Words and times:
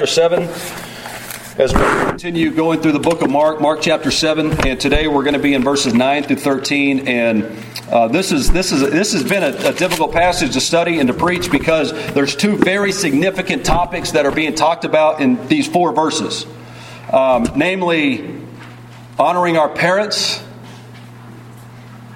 chapter 0.00 0.14
7 0.14 0.42
as 1.58 1.74
we 1.74 1.80
continue 2.08 2.50
going 2.50 2.80
through 2.80 2.92
the 2.92 2.98
book 2.98 3.20
of 3.20 3.28
Mark, 3.28 3.60
Mark 3.60 3.82
chapter 3.82 4.10
7, 4.10 4.66
and 4.66 4.80
today 4.80 5.06
we're 5.06 5.24
going 5.24 5.34
to 5.34 5.38
be 5.38 5.52
in 5.52 5.62
verses 5.62 5.92
9 5.92 6.22
through 6.22 6.36
13. 6.36 7.06
And 7.06 7.44
uh, 7.90 8.08
this, 8.08 8.32
is, 8.32 8.50
this, 8.50 8.72
is, 8.72 8.80
this 8.80 9.12
has 9.12 9.22
been 9.22 9.42
a, 9.42 9.68
a 9.68 9.74
difficult 9.74 10.12
passage 10.12 10.54
to 10.54 10.60
study 10.62 11.00
and 11.00 11.08
to 11.08 11.12
preach 11.12 11.50
because 11.50 11.92
there's 12.14 12.34
two 12.34 12.56
very 12.56 12.92
significant 12.92 13.62
topics 13.62 14.12
that 14.12 14.24
are 14.24 14.30
being 14.30 14.54
talked 14.54 14.86
about 14.86 15.20
in 15.20 15.46
these 15.48 15.68
four 15.68 15.92
verses 15.92 16.46
um, 17.12 17.52
namely, 17.54 18.40
honoring 19.18 19.58
our 19.58 19.68
parents. 19.68 20.42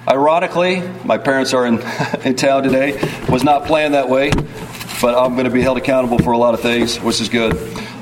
Ironically, 0.07 0.81
my 1.03 1.19
parents 1.19 1.53
are 1.53 1.67
in, 1.67 1.75
in 2.23 2.35
town 2.35 2.63
today. 2.63 2.99
Was 3.29 3.43
not 3.43 3.65
planned 3.65 3.93
that 3.93 4.09
way, 4.09 4.31
but 5.01 5.15
I'm 5.15 5.33
going 5.33 5.45
to 5.45 5.51
be 5.51 5.61
held 5.61 5.77
accountable 5.77 6.19
for 6.19 6.31
a 6.31 6.37
lot 6.37 6.53
of 6.53 6.61
things, 6.61 6.97
which 6.97 7.21
is 7.21 7.29
good. 7.29 7.53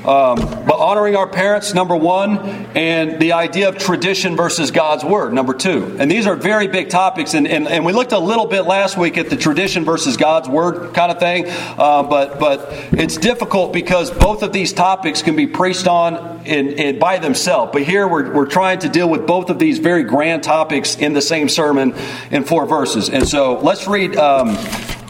Um, 0.04 0.36
but 0.36 0.78
honoring 0.78 1.16
our 1.16 1.26
parents, 1.26 1.72
number 1.72 1.96
one, 1.96 2.38
and 2.76 3.18
the 3.18 3.32
idea 3.32 3.70
of 3.70 3.78
tradition 3.78 4.36
versus 4.36 4.70
God's 4.70 5.02
word, 5.02 5.32
number 5.32 5.54
two. 5.54 5.96
And 5.98 6.10
these 6.10 6.26
are 6.26 6.36
very 6.36 6.68
big 6.68 6.90
topics. 6.90 7.32
And, 7.32 7.48
and, 7.48 7.66
and 7.66 7.86
we 7.86 7.94
looked 7.94 8.12
a 8.12 8.18
little 8.18 8.44
bit 8.44 8.62
last 8.62 8.98
week 8.98 9.16
at 9.16 9.30
the 9.30 9.36
tradition 9.36 9.86
versus 9.86 10.18
God's 10.18 10.46
word 10.46 10.92
kind 10.92 11.10
of 11.10 11.18
thing. 11.18 11.46
Uh, 11.48 12.02
but, 12.02 12.38
but 12.38 12.68
it's 12.92 13.16
difficult 13.16 13.72
because 13.72 14.10
both 14.10 14.42
of 14.42 14.52
these 14.52 14.74
topics 14.74 15.22
can 15.22 15.36
be 15.36 15.46
preached 15.46 15.86
on 15.86 16.44
in, 16.44 16.68
in, 16.72 16.98
by 16.98 17.18
themselves. 17.18 17.72
But 17.72 17.84
here 17.84 18.06
we're, 18.06 18.30
we're 18.30 18.46
trying 18.46 18.80
to 18.80 18.90
deal 18.90 19.08
with 19.08 19.26
both 19.26 19.48
of 19.48 19.58
these 19.58 19.78
very 19.78 20.04
grand 20.04 20.42
topics 20.42 20.96
in 20.96 21.14
the 21.14 21.22
same 21.22 21.48
sermon 21.48 21.94
in 22.30 22.44
four 22.44 22.66
verses. 22.66 23.08
And 23.08 23.26
so 23.26 23.58
let's 23.60 23.86
read. 23.86 24.16
Um, 24.16 24.58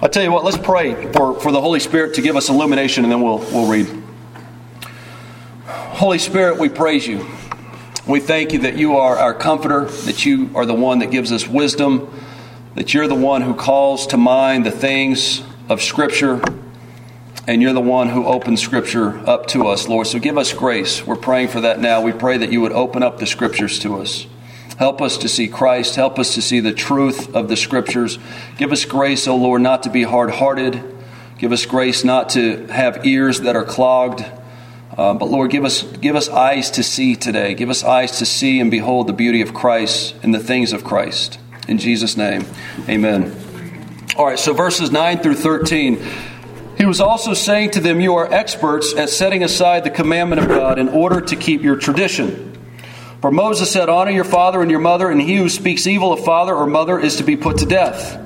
I'll 0.05 0.11
tell 0.11 0.23
you 0.23 0.31
what, 0.31 0.45
let's 0.45 0.59
pray 0.59 1.11
for, 1.13 1.41
for 1.41 1.51
the 1.51 1.63
Holy 1.63 1.81
Spirit 1.81 2.17
to 2.17 2.21
give 2.21 2.37
us 2.37 2.51
illumination, 2.51 3.05
and 3.05 3.11
then 3.11 3.23
we'll, 3.23 3.39
we'll 3.39 3.67
read. 3.67 3.89
Holy 5.65 6.19
Spirit, 6.19 6.59
we 6.59 6.69
praise 6.69 7.07
you. 7.07 7.27
We 8.07 8.21
thank 8.21 8.53
you 8.53 8.59
that 8.61 8.77
you 8.77 8.99
are 8.99 9.17
our 9.17 9.33
comforter, 9.33 9.87
that 9.87 10.27
you 10.27 10.51
are 10.55 10.67
the 10.67 10.75
one 10.75 10.99
that 10.99 11.11
gives 11.11 11.33
us 11.33 11.49
wisdom, 11.49 12.15
that 12.75 12.93
you're 12.93 13.09
the 13.09 13.15
one 13.15 13.41
who 13.41 13.55
calls 13.55 14.09
to 14.09 14.19
mind 14.19 14.67
the 14.67 14.71
things 14.71 15.43
of 15.71 15.81
Scripture, 15.81 16.39
and 17.47 17.63
you're 17.63 17.73
the 17.73 17.81
one 17.81 18.11
who 18.11 18.27
opens 18.27 18.61
Scripture 18.61 19.27
up 19.27 19.47
to 19.47 19.69
us, 19.69 19.89
Lord. 19.89 20.07
So 20.07 20.19
give 20.19 20.37
us 20.37 20.53
grace. 20.53 21.07
We're 21.07 21.17
praying 21.17 21.49
for 21.49 21.63
that 21.63 21.81
now. 21.81 22.03
We 22.03 22.13
pray 22.13 22.37
that 22.37 22.53
you 22.53 22.61
would 22.61 22.73
open 22.73 23.03
up 23.03 23.21
the 23.21 23.27
Scriptures 23.27 23.79
to 23.79 24.03
us. 24.03 24.27
Help 24.77 25.01
us 25.01 25.19
to 25.19 25.29
see 25.29 25.49
Christ. 25.49 25.97
Help 25.97 26.19
us 26.19 26.35
to 26.35 26.43
see 26.43 26.61
the 26.61 26.73
truth 26.73 27.35
of 27.35 27.49
the 27.49 27.57
Scriptures. 27.57 28.19
Give 28.59 28.73
us 28.73 28.85
grace, 28.85 29.29
O 29.29 29.37
Lord, 29.37 29.63
not 29.63 29.85
to 29.85 29.91
be 29.91 30.03
hard 30.03 30.31
hearted. 30.31 30.83
Give 31.39 31.53
us 31.53 31.67
grace 31.67 32.05
not 32.05 32.31
to 32.31 32.67
have 32.67 33.07
ears 33.07 33.41
that 33.41 33.57
are 33.57 33.65
clogged 33.65 34.25
uh, 34.97 35.13
but 35.15 35.29
Lord, 35.29 35.51
give 35.51 35.65
us, 35.65 35.83
give 35.83 36.15
us 36.15 36.29
eyes 36.29 36.71
to 36.73 36.83
see 36.83 37.17
today. 37.17 37.55
Give 37.55 37.69
us 37.69 37.83
eyes 37.83 38.19
to 38.19 38.27
see 38.27 38.61
and 38.61 38.71
behold 38.71 39.09
the 39.09 39.13
beauty 39.13 39.41
of 39.41 39.53
Christ 39.53 40.15
and 40.23 40.33
the 40.33 40.39
things 40.39 40.73
of 40.73 40.85
Christ. 40.85 41.39
In 41.67 41.79
Jesus' 41.79 42.17
name, 42.17 42.47
amen. 42.89 43.35
All 44.17 44.27
right, 44.27 44.39
so 44.39 44.53
verses 44.53 44.93
9 44.93 45.19
through 45.19 45.35
13. 45.35 46.01
He 46.79 46.85
was 46.85 47.01
also 47.01 47.35
saying 47.35 47.73
to 47.73 47.81
them, 47.81 48.01
You 48.01 48.15
are 48.15 48.33
experts 48.33 48.95
at 48.95 49.09
setting 49.09 49.43
aside 49.43 49.83
the 49.83 49.91
commandment 49.91 50.43
of 50.43 50.49
God 50.49 50.79
in 50.79 50.89
order 50.89 51.21
to 51.21 51.37
keep 51.37 51.63
your 51.63 51.77
tradition. 51.77 52.54
For 53.25 53.31
Moses 53.31 53.73
said, 53.73 53.89
Honor 53.89 54.11
your 54.11 54.23
father 54.23 54.61
and 54.61 54.71
your 54.71 54.81
mother, 54.81 55.09
and 55.09 55.19
he 55.19 55.37
who 55.37 55.49
speaks 55.49 55.87
evil 55.87 56.13
of 56.13 56.27
father 56.27 56.55
or 56.55 56.67
mother 56.67 56.99
is 56.99 57.17
to 57.17 57.23
be 57.23 57.39
put 57.39 57.57
to 57.61 57.65
death. 57.65 58.21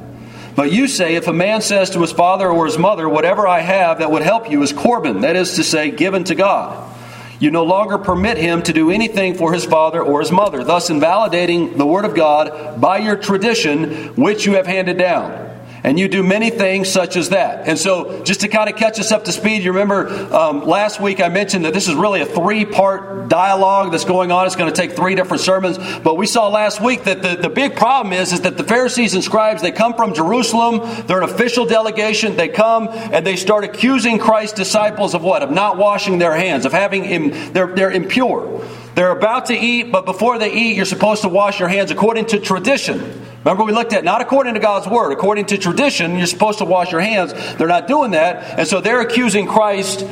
But 0.56 0.72
you 0.72 0.88
say, 0.88 1.14
if 1.14 1.28
a 1.28 1.32
man 1.32 1.62
says 1.62 1.91
to 1.91 2.00
his 2.00 2.10
father 2.10 2.50
or 2.50 2.66
his 2.66 2.78
mother, 2.78 3.08
Whatever 3.08 3.46
I 3.46 3.60
have 3.60 4.00
that 4.00 4.10
would 4.10 4.22
help 4.22 4.50
you 4.50 4.60
is 4.60 4.72
Corban, 4.72 5.20
that 5.20 5.36
is 5.36 5.54
to 5.54 5.62
say, 5.62 5.92
given 5.92 6.24
to 6.24 6.34
God. 6.34 6.92
You 7.38 7.52
no 7.52 7.62
longer 7.62 7.98
permit 7.98 8.38
him 8.38 8.60
to 8.64 8.72
do 8.72 8.91
anything 8.91 9.36
for 9.36 9.52
his 9.52 9.64
father 9.64 10.02
or 10.02 10.19
his 10.19 10.32
mother, 10.32 10.64
thus 10.64 10.91
invalidating 10.91 11.78
the 11.78 11.86
word 11.86 12.04
of 12.04 12.16
God 12.16 12.80
by 12.80 12.98
your 12.98 13.14
tradition, 13.14 14.16
which 14.16 14.47
you 14.47 14.54
have 14.54 14.66
handed 14.66 14.98
down. 14.98 15.47
And 15.84 15.99
you 15.99 16.09
do 16.09 16.22
many 16.22 16.50
things 16.50 16.89
such 16.89 17.16
as 17.16 17.31
that. 17.31 17.69
And 17.69 17.78
so, 17.78 18.22
just 18.25 18.41
to 18.41 18.49
kind 18.49 18.69
of 18.69 18.77
catch 18.77 18.99
us 18.99 19.12
up 19.12 19.25
to 19.25 19.33
speed, 19.33 19.62
you 19.62 19.72
remember 19.72 20.09
um, 20.34 20.65
last 20.65 21.00
week 21.00 21.21
I 21.21 21.28
mentioned 21.28 21.65
that 21.65 21.75
this 21.75 21.89
is 21.89 21.94
really 21.94 22.21
a 22.21 22.27
three 22.27 22.65
part 22.65 23.28
dialogue 23.28 23.93
that's 23.93 24.05
going 24.05 24.33
on. 24.33 24.47
It's 24.47 24.56
going 24.56 24.72
to 24.72 24.77
take 24.77 24.97
three 24.97 25.15
different 25.15 25.43
sermons. 25.43 25.78
But 26.00 26.17
we 26.17 26.27
saw 26.27 26.49
last 26.49 26.81
week 26.81 27.05
that 27.05 27.22
the, 27.22 27.37
the 27.37 27.49
big 27.49 27.77
problem 27.77 28.12
is, 28.12 28.33
is 28.33 28.41
that 28.43 28.56
the 28.56 28.65
Pharisees 28.65 29.15
and 29.15 29.22
scribes, 29.22 29.62
they 29.62 29.72
come 29.72 29.94
from 29.94 30.15
Jerusalem. 30.15 30.81
They're 31.06 31.22
an 31.22 31.28
official 31.28 31.67
delegation. 31.67 32.37
They 32.37 32.49
come 32.49 32.88
and 32.88 33.27
they 33.27 33.37
start 33.37 33.65
accusing 33.65 34.19
Christ's 34.19 34.56
disciples 34.56 35.15
of 35.15 35.22
what? 35.22 35.43
Of 35.43 35.50
not 35.50 35.77
washing 35.77 36.19
their 36.19 36.34
hands, 36.34 36.67
of 36.67 36.72
having, 36.72 37.05
Im- 37.05 37.53
they're, 37.53 37.75
they're 37.75 37.91
impure. 37.91 38.65
They're 38.94 39.12
about 39.12 39.47
to 39.47 39.54
eat, 39.54 39.93
but 39.93 40.04
before 40.04 40.38
they 40.38 40.53
eat, 40.53 40.76
you're 40.76 40.84
supposed 40.84 41.22
to 41.22 41.28
wash 41.28 41.60
your 41.60 41.69
hands 41.69 41.91
according 41.91 42.26
to 42.26 42.41
tradition. 42.41 42.99
Remember, 43.44 43.65
we 43.65 43.72
looked 43.72 43.93
at 43.93 44.04
not 44.04 44.21
according 44.21 44.54
to 44.54 44.60
God's 44.60 44.88
word, 44.88 45.12
according 45.12 45.47
to 45.47 45.59
tradition, 45.59 46.16
you're 46.16 46.26
supposed 46.26 46.59
to 46.59 46.65
wash 46.65 46.91
your 46.91 47.00
hands. 47.00 47.32
They're 47.56 47.69
not 47.69 47.87
doing 47.87 48.10
that. 48.12 48.59
And 48.59 48.69
so 48.69 48.81
they're 48.81 49.00
accusing 49.00 49.47
Christ 49.47 50.04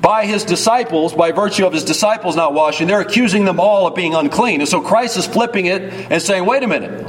by 0.00 0.26
his 0.26 0.44
disciples, 0.44 1.12
by 1.12 1.32
virtue 1.32 1.66
of 1.66 1.72
his 1.72 1.84
disciples 1.84 2.36
not 2.36 2.54
washing, 2.54 2.86
they're 2.86 3.00
accusing 3.00 3.44
them 3.44 3.58
all 3.58 3.86
of 3.86 3.94
being 3.94 4.14
unclean. 4.14 4.60
And 4.60 4.68
so 4.68 4.80
Christ 4.80 5.16
is 5.16 5.26
flipping 5.26 5.66
it 5.66 5.82
and 5.82 6.22
saying, 6.22 6.46
wait 6.46 6.62
a 6.62 6.68
minute, 6.68 7.06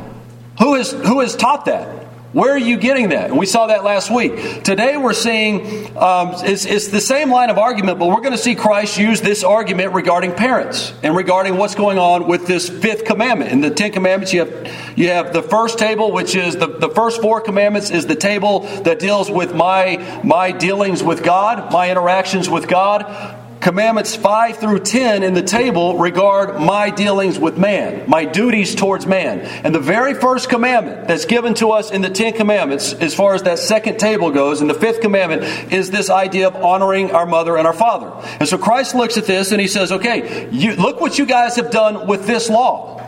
who 0.59 0.74
has, 0.74 0.91
who 0.91 1.19
has 1.19 1.36
taught 1.36 1.66
that? 1.66 2.09
Where 2.31 2.51
are 2.51 2.59
you 2.59 2.78
getting 2.78 3.09
that? 3.09 3.31
And 3.31 3.40
we 3.40 3.47
saw 3.47 3.67
that 3.67 3.84
last 3.84 4.12
week. 4.12 4.63
Today 4.63 4.97
we're 4.97 5.13
seeing 5.13 5.97
um, 5.97 6.34
it's, 6.35 6.66
it's 6.66 6.90
the 6.90 7.01
same 7.01 7.31
line 7.31 7.50
of 7.50 7.57
argument, 7.57 7.97
but 7.97 8.07
we're 8.07 8.22
going 8.22 8.34
to 8.34 8.38
see 8.38 8.53
Christ 8.53 9.00
use 9.00 9.19
this 9.19 9.44
argument 9.44 9.95
regarding 9.95 10.35
parents 10.35 10.94
and 11.01 11.16
regarding 11.16 11.57
what's 11.57 11.73
going 11.73 11.97
on 11.97 12.28
with 12.28 12.45
this 12.45 12.69
fifth 12.69 13.06
commandment. 13.06 13.51
In 13.51 13.62
the 13.62 13.72
Ten 13.72 13.91
Commandments, 13.91 14.31
you 14.31 14.41
have 14.41 14.72
you 14.95 15.07
have 15.09 15.34
the 15.34 15.41
first 15.41 15.79
table, 15.79 16.12
which 16.12 16.35
is 16.35 16.56
the, 16.56 16.68
the 16.68 16.89
first 16.89 17.19
four 17.19 17.41
commandments, 17.41 17.89
is 17.89 18.06
the 18.06 18.16
table 18.16 18.59
that 18.84 19.00
deals 19.00 19.31
with 19.31 19.56
my 19.56 20.22
my 20.23 20.51
dealings 20.51 21.01
with 21.01 21.23
God, 21.23 21.73
my 21.73 21.89
interactions 21.89 22.47
with 22.47 22.68
God. 22.68 23.38
Commandments 23.62 24.16
5 24.16 24.58
through 24.58 24.80
10 24.80 25.22
in 25.22 25.34
the 25.34 25.42
table 25.42 25.97
regard 25.97 26.62
my 26.62 26.90
dealings 26.90 27.38
with 27.38 27.58
man, 27.58 28.09
my 28.09 28.24
duties 28.24 28.74
towards 28.74 29.06
man. 29.06 29.42
And 29.42 29.75
the 29.75 29.81
very 29.81 30.14
first 30.14 30.47
commandment 30.50 31.09
that's 31.09 31.25
given 31.25 31.56
to 31.56 31.72
us 31.72 31.92
in 31.92 32.02
the 32.02 32.09
Ten 32.09 32.34
Commandments, 32.34 32.94
as 32.94 33.14
far 33.14 33.34
as 33.36 33.44
that 33.44 33.59
second 33.59 34.00
table 34.00 34.31
goes, 34.31 34.62
and 34.62 34.69
the 34.69 34.74
fifth 34.74 35.02
commandment, 35.02 35.74
is 35.74 35.92
this 35.92 36.09
idea 36.09 36.48
of 36.48 36.56
honoring 36.56 37.12
our 37.12 37.25
mother 37.25 37.58
and 37.58 37.68
our 37.68 37.74
father. 37.74 38.09
And 38.40 38.48
so 38.48 38.58
Christ 38.58 38.96
looks 38.96 39.18
at 39.18 39.25
this 39.25 39.52
and 39.52 39.59
he 39.59 39.68
says, 39.68 39.92
okay, 39.92 40.50
you, 40.52 40.75
look 40.78 41.02
what 41.02 41.19
you 41.19 41.25
guys 41.25 41.58
have 41.58 41.69
done 41.69 42.08
with 42.08 42.28
this 42.28 42.50
law. 42.50 43.06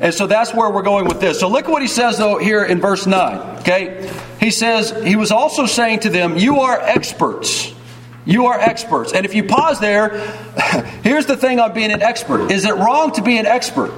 And 0.00 0.12
so 0.12 0.26
that's 0.26 0.52
where 0.52 0.68
we're 0.70 0.82
going 0.82 1.06
with 1.06 1.20
this. 1.20 1.38
So 1.38 1.48
look 1.48 1.68
what 1.68 1.82
he 1.82 1.88
says, 1.88 2.18
though, 2.18 2.38
here 2.38 2.64
in 2.64 2.80
verse 2.80 3.06
9. 3.06 3.58
Okay? 3.60 4.12
He 4.40 4.50
says, 4.50 4.90
He 5.04 5.14
was 5.14 5.30
also 5.30 5.66
saying 5.66 6.00
to 6.00 6.10
them, 6.10 6.36
You 6.36 6.60
are 6.60 6.80
experts 6.80 7.72
you 8.28 8.46
are 8.46 8.60
experts. 8.60 9.12
And 9.12 9.24
if 9.24 9.34
you 9.34 9.42
pause 9.42 9.80
there, 9.80 10.10
here's 11.02 11.24
the 11.24 11.36
thing 11.36 11.58
on 11.60 11.72
being 11.72 11.90
an 11.90 12.02
expert. 12.02 12.50
Is 12.50 12.66
it 12.66 12.74
wrong 12.74 13.10
to 13.12 13.22
be 13.22 13.38
an 13.38 13.46
expert? 13.46 13.90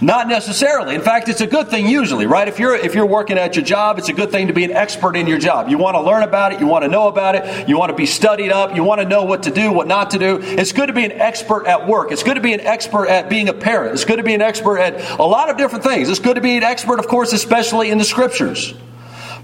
Not 0.00 0.28
necessarily. 0.28 0.94
In 0.94 1.00
fact, 1.00 1.28
it's 1.28 1.40
a 1.40 1.46
good 1.46 1.68
thing 1.68 1.88
usually, 1.88 2.26
right? 2.26 2.46
If 2.46 2.60
you're 2.60 2.76
if 2.76 2.94
you're 2.94 3.06
working 3.06 3.38
at 3.38 3.56
your 3.56 3.64
job, 3.64 3.98
it's 3.98 4.10
a 4.10 4.12
good 4.12 4.30
thing 4.30 4.48
to 4.48 4.52
be 4.52 4.62
an 4.62 4.70
expert 4.70 5.16
in 5.16 5.26
your 5.26 5.38
job. 5.38 5.68
You 5.68 5.78
want 5.78 5.96
to 5.96 6.02
learn 6.02 6.22
about 6.22 6.52
it, 6.52 6.60
you 6.60 6.66
want 6.66 6.84
to 6.84 6.88
know 6.88 7.08
about 7.08 7.34
it, 7.34 7.68
you 7.68 7.78
want 7.78 7.90
to 7.90 7.96
be 7.96 8.06
studied 8.06 8.52
up, 8.52 8.76
you 8.76 8.84
want 8.84 9.00
to 9.00 9.08
know 9.08 9.24
what 9.24 9.44
to 9.44 9.50
do, 9.50 9.72
what 9.72 9.88
not 9.88 10.10
to 10.10 10.18
do. 10.18 10.38
It's 10.40 10.72
good 10.72 10.86
to 10.86 10.92
be 10.92 11.04
an 11.04 11.12
expert 11.12 11.66
at 11.66 11.88
work. 11.88 12.12
It's 12.12 12.22
good 12.22 12.34
to 12.34 12.42
be 12.42 12.52
an 12.52 12.60
expert 12.60 13.08
at 13.08 13.30
being 13.30 13.48
a 13.48 13.54
parent. 13.54 13.94
It's 13.94 14.04
good 14.04 14.18
to 14.18 14.22
be 14.22 14.34
an 14.34 14.42
expert 14.42 14.78
at 14.78 15.18
a 15.18 15.24
lot 15.24 15.48
of 15.48 15.56
different 15.56 15.82
things. 15.82 16.10
It's 16.10 16.20
good 16.20 16.34
to 16.34 16.42
be 16.42 16.58
an 16.58 16.62
expert, 16.62 17.00
of 17.00 17.08
course, 17.08 17.32
especially 17.32 17.90
in 17.90 17.96
the 17.96 18.04
scriptures. 18.04 18.74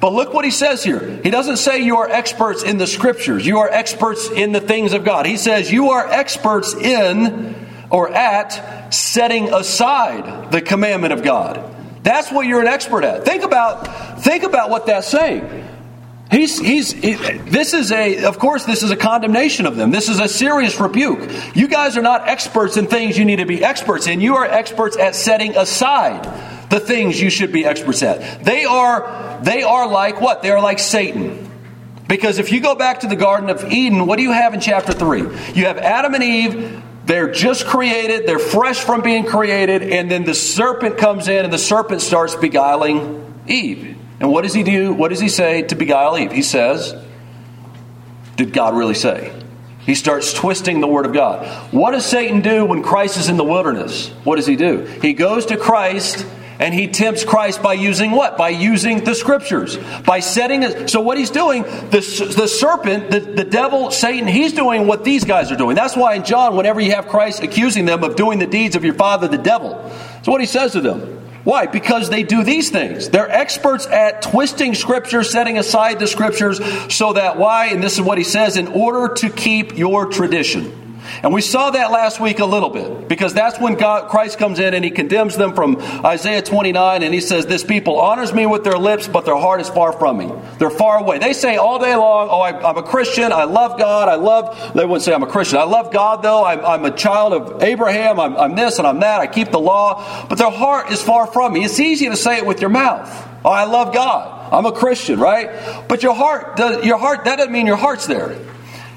But 0.02 0.14
look 0.14 0.34
what 0.34 0.44
he 0.44 0.50
says 0.50 0.82
here. 0.82 1.20
He 1.22 1.30
doesn't 1.30 1.58
say 1.58 1.84
you 1.84 1.98
are 1.98 2.10
experts 2.10 2.64
in 2.64 2.76
the 2.76 2.88
scriptures, 2.88 3.46
you 3.46 3.58
are 3.58 3.70
experts 3.70 4.28
in 4.28 4.50
the 4.50 4.60
things 4.60 4.94
of 4.94 5.04
God. 5.04 5.26
He 5.26 5.36
says 5.36 5.70
you 5.70 5.90
are 5.90 6.04
experts 6.04 6.74
in 6.74 7.54
or 7.88 8.12
at 8.12 8.92
setting 8.92 9.54
aside 9.54 10.50
the 10.50 10.60
commandment 10.60 11.12
of 11.12 11.22
God. 11.22 11.72
That's 12.02 12.32
what 12.32 12.48
you're 12.48 12.60
an 12.60 12.66
expert 12.66 13.04
at. 13.04 13.24
Think 13.24 13.44
about, 13.44 14.22
think 14.24 14.42
about 14.42 14.70
what 14.70 14.86
that's 14.86 15.06
saying. 15.06 15.61
He's, 16.32 16.58
he's, 16.58 16.92
he, 16.92 17.12
this 17.14 17.74
is 17.74 17.92
a, 17.92 18.24
of 18.24 18.38
course, 18.38 18.64
this 18.64 18.82
is 18.82 18.90
a 18.90 18.96
condemnation 18.96 19.66
of 19.66 19.76
them. 19.76 19.90
This 19.90 20.08
is 20.08 20.18
a 20.18 20.26
serious 20.26 20.80
rebuke. 20.80 21.30
You 21.54 21.68
guys 21.68 21.98
are 21.98 22.02
not 22.02 22.26
experts 22.26 22.78
in 22.78 22.86
things 22.86 23.18
you 23.18 23.26
need 23.26 23.36
to 23.36 23.44
be 23.44 23.62
experts 23.62 24.06
in. 24.06 24.22
You 24.22 24.36
are 24.36 24.46
experts 24.46 24.96
at 24.96 25.14
setting 25.14 25.54
aside 25.58 26.24
the 26.70 26.80
things 26.80 27.20
you 27.20 27.28
should 27.28 27.52
be 27.52 27.66
experts 27.66 28.02
at. 28.02 28.44
They 28.44 28.64
are, 28.64 29.40
they 29.42 29.62
are 29.62 29.86
like 29.86 30.22
what? 30.22 30.40
They 30.40 30.48
are 30.48 30.62
like 30.62 30.78
Satan. 30.78 31.50
Because 32.08 32.38
if 32.38 32.50
you 32.50 32.62
go 32.62 32.74
back 32.74 33.00
to 33.00 33.08
the 33.08 33.16
Garden 33.16 33.50
of 33.50 33.70
Eden, 33.70 34.06
what 34.06 34.16
do 34.16 34.22
you 34.22 34.32
have 34.32 34.54
in 34.54 34.60
chapter 34.60 34.94
3? 34.94 35.20
You 35.52 35.66
have 35.66 35.76
Adam 35.76 36.14
and 36.14 36.24
Eve. 36.24 36.82
They're 37.04 37.30
just 37.30 37.66
created, 37.66 38.26
they're 38.26 38.38
fresh 38.38 38.78
from 38.80 39.02
being 39.02 39.26
created, 39.26 39.82
and 39.82 40.10
then 40.10 40.24
the 40.24 40.34
serpent 40.34 40.96
comes 40.96 41.28
in 41.28 41.44
and 41.44 41.52
the 41.52 41.58
serpent 41.58 42.00
starts 42.00 42.34
beguiling 42.34 43.42
Eve. 43.46 43.98
And 44.22 44.30
what 44.30 44.42
does 44.42 44.54
he 44.54 44.62
do? 44.62 44.92
What 44.92 45.08
does 45.08 45.18
he 45.18 45.28
say 45.28 45.62
to 45.62 45.74
beguile 45.74 46.16
Eve? 46.16 46.30
He 46.30 46.42
says, 46.42 46.94
Did 48.36 48.52
God 48.52 48.76
really 48.76 48.94
say? 48.94 49.36
He 49.80 49.96
starts 49.96 50.32
twisting 50.32 50.80
the 50.80 50.86
Word 50.86 51.06
of 51.06 51.12
God. 51.12 51.44
What 51.72 51.90
does 51.90 52.06
Satan 52.06 52.40
do 52.40 52.64
when 52.64 52.84
Christ 52.84 53.16
is 53.16 53.28
in 53.28 53.36
the 53.36 53.42
wilderness? 53.42 54.10
What 54.22 54.36
does 54.36 54.46
he 54.46 54.54
do? 54.54 54.84
He 55.02 55.12
goes 55.12 55.46
to 55.46 55.56
Christ 55.56 56.24
and 56.60 56.72
he 56.72 56.86
tempts 56.86 57.24
Christ 57.24 57.64
by 57.64 57.72
using 57.72 58.12
what? 58.12 58.36
By 58.36 58.50
using 58.50 59.02
the 59.02 59.16
scriptures. 59.16 59.76
By 60.06 60.20
setting 60.20 60.62
it. 60.62 60.88
So, 60.88 61.00
what 61.00 61.18
he's 61.18 61.30
doing, 61.30 61.64
the, 61.64 62.32
the 62.36 62.46
serpent, 62.46 63.10
the, 63.10 63.18
the 63.18 63.44
devil, 63.44 63.90
Satan, 63.90 64.28
he's 64.28 64.52
doing 64.52 64.86
what 64.86 65.02
these 65.02 65.24
guys 65.24 65.50
are 65.50 65.56
doing. 65.56 65.74
That's 65.74 65.96
why 65.96 66.14
in 66.14 66.22
John, 66.22 66.54
whenever 66.54 66.80
you 66.80 66.92
have 66.92 67.08
Christ 67.08 67.42
accusing 67.42 67.86
them 67.86 68.04
of 68.04 68.14
doing 68.14 68.38
the 68.38 68.46
deeds 68.46 68.76
of 68.76 68.84
your 68.84 68.94
father, 68.94 69.26
the 69.26 69.36
devil, 69.36 69.82
that's 69.82 70.28
what 70.28 70.40
he 70.40 70.46
says 70.46 70.74
to 70.74 70.80
them. 70.80 71.18
Why? 71.44 71.66
Because 71.66 72.08
they 72.08 72.22
do 72.22 72.44
these 72.44 72.70
things. 72.70 73.08
They're 73.08 73.30
experts 73.30 73.86
at 73.86 74.22
twisting 74.22 74.74
scripture, 74.74 75.24
setting 75.24 75.58
aside 75.58 75.98
the 75.98 76.06
scriptures, 76.06 76.60
so 76.94 77.14
that 77.14 77.36
why? 77.38 77.66
And 77.66 77.82
this 77.82 77.94
is 77.94 78.00
what 78.00 78.18
he 78.18 78.24
says 78.24 78.56
in 78.56 78.68
order 78.68 79.14
to 79.14 79.30
keep 79.30 79.76
your 79.76 80.06
tradition. 80.06 80.81
And 81.22 81.32
we 81.32 81.40
saw 81.40 81.70
that 81.70 81.90
last 81.90 82.20
week 82.20 82.38
a 82.38 82.44
little 82.44 82.70
bit 82.70 83.08
because 83.08 83.34
that's 83.34 83.58
when 83.58 83.74
God, 83.74 84.08
Christ 84.08 84.38
comes 84.38 84.58
in 84.58 84.74
and 84.74 84.84
he 84.84 84.90
condemns 84.90 85.36
them 85.36 85.54
from 85.54 85.76
Isaiah 86.04 86.42
29 86.42 87.02
and 87.02 87.14
he 87.14 87.20
says, 87.20 87.46
This 87.46 87.64
people 87.64 88.00
honors 88.00 88.32
me 88.32 88.46
with 88.46 88.64
their 88.64 88.78
lips, 88.78 89.08
but 89.08 89.24
their 89.24 89.36
heart 89.36 89.60
is 89.60 89.68
far 89.68 89.92
from 89.92 90.18
me. 90.18 90.32
They're 90.58 90.70
far 90.70 90.98
away. 90.98 91.18
They 91.18 91.32
say 91.32 91.56
all 91.56 91.78
day 91.78 91.94
long, 91.94 92.28
Oh, 92.30 92.40
I, 92.40 92.70
am 92.70 92.76
a 92.76 92.82
Christian. 92.82 93.32
I 93.32 93.44
love 93.44 93.78
God. 93.78 94.08
I 94.08 94.14
love, 94.16 94.74
they 94.74 94.84
wouldn't 94.84 95.02
say 95.02 95.12
I'm 95.12 95.22
a 95.22 95.26
Christian. 95.26 95.58
I 95.58 95.64
love 95.64 95.92
God 95.92 96.22
though. 96.22 96.44
I'm, 96.44 96.64
I'm 96.64 96.84
a 96.84 96.96
child 96.96 97.32
of 97.32 97.62
Abraham. 97.62 98.18
I'm, 98.20 98.36
I'm 98.36 98.54
this 98.54 98.78
and 98.78 98.86
I'm 98.86 99.00
that. 99.00 99.20
I 99.20 99.26
keep 99.26 99.50
the 99.50 99.60
law. 99.60 100.26
But 100.28 100.38
their 100.38 100.50
heart 100.50 100.90
is 100.90 101.02
far 101.02 101.26
from 101.26 101.52
me. 101.52 101.64
It's 101.64 101.80
easy 101.80 102.08
to 102.08 102.16
say 102.16 102.38
it 102.38 102.46
with 102.46 102.60
your 102.60 102.70
mouth. 102.70 103.08
Oh, 103.44 103.50
I 103.50 103.64
love 103.64 103.92
God. 103.92 104.40
I'm 104.52 104.66
a 104.66 104.72
Christian, 104.72 105.18
right? 105.18 105.88
But 105.88 106.02
your 106.02 106.14
heart, 106.14 106.56
does, 106.56 106.84
your 106.84 106.98
heart, 106.98 107.24
that 107.24 107.36
doesn't 107.36 107.52
mean 107.52 107.66
your 107.66 107.76
heart's 107.76 108.06
there. 108.06 108.38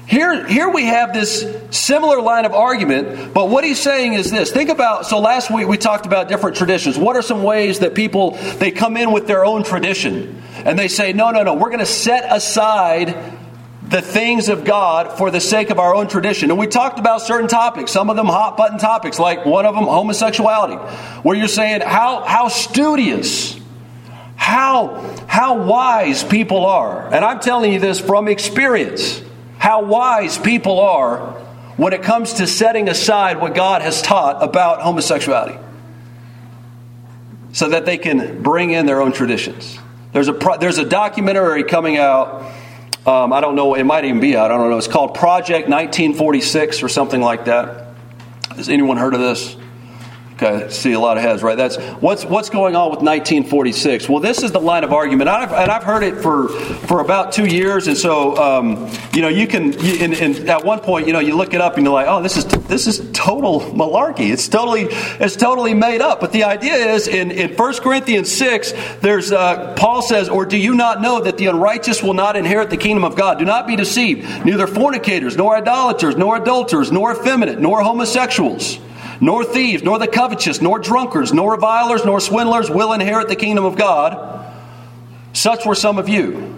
Here, 0.06 0.46
here 0.46 0.68
we 0.68 0.84
have 0.84 1.12
this 1.12 1.44
similar 1.70 2.20
line 2.20 2.44
of 2.44 2.52
argument, 2.52 3.34
but 3.34 3.48
what 3.48 3.64
he's 3.64 3.80
saying 3.80 4.12
is 4.12 4.30
this. 4.30 4.52
Think 4.52 4.70
about, 4.70 5.04
so 5.06 5.18
last 5.18 5.50
week 5.50 5.66
we 5.66 5.76
talked 5.76 6.06
about 6.06 6.28
different 6.28 6.56
traditions. 6.56 6.96
What 6.96 7.16
are 7.16 7.22
some 7.22 7.42
ways 7.42 7.80
that 7.80 7.96
people, 7.96 8.32
they 8.58 8.70
come 8.70 8.96
in 8.96 9.10
with 9.10 9.26
their 9.26 9.44
own 9.44 9.64
tradition 9.64 10.40
and 10.64 10.78
they 10.78 10.86
say, 10.86 11.12
no, 11.12 11.32
no, 11.32 11.42
no, 11.42 11.54
we're 11.54 11.70
going 11.70 11.80
to 11.80 11.86
set 11.86 12.24
aside 12.32 13.16
the 13.82 14.00
things 14.00 14.48
of 14.48 14.64
God 14.64 15.18
for 15.18 15.32
the 15.32 15.40
sake 15.40 15.70
of 15.70 15.80
our 15.80 15.92
own 15.92 16.06
tradition. 16.06 16.50
And 16.50 16.58
we 16.58 16.68
talked 16.68 17.00
about 17.00 17.22
certain 17.22 17.48
topics, 17.48 17.90
some 17.90 18.08
of 18.08 18.14
them 18.14 18.26
hot 18.26 18.56
button 18.56 18.78
topics, 18.78 19.18
like 19.18 19.44
one 19.44 19.66
of 19.66 19.74
them 19.74 19.84
homosexuality, 19.84 20.76
where 21.22 21.36
you're 21.36 21.48
saying 21.48 21.80
how, 21.80 22.22
how 22.22 22.46
studious, 22.46 23.58
how, 24.36 24.98
how 25.26 25.64
wise 25.64 26.22
people 26.22 26.64
are. 26.64 27.12
And 27.12 27.24
I'm 27.24 27.40
telling 27.40 27.72
you 27.72 27.80
this 27.80 27.98
from 27.98 28.28
experience 28.28 29.22
how 29.66 29.82
wise 29.82 30.38
people 30.38 30.78
are 30.78 31.32
when 31.76 31.92
it 31.92 32.04
comes 32.04 32.34
to 32.34 32.46
setting 32.46 32.88
aside 32.88 33.40
what 33.40 33.52
God 33.52 33.82
has 33.82 34.00
taught 34.00 34.40
about 34.40 34.80
homosexuality 34.80 35.58
so 37.52 37.70
that 37.70 37.84
they 37.84 37.98
can 37.98 38.44
bring 38.44 38.70
in 38.70 38.86
their 38.86 39.02
own 39.02 39.10
traditions. 39.10 39.76
There's 40.12 40.28
a, 40.28 40.38
there's 40.60 40.78
a 40.78 40.84
documentary 40.84 41.64
coming 41.64 41.96
out. 41.96 42.44
Um, 43.04 43.32
I 43.32 43.40
don't 43.40 43.56
know, 43.56 43.74
it 43.74 43.82
might 43.82 44.04
even 44.04 44.20
be 44.20 44.36
out. 44.36 44.52
I 44.52 44.56
don't 44.56 44.70
know. 44.70 44.78
It's 44.78 44.86
called 44.86 45.14
Project 45.14 45.68
1946 45.68 46.84
or 46.84 46.88
something 46.88 47.20
like 47.20 47.46
that. 47.46 47.88
Has 48.54 48.68
anyone 48.68 48.98
heard 48.98 49.14
of 49.14 49.20
this? 49.20 49.56
Okay, 50.38 50.68
see 50.68 50.92
a 50.92 51.00
lot 51.00 51.16
of 51.16 51.22
heads, 51.22 51.42
right? 51.42 51.56
That's 51.56 51.78
what's 52.02 52.26
what's 52.26 52.50
going 52.50 52.76
on 52.76 52.90
with 52.90 52.98
1946. 52.98 54.06
Well, 54.06 54.20
this 54.20 54.42
is 54.42 54.52
the 54.52 54.60
line 54.60 54.84
of 54.84 54.92
argument, 54.92 55.30
and 55.30 55.44
I've, 55.44 55.50
and 55.50 55.70
I've 55.70 55.82
heard 55.82 56.02
it 56.02 56.16
for 56.16 56.48
for 56.48 57.00
about 57.00 57.32
two 57.32 57.46
years, 57.46 57.88
and 57.88 57.96
so 57.96 58.36
um, 58.36 58.90
you 59.14 59.22
know 59.22 59.28
you 59.28 59.46
can. 59.46 59.72
You, 59.72 60.04
and, 60.04 60.12
and, 60.12 60.50
at 60.50 60.62
one 60.62 60.80
point, 60.80 61.06
you 61.06 61.14
know, 61.14 61.20
you 61.20 61.34
look 61.34 61.54
it 61.54 61.62
up 61.62 61.78
and 61.78 61.86
you're 61.86 61.94
like, 61.94 62.06
oh, 62.06 62.22
this 62.22 62.36
is 62.36 62.44
this 62.44 62.86
is 62.86 63.10
total 63.14 63.60
malarkey. 63.60 64.30
It's 64.30 64.46
totally 64.46 64.88
it's 64.90 65.36
totally 65.36 65.72
made 65.72 66.02
up. 66.02 66.20
But 66.20 66.32
the 66.32 66.44
idea 66.44 66.74
is 66.74 67.08
in 67.08 67.30
in 67.30 67.54
1 67.54 67.74
Corinthians 67.76 68.30
six, 68.30 68.74
there's 69.00 69.32
uh, 69.32 69.72
Paul 69.78 70.02
says, 70.02 70.28
or 70.28 70.44
do 70.44 70.58
you 70.58 70.74
not 70.74 71.00
know 71.00 71.22
that 71.22 71.38
the 71.38 71.46
unrighteous 71.46 72.02
will 72.02 72.12
not 72.12 72.36
inherit 72.36 72.68
the 72.68 72.76
kingdom 72.76 73.04
of 73.04 73.16
God? 73.16 73.38
Do 73.38 73.46
not 73.46 73.66
be 73.66 73.74
deceived. 73.74 74.44
Neither 74.44 74.66
fornicators, 74.66 75.34
nor 75.34 75.56
idolaters, 75.56 76.14
nor 76.14 76.36
adulterers, 76.36 76.92
nor 76.92 77.12
effeminate, 77.12 77.58
nor 77.58 77.80
homosexuals 77.80 78.80
nor 79.20 79.44
thieves, 79.44 79.82
nor 79.82 79.98
the 79.98 80.06
covetous, 80.06 80.60
nor 80.60 80.78
drunkards, 80.78 81.32
nor 81.32 81.52
revilers, 81.52 82.04
nor 82.04 82.20
swindlers 82.20 82.70
will 82.70 82.92
inherit 82.92 83.28
the 83.28 83.36
kingdom 83.36 83.64
of 83.64 83.76
God. 83.76 84.54
Such 85.32 85.66
were 85.66 85.74
some 85.74 85.98
of 85.98 86.08
you. 86.08 86.54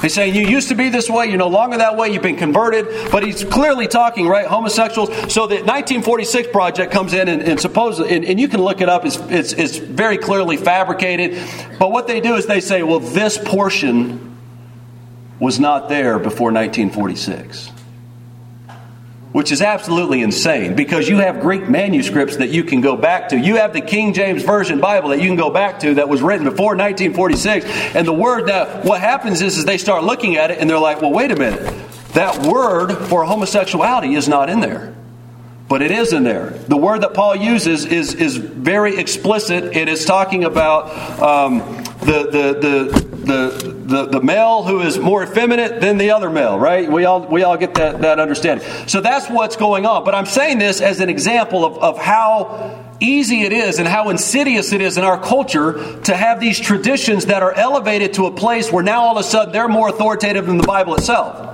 He's 0.00 0.12
saying 0.12 0.34
you 0.34 0.46
used 0.46 0.68
to 0.68 0.74
be 0.74 0.88
this 0.88 1.08
way, 1.08 1.26
you're 1.26 1.38
no 1.38 1.48
longer 1.48 1.78
that 1.78 1.96
way, 1.96 2.10
you've 2.10 2.22
been 2.22 2.36
converted. 2.36 3.10
But 3.10 3.22
he's 3.24 3.44
clearly 3.44 3.86
talking, 3.86 4.26
right, 4.26 4.46
homosexuals. 4.46 5.08
So 5.32 5.46
the 5.46 5.56
1946 5.56 6.48
project 6.48 6.92
comes 6.92 7.14
in 7.14 7.28
and, 7.28 7.40
and 7.42 7.60
supposedly, 7.60 8.14
and, 8.14 8.24
and, 8.24 8.40
you 8.40 8.48
can 8.48 8.60
look 8.60 8.80
it 8.80 8.88
up, 8.88 9.06
it's, 9.06 9.16
it's, 9.16 9.52
it's 9.52 9.76
very 9.76 10.18
clearly 10.18 10.56
fabricated. 10.56 11.40
But 11.78 11.92
what 11.92 12.06
they 12.06 12.20
do 12.20 12.34
is 12.34 12.46
they 12.46 12.60
say, 12.60 12.82
well, 12.82 13.00
this 13.00 13.38
portion 13.38 14.36
was 15.38 15.60
not 15.60 15.88
there 15.88 16.18
before 16.18 16.52
1946 16.52 17.73
which 19.34 19.50
is 19.50 19.60
absolutely 19.60 20.22
insane 20.22 20.76
because 20.76 21.08
you 21.08 21.16
have 21.16 21.40
Greek 21.40 21.68
manuscripts 21.68 22.36
that 22.36 22.50
you 22.50 22.62
can 22.62 22.80
go 22.80 22.96
back 22.96 23.30
to. 23.30 23.36
You 23.36 23.56
have 23.56 23.72
the 23.72 23.80
King 23.80 24.12
James 24.12 24.44
Version 24.44 24.78
Bible 24.78 25.08
that 25.08 25.20
you 25.20 25.26
can 25.26 25.34
go 25.34 25.50
back 25.50 25.80
to 25.80 25.94
that 25.94 26.08
was 26.08 26.22
written 26.22 26.48
before 26.48 26.76
1946. 26.76 27.66
And 27.96 28.06
the 28.06 28.12
word 28.12 28.46
that 28.46 28.84
what 28.84 29.00
happens 29.00 29.42
is, 29.42 29.58
is 29.58 29.64
they 29.64 29.76
start 29.76 30.04
looking 30.04 30.36
at 30.36 30.52
it 30.52 30.58
and 30.60 30.70
they're 30.70 30.78
like, 30.78 31.02
well, 31.02 31.10
wait 31.10 31.32
a 31.32 31.36
minute. 31.36 31.60
That 32.12 32.46
word 32.46 32.94
for 33.08 33.24
homosexuality 33.24 34.14
is 34.14 34.28
not 34.28 34.48
in 34.48 34.60
there. 34.60 34.94
But 35.68 35.82
it 35.82 35.90
is 35.90 36.12
in 36.12 36.22
there. 36.22 36.50
The 36.50 36.76
word 36.76 37.00
that 37.00 37.14
Paul 37.14 37.34
uses 37.34 37.86
is, 37.86 38.14
is 38.14 38.36
very 38.36 38.98
explicit. 38.98 39.76
It 39.76 39.88
is 39.88 40.04
talking 40.04 40.44
about 40.44 40.92
um, 41.20 41.58
the, 42.04 42.28
the, 42.30 42.58
the, 42.60 43.00
the, 43.24 43.73
the, 43.84 44.06
the 44.06 44.20
male 44.20 44.62
who 44.62 44.80
is 44.80 44.98
more 44.98 45.22
effeminate 45.22 45.80
than 45.80 45.98
the 45.98 46.12
other 46.12 46.30
male, 46.30 46.58
right? 46.58 46.90
We 46.90 47.04
all, 47.04 47.26
we 47.26 47.42
all 47.42 47.56
get 47.56 47.74
that, 47.74 48.00
that 48.00 48.18
understanding. 48.18 48.66
So 48.88 49.00
that's 49.00 49.28
what's 49.28 49.56
going 49.56 49.84
on. 49.84 50.04
But 50.04 50.14
I'm 50.14 50.26
saying 50.26 50.58
this 50.58 50.80
as 50.80 51.00
an 51.00 51.10
example 51.10 51.64
of, 51.64 51.78
of 51.78 51.98
how 51.98 52.84
easy 53.00 53.42
it 53.42 53.52
is 53.52 53.78
and 53.78 53.86
how 53.86 54.08
insidious 54.08 54.72
it 54.72 54.80
is 54.80 54.96
in 54.96 55.04
our 55.04 55.20
culture 55.20 56.00
to 56.02 56.16
have 56.16 56.40
these 56.40 56.58
traditions 56.58 57.26
that 57.26 57.42
are 57.42 57.52
elevated 57.52 58.14
to 58.14 58.26
a 58.26 58.30
place 58.30 58.72
where 58.72 58.82
now 58.82 59.02
all 59.02 59.18
of 59.18 59.24
a 59.24 59.28
sudden 59.28 59.52
they're 59.52 59.68
more 59.68 59.88
authoritative 59.88 60.46
than 60.46 60.56
the 60.56 60.66
Bible 60.66 60.94
itself. 60.94 61.50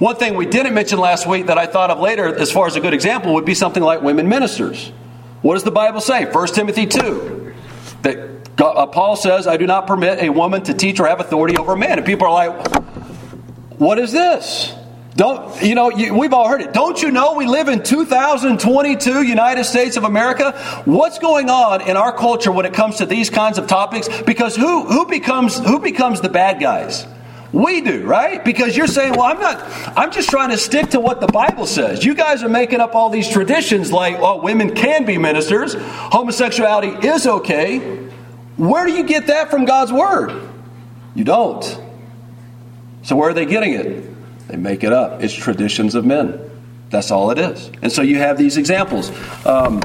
One 0.00 0.16
thing 0.16 0.36
we 0.36 0.46
didn't 0.46 0.74
mention 0.74 0.98
last 0.98 1.26
week 1.26 1.46
that 1.46 1.58
I 1.58 1.66
thought 1.66 1.90
of 1.90 1.98
later, 1.98 2.34
as 2.34 2.50
far 2.50 2.66
as 2.66 2.76
a 2.76 2.80
good 2.80 2.94
example, 2.94 3.34
would 3.34 3.44
be 3.44 3.54
something 3.54 3.82
like 3.82 4.00
women 4.00 4.28
ministers. 4.28 4.90
What 5.42 5.54
does 5.54 5.64
the 5.64 5.70
Bible 5.70 6.00
say? 6.00 6.24
1 6.24 6.46
Timothy 6.48 6.86
2. 6.86 7.54
That 8.02 8.37
God, 8.58 8.76
uh, 8.76 8.86
Paul 8.86 9.14
says, 9.14 9.46
I 9.46 9.56
do 9.56 9.66
not 9.66 9.86
permit 9.86 10.20
a 10.20 10.30
woman 10.30 10.64
to 10.64 10.74
teach 10.74 10.98
or 10.98 11.06
have 11.06 11.20
authority 11.20 11.56
over 11.56 11.74
a 11.74 11.76
man. 11.76 11.96
And 11.96 12.04
people 12.04 12.26
are 12.26 12.48
like, 12.48 12.76
what 13.78 14.00
is 14.00 14.10
this? 14.10 14.74
Don't, 15.14 15.62
you 15.62 15.76
know, 15.76 15.90
you, 15.90 16.12
we've 16.12 16.32
all 16.32 16.48
heard 16.48 16.60
it. 16.60 16.72
Don't 16.72 17.00
you 17.00 17.12
know 17.12 17.34
we 17.34 17.46
live 17.46 17.68
in 17.68 17.84
2022 17.84 19.22
United 19.22 19.62
States 19.62 19.96
of 19.96 20.02
America? 20.02 20.52
What's 20.86 21.20
going 21.20 21.48
on 21.48 21.82
in 21.82 21.96
our 21.96 22.12
culture 22.12 22.50
when 22.50 22.66
it 22.66 22.74
comes 22.74 22.96
to 22.96 23.06
these 23.06 23.30
kinds 23.30 23.58
of 23.58 23.68
topics? 23.68 24.08
Because 24.22 24.56
who, 24.56 24.86
who 24.86 25.06
becomes, 25.06 25.58
who 25.58 25.78
becomes 25.78 26.20
the 26.20 26.28
bad 26.28 26.60
guys? 26.60 27.06
We 27.52 27.80
do, 27.80 28.04
right? 28.06 28.44
Because 28.44 28.76
you're 28.76 28.88
saying, 28.88 29.12
well, 29.12 29.22
I'm 29.22 29.38
not, 29.38 29.62
I'm 29.96 30.10
just 30.10 30.30
trying 30.30 30.50
to 30.50 30.58
stick 30.58 30.90
to 30.90 31.00
what 31.00 31.20
the 31.20 31.28
Bible 31.28 31.66
says. 31.66 32.04
You 32.04 32.14
guys 32.14 32.42
are 32.42 32.48
making 32.48 32.80
up 32.80 32.96
all 32.96 33.08
these 33.08 33.28
traditions 33.28 33.92
like, 33.92 34.16
oh, 34.18 34.42
women 34.42 34.74
can 34.74 35.04
be 35.04 35.16
ministers, 35.16 35.74
homosexuality 35.78 37.06
is 37.06 37.26
okay. 37.26 38.07
Where 38.58 38.84
do 38.84 38.92
you 38.92 39.04
get 39.04 39.28
that 39.28 39.50
from 39.50 39.64
God's 39.64 39.92
Word? 39.92 40.48
You 41.14 41.24
don't. 41.24 41.64
So, 43.02 43.16
where 43.16 43.30
are 43.30 43.34
they 43.34 43.46
getting 43.46 43.72
it? 43.72 44.48
They 44.48 44.56
make 44.56 44.84
it 44.84 44.92
up. 44.92 45.22
It's 45.22 45.32
traditions 45.32 45.94
of 45.94 46.04
men. 46.04 46.44
That's 46.90 47.10
all 47.10 47.30
it 47.30 47.38
is. 47.38 47.70
And 47.82 47.92
so 47.92 48.02
you 48.02 48.16
have 48.18 48.38
these 48.38 48.56
examples. 48.56 49.10
Um, 49.46 49.80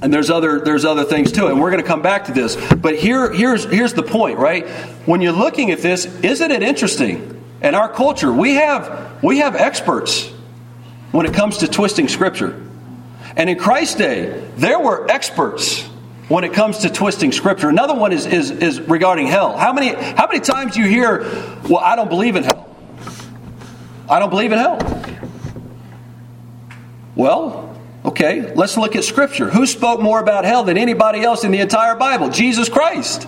and 0.00 0.14
there's 0.14 0.30
other 0.30 0.60
there's 0.60 0.84
other 0.84 1.04
things 1.04 1.32
too, 1.32 1.48
and 1.48 1.60
we're 1.60 1.70
going 1.70 1.82
to 1.82 1.86
come 1.86 2.02
back 2.02 2.26
to 2.26 2.32
this. 2.32 2.56
But 2.74 2.96
here 2.96 3.32
here's 3.32 3.64
here's 3.64 3.94
the 3.94 4.02
point, 4.02 4.38
right? 4.38 4.68
When 5.06 5.20
you're 5.20 5.32
looking 5.32 5.70
at 5.70 5.78
this, 5.78 6.06
isn't 6.22 6.50
it 6.50 6.62
interesting? 6.62 7.34
In 7.60 7.74
our 7.74 7.92
culture, 7.92 8.32
we 8.32 8.54
have 8.54 9.22
we 9.22 9.38
have 9.38 9.56
experts 9.56 10.28
when 11.10 11.26
it 11.26 11.34
comes 11.34 11.58
to 11.58 11.68
twisting 11.68 12.06
scripture. 12.06 12.64
And 13.36 13.50
in 13.50 13.58
Christ's 13.58 13.96
day, 13.96 14.48
there 14.56 14.78
were 14.78 15.10
experts 15.10 15.88
when 16.28 16.44
it 16.44 16.52
comes 16.52 16.78
to 16.78 16.90
twisting 16.90 17.32
scripture. 17.32 17.68
Another 17.68 17.94
one 17.94 18.12
is, 18.12 18.26
is, 18.26 18.50
is 18.50 18.80
regarding 18.82 19.26
hell. 19.26 19.56
How 19.56 19.72
many, 19.72 19.94
how 19.94 20.26
many 20.26 20.40
times 20.40 20.76
you 20.76 20.84
hear, 20.84 21.20
well, 21.68 21.78
I 21.78 21.96
don't 21.96 22.10
believe 22.10 22.36
in 22.36 22.44
hell? 22.44 22.76
I 24.08 24.18
don't 24.18 24.30
believe 24.30 24.52
in 24.52 24.58
hell. 24.58 24.78
Well, 27.14 27.76
okay, 28.04 28.54
let's 28.54 28.76
look 28.76 28.94
at 28.94 29.04
scripture. 29.04 29.50
Who 29.50 29.66
spoke 29.66 30.00
more 30.00 30.20
about 30.20 30.44
hell 30.44 30.64
than 30.64 30.78
anybody 30.78 31.22
else 31.22 31.44
in 31.44 31.50
the 31.50 31.60
entire 31.60 31.94
Bible? 31.94 32.28
Jesus 32.28 32.68
Christ. 32.68 33.26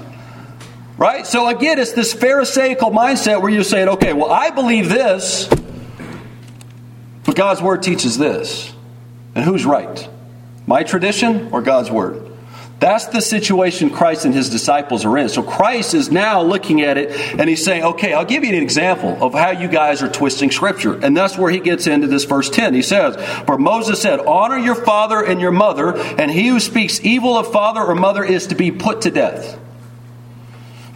Right? 0.96 1.26
So 1.26 1.48
again, 1.48 1.78
it's 1.78 1.92
this 1.92 2.12
Pharisaical 2.12 2.90
mindset 2.90 3.40
where 3.40 3.50
you're 3.50 3.64
saying, 3.64 3.88
okay, 3.88 4.12
well, 4.12 4.30
I 4.30 4.50
believe 4.50 4.90
this, 4.90 5.48
But 7.24 7.36
God's 7.36 7.62
Word 7.62 7.82
teaches 7.82 8.18
this. 8.18 8.72
And 9.34 9.44
who's 9.44 9.64
right? 9.64 10.08
My 10.66 10.82
tradition 10.82 11.50
or 11.52 11.62
God's 11.62 11.90
Word? 11.90 12.29
That's 12.80 13.04
the 13.08 13.20
situation 13.20 13.90
Christ 13.90 14.24
and 14.24 14.34
his 14.34 14.48
disciples 14.48 15.04
are 15.04 15.18
in. 15.18 15.28
So 15.28 15.42
Christ 15.42 15.92
is 15.92 16.10
now 16.10 16.40
looking 16.40 16.80
at 16.80 16.96
it 16.96 17.10
and 17.38 17.46
he's 17.46 17.62
saying, 17.62 17.84
okay, 17.84 18.14
I'll 18.14 18.24
give 18.24 18.42
you 18.42 18.56
an 18.56 18.62
example 18.62 19.22
of 19.22 19.34
how 19.34 19.50
you 19.50 19.68
guys 19.68 20.02
are 20.02 20.08
twisting 20.08 20.50
scripture. 20.50 20.94
And 20.94 21.14
that's 21.14 21.36
where 21.36 21.50
he 21.50 21.60
gets 21.60 21.86
into 21.86 22.06
this 22.06 22.24
verse 22.24 22.48
10. 22.48 22.72
He 22.72 22.80
says, 22.80 23.16
For 23.44 23.58
Moses 23.58 24.00
said, 24.00 24.20
Honor 24.20 24.56
your 24.56 24.74
father 24.74 25.22
and 25.22 25.42
your 25.42 25.52
mother, 25.52 25.94
and 25.94 26.30
he 26.30 26.48
who 26.48 26.58
speaks 26.58 27.00
evil 27.04 27.36
of 27.36 27.52
father 27.52 27.82
or 27.82 27.94
mother 27.94 28.24
is 28.24 28.46
to 28.46 28.54
be 28.54 28.70
put 28.70 29.02
to 29.02 29.10
death. 29.10 29.60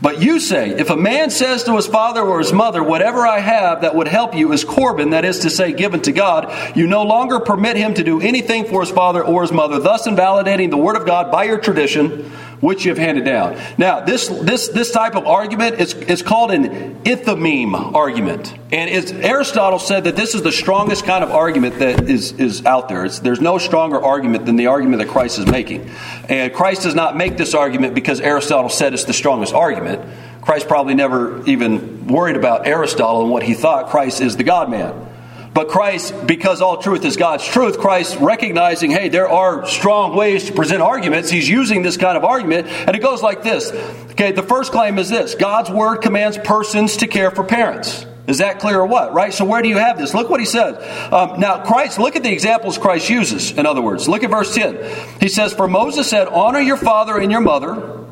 But 0.05 0.21
you 0.21 0.39
say, 0.39 0.69
if 0.69 0.91
a 0.91 0.97
man 0.99 1.31
says 1.31 1.65
to 1.65 1.77
his 1.77 1.87
father 1.87 2.21
or 2.21 2.39
his 2.39 2.53
mother, 2.53 2.83
Whatever 2.83 3.27
I 3.27 3.39
have 3.39 3.81
that 3.81 3.95
would 3.95 4.07
help 4.07 4.37
you 4.37 4.53
is 4.53 4.63
Corban, 4.63 5.11
that 5.11 5.25
is 5.25 5.39
to 5.39 5.51
say, 5.51 5.73
given 5.73 6.03
to 6.03 6.13
God, 6.13 6.77
you 6.77 6.87
no 6.87 7.05
longer 7.05 7.41
permit 7.41 7.79
him 7.79 7.95
to 7.95 8.05
do 8.05 8.21
anything 8.21 8.67
for 8.67 8.83
his 8.83 8.91
father 8.91 9.25
or 9.25 9.41
his 9.41 9.51
mother, 9.51 9.79
thus 9.79 10.07
invalidating 10.07 10.69
the 10.69 10.77
word 10.77 10.97
of 10.97 11.07
God 11.07 11.33
by 11.33 11.45
your 11.45 11.57
tradition, 11.57 12.31
which 12.65 12.87
you 12.87 12.91
have 12.91 12.99
handed 12.99 13.27
down. 13.27 13.61
Now, 13.77 14.01
this, 14.01 14.27
this, 14.29 14.69
this 14.69 14.91
type 14.91 15.17
of 15.17 15.27
argument 15.27 15.79
is, 15.79 15.93
is 15.93 16.23
called 16.23 16.51
an 16.51 17.03
enthymeme 17.05 17.95
argument. 17.95 18.55
And 18.73 18.91
Aristotle 19.23 19.79
said 19.79 20.05
that 20.05 20.17
this 20.17 20.35
is 20.35 20.41
the 20.41 20.51
strongest 20.51 21.05
kind 21.05 21.23
of 21.23 21.31
argument 21.31 21.79
that 21.81 22.09
is, 22.09 22.33
is 22.33 22.65
out 22.65 22.89
there. 22.89 23.05
It's, 23.05 23.19
there's 23.19 23.43
no 23.43 23.59
stronger 23.59 24.03
argument 24.03 24.47
than 24.47 24.57
the 24.57 24.69
argument 24.69 25.03
that 25.03 25.09
Christ 25.09 25.39
is 25.39 25.47
making. 25.47 25.91
And 26.31 26.55
Christ 26.55 26.85
does 26.85 26.95
not 26.95 27.19
make 27.19 27.37
this 27.37 27.53
argument 27.53 27.95
because 27.95 28.19
Aristotle 28.23 28.71
said 28.71 28.95
it's 28.95 29.05
the 29.05 29.13
strongest 29.13 29.53
argument. 29.53 30.01
Christ 30.41 30.67
probably 30.67 30.95
never 30.95 31.45
even 31.45 32.07
worried 32.07 32.37
about 32.37 32.67
Aristotle 32.67 33.21
and 33.21 33.31
what 33.31 33.43
he 33.43 33.53
thought. 33.53 33.91
Christ 33.91 34.23
is 34.23 34.39
the 34.39 34.45
God 34.45 34.71
man. 34.71 35.14
But 35.55 35.69
Christ, 35.69 36.27
because 36.27 36.61
all 36.61 36.79
truth 36.79 37.05
is 37.05 37.17
God's 37.17 37.47
truth, 37.47 37.79
Christ 37.79 38.19
recognizing, 38.21 38.91
hey, 38.91 39.09
there 39.09 39.29
are 39.29 39.65
strong 39.67 40.17
ways 40.17 40.47
to 40.47 40.53
present 40.53 40.83
arguments, 40.83 41.31
he's 41.31 41.49
using 41.49 41.83
this 41.83 41.97
kind 41.97 42.17
of 42.17 42.25
argument, 42.25 42.67
and 42.67 42.97
it 42.97 43.01
goes 43.01 43.23
like 43.23 43.45
this. 43.45 43.71
Okay, 44.11 44.33
the 44.33 44.43
first 44.43 44.73
claim 44.73 44.99
is 44.99 45.09
this 45.09 45.37
God's 45.37 45.71
word 45.71 45.99
commands 45.99 46.37
persons 46.39 46.97
to 46.99 47.07
care 47.07 47.31
for 47.31 47.45
parents. 47.45 48.05
Is 48.27 48.39
that 48.39 48.59
clear 48.59 48.81
or 48.81 48.87
what? 48.87 49.13
Right? 49.13 49.33
So 49.33 49.45
where 49.45 49.63
do 49.63 49.69
you 49.69 49.77
have 49.77 49.99
this? 49.99 50.13
Look 50.13 50.29
what 50.29 50.41
he 50.41 50.47
says. 50.47 50.77
Um, 51.13 51.39
now, 51.39 51.65
Christ, 51.65 51.99
look 51.99 52.17
at 52.17 52.23
the 52.23 52.33
examples 52.33 52.79
Christ 52.79 53.09
uses, 53.09 53.53
in 53.53 53.67
other 53.67 53.83
words. 53.83 54.09
Look 54.09 54.25
at 54.25 54.31
verse 54.31 54.55
10. 54.55 55.21
He 55.21 55.29
says, 55.29 55.53
For 55.53 55.69
Moses 55.69 56.09
said, 56.09 56.27
Honor 56.29 56.61
your 56.61 56.79
father 56.79 57.19
and 57.19 57.31
your 57.31 57.43
mother 57.43 58.04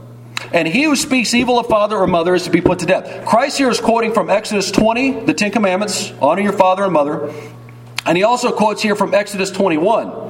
and 0.52 0.68
he 0.68 0.84
who 0.84 0.96
speaks 0.96 1.34
evil 1.34 1.58
of 1.58 1.66
father 1.66 1.96
or 1.96 2.06
mother 2.06 2.34
is 2.34 2.44
to 2.44 2.50
be 2.50 2.60
put 2.60 2.80
to 2.80 2.86
death. 2.86 3.26
Christ 3.26 3.58
here 3.58 3.70
is 3.70 3.80
quoting 3.80 4.12
from 4.12 4.30
Exodus 4.30 4.70
20, 4.70 5.20
the 5.20 5.34
Ten 5.34 5.50
Commandments 5.50 6.12
honor 6.20 6.42
your 6.42 6.52
father 6.52 6.84
and 6.84 6.92
mother. 6.92 7.32
And 8.04 8.16
he 8.16 8.24
also 8.24 8.52
quotes 8.52 8.82
here 8.82 8.96
from 8.96 9.14
Exodus 9.14 9.50
21. 9.50 10.22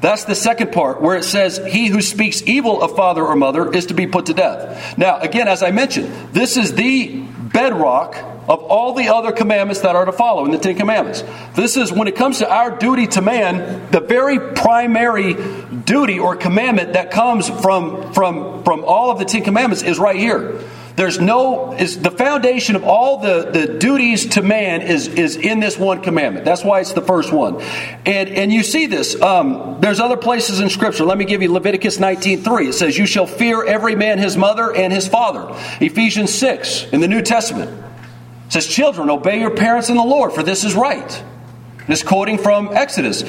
That's 0.00 0.24
the 0.24 0.34
second 0.34 0.72
part 0.72 1.00
where 1.00 1.16
it 1.16 1.24
says, 1.24 1.58
He 1.66 1.86
who 1.86 2.02
speaks 2.02 2.42
evil 2.42 2.82
of 2.82 2.94
father 2.94 3.24
or 3.24 3.36
mother 3.36 3.72
is 3.72 3.86
to 3.86 3.94
be 3.94 4.06
put 4.06 4.26
to 4.26 4.34
death. 4.34 4.98
Now, 4.98 5.18
again, 5.18 5.48
as 5.48 5.62
I 5.62 5.70
mentioned, 5.70 6.12
this 6.32 6.58
is 6.58 6.74
the 6.74 7.22
bedrock 7.22 8.33
of 8.48 8.60
all 8.62 8.94
the 8.94 9.08
other 9.08 9.32
commandments 9.32 9.80
that 9.82 9.96
are 9.96 10.04
to 10.04 10.12
follow 10.12 10.44
in 10.44 10.50
the 10.50 10.58
Ten 10.58 10.76
Commandments. 10.76 11.22
This 11.54 11.76
is, 11.76 11.92
when 11.92 12.08
it 12.08 12.16
comes 12.16 12.38
to 12.38 12.50
our 12.50 12.76
duty 12.76 13.06
to 13.08 13.22
man, 13.22 13.90
the 13.90 14.00
very 14.00 14.38
primary 14.54 15.34
duty 15.84 16.18
or 16.18 16.36
commandment 16.36 16.94
that 16.94 17.10
comes 17.10 17.48
from, 17.48 18.12
from, 18.12 18.62
from 18.64 18.84
all 18.84 19.10
of 19.10 19.18
the 19.18 19.24
Ten 19.24 19.42
Commandments 19.42 19.82
is 19.82 19.98
right 19.98 20.16
here. 20.16 20.60
There's 20.96 21.18
no 21.18 21.72
is 21.72 22.00
the 22.00 22.10
foundation 22.12 22.76
of 22.76 22.84
all 22.84 23.18
the, 23.18 23.50
the 23.50 23.78
duties 23.78 24.26
to 24.26 24.42
man 24.42 24.80
is, 24.80 25.08
is 25.08 25.36
in 25.36 25.58
this 25.58 25.76
one 25.76 26.02
commandment. 26.02 26.44
That's 26.44 26.62
why 26.62 26.80
it's 26.80 26.92
the 26.92 27.02
first 27.02 27.32
one. 27.32 27.60
And 28.06 28.28
and 28.28 28.52
you 28.52 28.62
see 28.62 28.86
this. 28.86 29.20
Um, 29.20 29.78
there's 29.80 29.98
other 29.98 30.16
places 30.16 30.60
in 30.60 30.70
Scripture. 30.70 31.04
Let 31.04 31.18
me 31.18 31.24
give 31.24 31.42
you 31.42 31.52
Leviticus 31.52 31.98
19.3. 31.98 32.68
It 32.68 32.72
says, 32.74 32.96
You 32.96 33.06
shall 33.06 33.26
fear 33.26 33.64
every 33.64 33.96
man 33.96 34.18
his 34.18 34.36
mother 34.36 34.72
and 34.72 34.92
his 34.92 35.08
father. 35.08 35.48
Ephesians 35.80 36.32
6 36.32 36.92
in 36.92 37.00
the 37.00 37.08
New 37.08 37.22
Testament 37.22 37.84
says, 38.48 38.66
Children, 38.66 39.10
obey 39.10 39.40
your 39.40 39.50
parents 39.50 39.88
in 39.88 39.96
the 39.96 40.04
Lord, 40.04 40.32
for 40.32 40.42
this 40.42 40.64
is 40.64 40.74
right. 40.74 41.24
This 41.88 42.02
quoting 42.02 42.38
from 42.38 42.70
Exodus. 42.72 43.24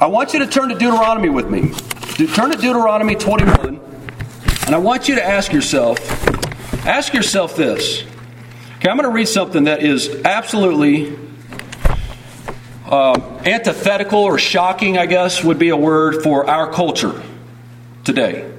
I 0.00 0.06
want 0.06 0.32
you 0.32 0.40
to 0.40 0.46
turn 0.46 0.68
to 0.68 0.74
Deuteronomy 0.74 1.28
with 1.28 1.48
me. 1.48 1.72
Turn 2.34 2.50
to 2.50 2.58
Deuteronomy 2.58 3.14
21, 3.14 3.80
and 4.66 4.74
I 4.74 4.78
want 4.78 5.08
you 5.08 5.14
to 5.16 5.24
ask 5.24 5.52
yourself, 5.52 5.98
ask 6.86 7.14
yourself 7.14 7.56
this. 7.56 8.02
Okay, 8.76 8.88
I'm 8.88 8.96
going 8.96 9.08
to 9.08 9.14
read 9.14 9.28
something 9.28 9.64
that 9.64 9.82
is 9.82 10.22
absolutely 10.24 11.16
uh, 12.84 13.18
antithetical 13.46 14.20
or 14.20 14.38
shocking, 14.38 14.98
I 14.98 15.06
guess 15.06 15.42
would 15.42 15.58
be 15.58 15.70
a 15.70 15.76
word 15.76 16.22
for 16.22 16.48
our 16.48 16.72
culture 16.72 17.22
today. 18.04 18.52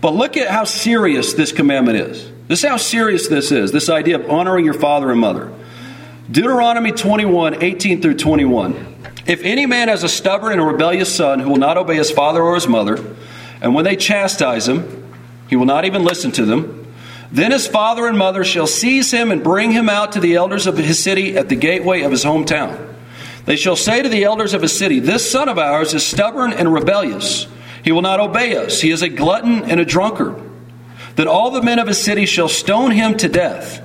But 0.00 0.14
look 0.14 0.36
at 0.36 0.48
how 0.48 0.64
serious 0.64 1.32
this 1.34 1.52
commandment 1.52 1.98
is. 1.98 2.33
This 2.46 2.62
is 2.62 2.68
how 2.68 2.76
serious 2.76 3.28
this 3.28 3.50
is 3.50 3.72
this 3.72 3.88
idea 3.88 4.16
of 4.16 4.30
honoring 4.30 4.64
your 4.64 4.74
father 4.74 5.10
and 5.10 5.20
mother. 5.20 5.50
Deuteronomy 6.30 6.92
21 6.92 7.62
18 7.62 8.02
through 8.02 8.16
21. 8.16 8.96
If 9.26 9.42
any 9.42 9.64
man 9.64 9.88
has 9.88 10.04
a 10.04 10.08
stubborn 10.08 10.52
and 10.52 10.66
rebellious 10.66 11.14
son 11.14 11.40
who 11.40 11.50
will 11.50 11.56
not 11.56 11.78
obey 11.78 11.96
his 11.96 12.10
father 12.10 12.42
or 12.42 12.54
his 12.54 12.68
mother, 12.68 13.02
and 13.62 13.74
when 13.74 13.84
they 13.84 13.96
chastise 13.96 14.68
him, 14.68 15.08
he 15.48 15.56
will 15.56 15.64
not 15.64 15.86
even 15.86 16.04
listen 16.04 16.30
to 16.32 16.44
them, 16.44 16.92
then 17.32 17.50
his 17.50 17.66
father 17.66 18.06
and 18.06 18.18
mother 18.18 18.44
shall 18.44 18.66
seize 18.66 19.10
him 19.10 19.30
and 19.30 19.42
bring 19.42 19.70
him 19.70 19.88
out 19.88 20.12
to 20.12 20.20
the 20.20 20.34
elders 20.34 20.66
of 20.66 20.76
his 20.76 21.02
city 21.02 21.36
at 21.38 21.48
the 21.48 21.56
gateway 21.56 22.02
of 22.02 22.10
his 22.10 22.24
hometown. 22.24 22.94
They 23.46 23.56
shall 23.56 23.76
say 23.76 24.02
to 24.02 24.08
the 24.08 24.24
elders 24.24 24.52
of 24.52 24.60
his 24.60 24.76
city, 24.76 25.00
This 25.00 25.30
son 25.30 25.48
of 25.48 25.58
ours 25.58 25.94
is 25.94 26.04
stubborn 26.04 26.52
and 26.52 26.72
rebellious. 26.72 27.46
He 27.82 27.92
will 27.92 28.02
not 28.02 28.20
obey 28.20 28.56
us. 28.56 28.82
He 28.82 28.90
is 28.90 29.02
a 29.02 29.08
glutton 29.08 29.64
and 29.64 29.80
a 29.80 29.84
drunkard 29.84 30.53
that 31.16 31.26
all 31.26 31.50
the 31.50 31.62
men 31.62 31.78
of 31.78 31.88
a 31.88 31.94
city 31.94 32.26
shall 32.26 32.48
stone 32.48 32.90
him 32.90 33.16
to 33.18 33.28
death. 33.28 33.80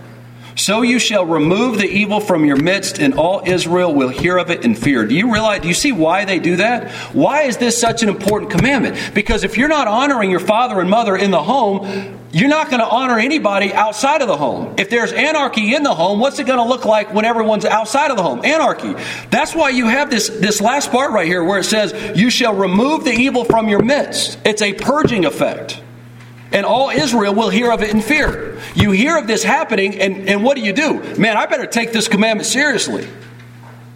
So 0.59 0.81
you 0.81 0.99
shall 0.99 1.25
remove 1.25 1.77
the 1.77 1.87
evil 1.87 2.19
from 2.19 2.43
your 2.43 2.57
midst, 2.57 2.99
and 2.99 3.13
all 3.13 3.41
Israel 3.45 3.93
will 3.93 4.09
hear 4.09 4.37
of 4.37 4.49
it 4.49 4.65
and 4.65 4.77
fear. 4.77 5.05
Do 5.05 5.15
you 5.15 5.31
realize, 5.31 5.61
do 5.61 5.69
you 5.69 5.73
see 5.73 5.93
why 5.93 6.25
they 6.25 6.37
do 6.37 6.57
that? 6.57 6.91
Why 7.13 7.43
is 7.43 7.55
this 7.55 7.79
such 7.79 8.03
an 8.03 8.09
important 8.09 8.51
commandment? 8.51 9.11
Because 9.13 9.45
if 9.45 9.57
you're 9.57 9.69
not 9.69 9.87
honoring 9.87 10.29
your 10.29 10.41
father 10.41 10.81
and 10.81 10.89
mother 10.89 11.15
in 11.15 11.31
the 11.31 11.41
home, 11.41 12.19
you're 12.33 12.49
not 12.49 12.69
going 12.69 12.81
to 12.81 12.87
honor 12.87 13.17
anybody 13.17 13.73
outside 13.73 14.21
of 14.21 14.27
the 14.27 14.35
home. 14.35 14.75
If 14.77 14.89
there's 14.89 15.13
anarchy 15.13 15.73
in 15.73 15.83
the 15.83 15.95
home, 15.95 16.19
what's 16.19 16.39
it 16.39 16.45
going 16.45 16.59
to 16.59 16.65
look 16.65 16.83
like 16.83 17.13
when 17.13 17.23
everyone's 17.23 17.63
outside 17.63 18.11
of 18.11 18.17
the 18.17 18.23
home? 18.23 18.43
Anarchy. 18.43 18.95
That's 19.31 19.55
why 19.55 19.69
you 19.69 19.87
have 19.87 20.09
this, 20.09 20.27
this 20.27 20.59
last 20.59 20.91
part 20.91 21.11
right 21.11 21.25
here 21.25 21.41
where 21.41 21.59
it 21.59 21.63
says, 21.63 22.17
You 22.19 22.29
shall 22.29 22.53
remove 22.53 23.05
the 23.05 23.13
evil 23.13 23.45
from 23.45 23.69
your 23.69 23.81
midst. 23.81 24.37
It's 24.43 24.61
a 24.61 24.73
purging 24.73 25.23
effect 25.23 25.81
and 26.51 26.65
all 26.65 26.89
Israel 26.89 27.33
will 27.33 27.49
hear 27.49 27.71
of 27.71 27.81
it 27.81 27.91
in 27.91 28.01
fear. 28.01 28.59
You 28.75 28.91
hear 28.91 29.17
of 29.17 29.27
this 29.27 29.43
happening, 29.43 29.99
and, 29.99 30.29
and 30.29 30.43
what 30.43 30.55
do 30.55 30.61
you 30.61 30.73
do? 30.73 31.01
Man, 31.17 31.37
I 31.37 31.45
better 31.45 31.67
take 31.67 31.91
this 31.91 32.07
commandment 32.07 32.47
seriously. 32.47 33.07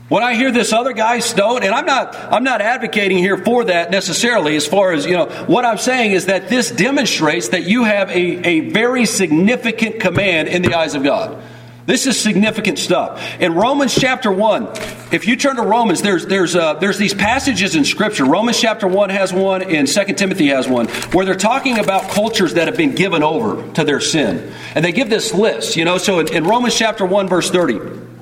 When 0.10 0.22
I 0.22 0.36
hear 0.36 0.52
this 0.52 0.74
other 0.74 0.94
guy 0.94 1.20
stoned, 1.20 1.64
and 1.64 1.74
I'm 1.74 1.86
not 1.86 2.16
I'm 2.16 2.44
not 2.44 2.62
advocating 2.62 3.18
here 3.18 3.38
for 3.38 3.64
that 3.64 3.90
necessarily, 3.90 4.56
as 4.56 4.68
far 4.68 4.92
as 4.92 5.06
you 5.06 5.14
know, 5.14 5.26
what 5.48 5.66
I'm 5.66 5.78
saying 5.78 6.12
is 6.12 6.28
that 6.28 6.50
this 6.50 6.70
demonstrates 6.70 7.50
that 7.50 7.64
you 7.64 7.86
have 7.86 8.10
a, 8.10 8.48
a 8.48 8.70
very 8.70 9.06
significant 9.06 10.00
command 10.00 10.50
in 10.50 10.62
the 10.62 10.76
eyes 10.76 10.94
of 10.94 11.04
God. 11.04 11.42
This 11.86 12.08
is 12.08 12.18
significant 12.18 12.80
stuff. 12.80 13.22
In 13.42 13.56
Romans 13.56 13.94
chapter 13.94 14.32
1, 14.32 14.70
if 15.12 15.28
you 15.28 15.36
turn 15.36 15.58
to 15.58 15.64
Romans, 15.64 16.02
there's, 16.02 16.26
there's, 16.26 16.56
uh, 16.56 16.76
there's 16.76 16.98
these 16.98 17.14
passages 17.14 17.76
in 17.76 17.84
Scripture. 17.84 18.24
Romans 18.24 18.60
chapter 18.60 18.88
1 18.88 19.10
has 19.10 19.34
one, 19.34 19.62
and 19.62 19.86
2 19.86 20.06
Timothy 20.14 20.48
has 20.48 20.68
one, 20.68 20.88
where 21.12 21.26
they're 21.26 21.36
talking 21.36 21.80
about 21.80 22.10
cultures 22.10 22.54
that 22.54 22.68
have 22.68 22.78
been 22.78 22.96
given 22.96 23.22
over 23.22 23.70
to 23.74 23.84
their 23.84 24.00
sin. 24.00 24.54
And 24.76 24.86
they 24.86 24.94
give 24.94 25.10
this 25.10 25.34
list, 25.34 25.76
you 25.76 25.84
know. 25.84 25.98
So 25.98 26.20
in, 26.20 26.34
in 26.34 26.44
Romans 26.46 26.76
chapter 26.76 27.06
1, 27.06 27.28
verse 27.28 27.52
30, 27.52 28.13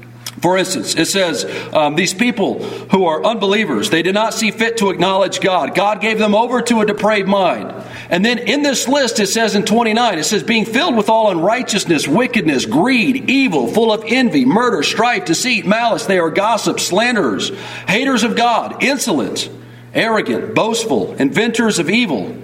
for 0.41 0.57
instance, 0.57 0.95
it 0.95 1.05
says, 1.05 1.45
um, 1.71 1.95
These 1.95 2.15
people 2.15 2.63
who 2.63 3.05
are 3.05 3.23
unbelievers, 3.23 3.91
they 3.91 4.01
did 4.01 4.15
not 4.15 4.33
see 4.33 4.49
fit 4.49 4.77
to 4.77 4.89
acknowledge 4.89 5.39
God. 5.39 5.75
God 5.75 6.01
gave 6.01 6.17
them 6.17 6.33
over 6.33 6.63
to 6.63 6.81
a 6.81 6.85
depraved 6.85 7.27
mind. 7.27 7.71
And 8.09 8.25
then 8.25 8.39
in 8.39 8.63
this 8.63 8.87
list, 8.87 9.19
it 9.19 9.27
says 9.27 9.53
in 9.53 9.63
29, 9.63 10.17
it 10.17 10.23
says, 10.23 10.41
Being 10.41 10.65
filled 10.65 10.97
with 10.97 11.09
all 11.09 11.29
unrighteousness, 11.29 12.07
wickedness, 12.07 12.65
greed, 12.65 13.29
evil, 13.29 13.67
full 13.67 13.93
of 13.93 14.03
envy, 14.07 14.43
murder, 14.43 14.81
strife, 14.81 15.25
deceit, 15.25 15.67
malice. 15.67 16.07
They 16.07 16.17
are 16.17 16.31
gossips, 16.31 16.87
slanderers, 16.87 17.51
haters 17.87 18.23
of 18.23 18.35
God, 18.35 18.83
insolent, 18.83 19.47
arrogant, 19.93 20.55
boastful, 20.55 21.13
inventors 21.13 21.77
of 21.77 21.87
evil, 21.87 22.35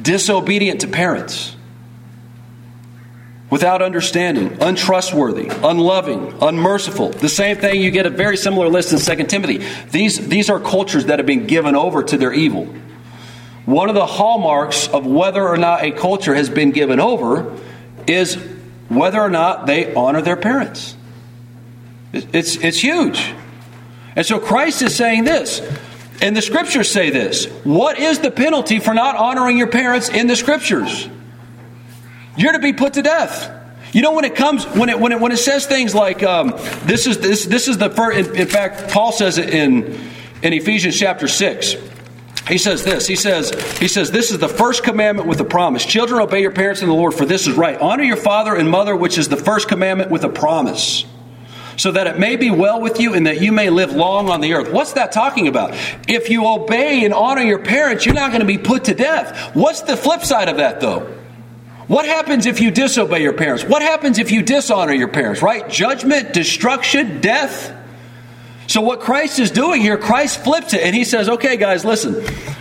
disobedient 0.00 0.80
to 0.80 0.88
parents 0.88 1.54
without 3.54 3.82
understanding, 3.82 4.60
untrustworthy, 4.60 5.48
unloving, 5.62 6.36
unmerciful. 6.42 7.10
The 7.10 7.28
same 7.28 7.56
thing, 7.56 7.80
you 7.80 7.92
get 7.92 8.04
a 8.04 8.10
very 8.10 8.36
similar 8.36 8.66
list 8.66 8.92
in 8.92 8.98
2 8.98 9.26
Timothy. 9.26 9.64
These, 9.92 10.26
these 10.26 10.50
are 10.50 10.58
cultures 10.58 11.06
that 11.06 11.20
have 11.20 11.26
been 11.26 11.46
given 11.46 11.76
over 11.76 12.02
to 12.02 12.18
their 12.18 12.32
evil. 12.32 12.64
One 13.64 13.88
of 13.88 13.94
the 13.94 14.06
hallmarks 14.06 14.88
of 14.88 15.06
whether 15.06 15.46
or 15.46 15.56
not 15.56 15.84
a 15.84 15.92
culture 15.92 16.34
has 16.34 16.50
been 16.50 16.72
given 16.72 16.98
over 16.98 17.56
is 18.08 18.34
whether 18.88 19.20
or 19.20 19.30
not 19.30 19.66
they 19.66 19.94
honor 19.94 20.20
their 20.20 20.36
parents. 20.36 20.96
It's, 22.12 22.56
it's 22.56 22.80
huge. 22.80 23.34
And 24.16 24.26
so 24.26 24.40
Christ 24.40 24.82
is 24.82 24.96
saying 24.96 25.26
this, 25.26 25.60
and 26.20 26.36
the 26.36 26.42
scriptures 26.42 26.90
say 26.90 27.10
this. 27.10 27.46
What 27.62 28.00
is 28.00 28.18
the 28.18 28.32
penalty 28.32 28.80
for 28.80 28.94
not 28.94 29.14
honoring 29.14 29.58
your 29.58 29.68
parents 29.68 30.08
in 30.08 30.26
the 30.26 30.34
scriptures? 30.34 31.08
You're 32.36 32.52
to 32.52 32.58
be 32.58 32.72
put 32.72 32.94
to 32.94 33.02
death. 33.02 33.62
You 33.92 34.02
know 34.02 34.12
when 34.12 34.24
it 34.24 34.34
comes 34.34 34.64
when 34.66 34.88
it 34.88 34.98
when 34.98 35.12
it 35.12 35.20
when 35.20 35.30
it 35.30 35.36
says 35.36 35.66
things 35.66 35.94
like 35.94 36.22
um, 36.22 36.50
this 36.84 37.06
is 37.06 37.18
this 37.18 37.44
this 37.44 37.68
is 37.68 37.78
the 37.78 37.90
first. 37.90 38.18
In, 38.18 38.36
in 38.36 38.48
fact, 38.48 38.92
Paul 38.92 39.12
says 39.12 39.38
it 39.38 39.50
in 39.50 40.00
in 40.42 40.52
Ephesians 40.52 40.98
chapter 40.98 41.28
six. 41.28 41.76
He 42.48 42.58
says 42.58 42.84
this. 42.84 43.06
He 43.06 43.16
says, 43.16 43.50
he 43.78 43.88
says, 43.88 44.10
this 44.10 44.30
is 44.30 44.38
the 44.38 44.50
first 44.50 44.84
commandment 44.84 45.26
with 45.26 45.40
a 45.40 45.44
promise. 45.44 45.82
Children, 45.82 46.20
obey 46.20 46.42
your 46.42 46.50
parents 46.50 46.82
in 46.82 46.88
the 46.88 46.94
Lord, 46.94 47.14
for 47.14 47.24
this 47.24 47.46
is 47.46 47.56
right. 47.56 47.80
Honor 47.80 48.02
your 48.02 48.18
father 48.18 48.54
and 48.54 48.68
mother, 48.68 48.94
which 48.94 49.16
is 49.16 49.28
the 49.28 49.36
first 49.38 49.66
commandment 49.66 50.10
with 50.10 50.24
a 50.24 50.28
promise. 50.28 51.06
So 51.78 51.92
that 51.92 52.06
it 52.06 52.18
may 52.18 52.36
be 52.36 52.50
well 52.50 52.82
with 52.82 53.00
you 53.00 53.14
and 53.14 53.26
that 53.26 53.40
you 53.40 53.50
may 53.50 53.70
live 53.70 53.92
long 53.92 54.28
on 54.28 54.42
the 54.42 54.52
earth. 54.52 54.70
What's 54.70 54.92
that 54.92 55.10
talking 55.10 55.48
about? 55.48 55.72
If 56.06 56.28
you 56.28 56.46
obey 56.46 57.06
and 57.06 57.14
honor 57.14 57.40
your 57.40 57.60
parents, 57.60 58.04
you're 58.04 58.14
not 58.14 58.28
going 58.28 58.42
to 58.42 58.46
be 58.46 58.58
put 58.58 58.84
to 58.84 58.94
death. 58.94 59.56
What's 59.56 59.80
the 59.80 59.96
flip 59.96 60.22
side 60.22 60.50
of 60.50 60.58
that, 60.58 60.82
though? 60.82 61.16
What 61.86 62.06
happens 62.06 62.46
if 62.46 62.60
you 62.60 62.70
disobey 62.70 63.22
your 63.22 63.34
parents? 63.34 63.64
What 63.64 63.82
happens 63.82 64.18
if 64.18 64.30
you 64.30 64.42
dishonor 64.42 64.92
your 64.92 65.08
parents, 65.08 65.42
right? 65.42 65.68
Judgment, 65.68 66.32
destruction, 66.32 67.20
death. 67.20 67.74
So, 68.66 68.80
what 68.80 69.00
Christ 69.00 69.38
is 69.38 69.50
doing 69.50 69.82
here, 69.82 69.98
Christ 69.98 70.42
flips 70.42 70.72
it 70.72 70.82
and 70.82 70.96
he 70.96 71.04
says, 71.04 71.28
okay, 71.28 71.56
guys, 71.56 71.84
listen, 71.84 72.14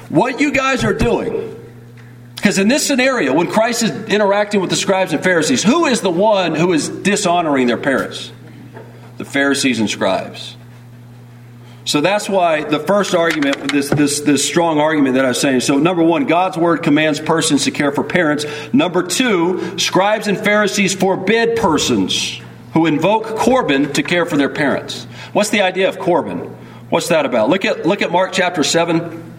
what 0.10 0.42
you 0.42 0.51
guys 0.51 0.84
are 0.84 0.94
doing, 0.94 1.53
because 2.36 2.58
in 2.58 2.68
this 2.68 2.86
scenario, 2.86 3.34
when 3.34 3.50
Christ 3.50 3.84
is 3.84 3.92
interacting 4.10 4.60
with 4.60 4.70
the 4.70 4.75
scribes 4.75 5.13
and 5.13 5.24
Pharisees, 5.24 5.63
who 5.63 5.86
is 5.86 6.01
the 6.01 6.12
one 6.12 6.56
who 6.56 6.74
is 6.74 6.89
dishonoring 6.89 7.68
their 7.68 7.77
parents? 7.77 8.34
The 9.15 9.24
Pharisees 9.24 9.80
and 9.80 9.89
scribes. 9.89 10.58
So 11.86 12.00
that's 12.00 12.30
why 12.30 12.63
the 12.63 12.80
first 12.80 13.13
argument, 13.13 13.72
this, 13.72 13.90
this, 13.90 14.22
this 14.22 14.48
strong 14.48 14.80
argument 14.80 15.16
that 15.16 15.25
I 15.25 15.30
was 15.30 15.42
saying. 15.42 15.62
So, 15.62 15.78
number 15.78 16.02
one, 16.02 16.25
God's 16.25 16.58
word 16.58 16.82
commands 16.82 17.20
persons 17.20 17.66
to 17.66 17.72
care 17.72 17.92
for 17.92 18.04
parents. 18.04 18.46
Number 18.72 19.04
two, 19.04 19.78
scribes 19.78 20.28
and 20.28 20.38
Pharisees 20.38 20.96
forbid 20.96 21.58
persons 21.58 22.40
who 22.74 22.86
invoke 22.86 23.25
Corban 23.38 23.92
to 23.94 24.04
care 24.04 24.25
for 24.25 24.38
their 24.38 24.50
parents. 24.50 25.06
What's 25.34 25.50
the 25.50 25.62
idea 25.62 25.90
of 25.90 26.00
Corban? 26.00 26.40
What's 26.90 27.10
that 27.10 27.25
about? 27.25 27.50
Look 27.50 27.66
at, 27.66 27.86
look 27.86 28.02
at 28.02 28.12
Mark 28.12 28.32
chapter 28.32 28.63
7. 28.63 29.33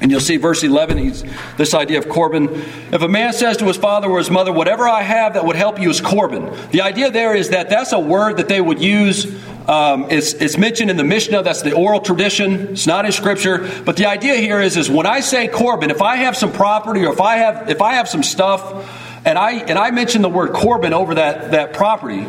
And 0.00 0.10
you'll 0.10 0.20
see 0.20 0.36
verse 0.36 0.62
11, 0.62 0.98
he's, 0.98 1.24
this 1.56 1.72
idea 1.72 1.98
of 1.98 2.08
Corban. 2.08 2.48
If 2.92 3.00
a 3.00 3.08
man 3.08 3.32
says 3.32 3.56
to 3.58 3.64
his 3.64 3.78
father 3.78 4.08
or 4.08 4.18
his 4.18 4.30
mother, 4.30 4.52
Whatever 4.52 4.86
I 4.86 5.02
have 5.02 5.34
that 5.34 5.44
would 5.46 5.56
help 5.56 5.80
you 5.80 5.88
is 5.88 6.02
Corban. 6.02 6.54
The 6.70 6.82
idea 6.82 7.10
there 7.10 7.34
is 7.34 7.50
that 7.50 7.70
that's 7.70 7.92
a 7.92 7.98
word 7.98 8.36
that 8.36 8.48
they 8.48 8.60
would 8.60 8.80
use. 8.80 9.24
Um, 9.66 10.06
it's, 10.10 10.34
it's 10.34 10.58
mentioned 10.58 10.90
in 10.90 10.96
the 10.96 11.04
Mishnah, 11.04 11.42
that's 11.42 11.62
the 11.62 11.72
oral 11.72 12.00
tradition. 12.00 12.68
It's 12.68 12.86
not 12.86 13.06
in 13.06 13.12
Scripture. 13.12 13.68
But 13.84 13.96
the 13.96 14.06
idea 14.06 14.36
here 14.36 14.60
is, 14.60 14.76
is 14.76 14.90
when 14.90 15.06
I 15.06 15.20
say 15.20 15.48
Corban, 15.48 15.90
if 15.90 16.02
I 16.02 16.16
have 16.16 16.36
some 16.36 16.52
property 16.52 17.04
or 17.04 17.12
if 17.12 17.20
I 17.20 17.36
have, 17.36 17.70
if 17.70 17.80
I 17.80 17.94
have 17.94 18.08
some 18.08 18.22
stuff 18.22 19.24
and 19.24 19.38
I, 19.38 19.52
and 19.52 19.78
I 19.78 19.90
mention 19.92 20.20
the 20.20 20.28
word 20.28 20.52
Corban 20.52 20.92
over 20.92 21.14
that, 21.14 21.52
that 21.52 21.72
property, 21.72 22.26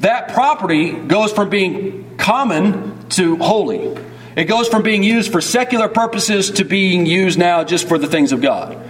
that 0.00 0.28
property 0.32 0.92
goes 0.92 1.32
from 1.32 1.50
being 1.50 2.16
common 2.16 3.08
to 3.10 3.36
holy. 3.36 3.96
It 4.38 4.44
goes 4.44 4.68
from 4.68 4.84
being 4.84 5.02
used 5.02 5.32
for 5.32 5.40
secular 5.40 5.88
purposes 5.88 6.52
to 6.52 6.64
being 6.64 7.06
used 7.06 7.40
now 7.40 7.64
just 7.64 7.88
for 7.88 7.98
the 7.98 8.06
things 8.06 8.30
of 8.30 8.40
God. 8.40 8.80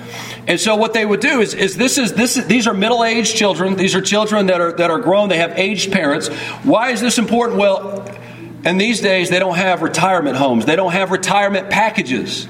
And 0.47 0.61
so 0.61 0.77
what 0.77 0.93
they 0.93 1.07
would 1.07 1.21
do 1.21 1.41
is, 1.41 1.55
is 1.55 1.75
this 1.75 1.97
is 1.97 2.13
this 2.13 2.35
these 2.35 2.67
are 2.67 2.75
middle-aged 2.75 3.35
children. 3.35 3.75
These 3.75 3.95
are 3.95 4.03
children 4.03 4.49
that 4.49 4.61
are 4.61 4.73
that 4.73 4.91
are 4.91 4.99
grown. 4.99 5.31
They 5.31 5.39
have 5.39 5.59
aged 5.59 5.91
parents. 5.91 6.29
Why 6.65 6.91
is 6.91 7.01
this 7.01 7.17
important? 7.17 7.59
Well, 7.59 8.07
and 8.63 8.79
these 8.79 9.01
days 9.01 9.31
they 9.31 9.39
don't 9.39 9.57
have 9.57 9.81
retirement 9.81 10.37
homes. 10.37 10.67
They 10.67 10.77
don't 10.77 10.93
have 10.93 11.11
retirement 11.11 11.71
packages. 11.71 12.47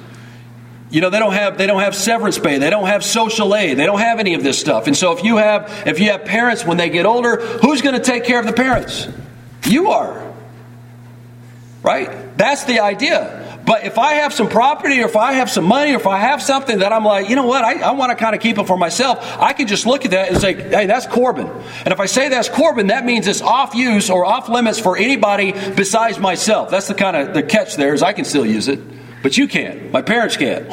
You 0.90 1.00
know, 1.00 1.11
they 1.11 1.21
don't 1.21 1.35
have 1.35 1.57
they 1.57 1.69
don't 1.69 1.83
have 1.83 1.95
severance 1.95 2.37
pay. 2.37 2.59
They 2.59 2.71
don't 2.71 2.88
have 2.88 3.05
social 3.05 3.55
aid. 3.55 3.79
They 3.79 3.87
don't 3.87 4.01
have 4.01 4.18
any 4.18 4.35
of 4.35 4.42
this 4.42 4.59
stuff. 4.59 4.88
And 4.88 4.96
so 4.96 5.12
if 5.12 5.22
you 5.22 5.37
have 5.37 5.87
if 5.87 6.01
you 6.01 6.11
have 6.11 6.25
parents 6.25 6.64
when 6.64 6.79
they 6.79 6.90
get 6.90 7.07
older, 7.07 7.37
who's 7.37 7.81
going 7.81 7.94
to 7.94 8.03
take 8.03 8.25
care 8.25 8.40
of 8.40 8.46
the 8.46 8.53
parents? 8.53 9.07
You 9.68 9.90
are. 9.90 10.35
Right? 11.85 12.28
That's 12.38 12.64
the 12.64 12.81
idea. 12.81 13.61
But 13.66 13.85
if 13.85 13.98
I 13.98 14.14
have 14.14 14.33
some 14.33 14.48
property 14.48 15.03
or 15.03 15.07
if 15.07 15.16
I 15.16 15.35
have 15.35 15.51
some 15.51 15.64
money 15.64 15.92
or 15.92 15.96
if 15.96 16.07
I 16.07 16.18
have 16.18 16.40
something 16.40 16.79
that 16.79 16.90
I'm 16.92 17.05
like, 17.05 17.29
you 17.29 17.37
know 17.37 17.44
what, 17.44 17.64
I, 17.64 17.81
I 17.81 17.90
want 17.90 18.11
to 18.11 18.16
kind 18.16 18.35
of 18.35 18.40
keep 18.40 18.57
it 18.57 18.66
for 18.66 18.79
myself, 18.79 19.18
I 19.38 19.53
can 19.53 19.66
just 19.66 19.85
look 19.85 20.07
at 20.07 20.12
that 20.12 20.31
and 20.31 20.40
say, 20.40 20.55
hey, 20.55 20.87
that's 20.87 21.07
Corban. 21.07 21.48
And 21.85 21.88
if 21.88 22.01
I 22.01 22.07
say 22.07 22.31
that's 22.31 22.48
Corban, 22.48 22.87
that 22.87 23.05
means 23.05 23.27
it's 23.27 23.42
off 23.42 23.74
use 23.74 24.09
or 24.09 24.24
off 24.24 24.48
limits 24.48 24.79
for 24.79 24.96
anybody 24.96 25.53
besides 25.53 26.18
myself. 26.18 26.70
That's 26.70 26.88
the 26.88 26.94
kind 26.94 27.16
of 27.16 27.35
the 27.35 27.42
catch 27.42 27.77
there 27.77 27.92
is 27.92 28.03
I 28.03 28.14
can 28.14 28.24
still 28.24 28.46
use 28.46 28.68
it, 28.68 28.81
but 29.22 29.37
you 29.37 29.48
can't. 29.48 29.90
My 29.92 30.01
parents 30.01 30.37
can't. 30.37 30.72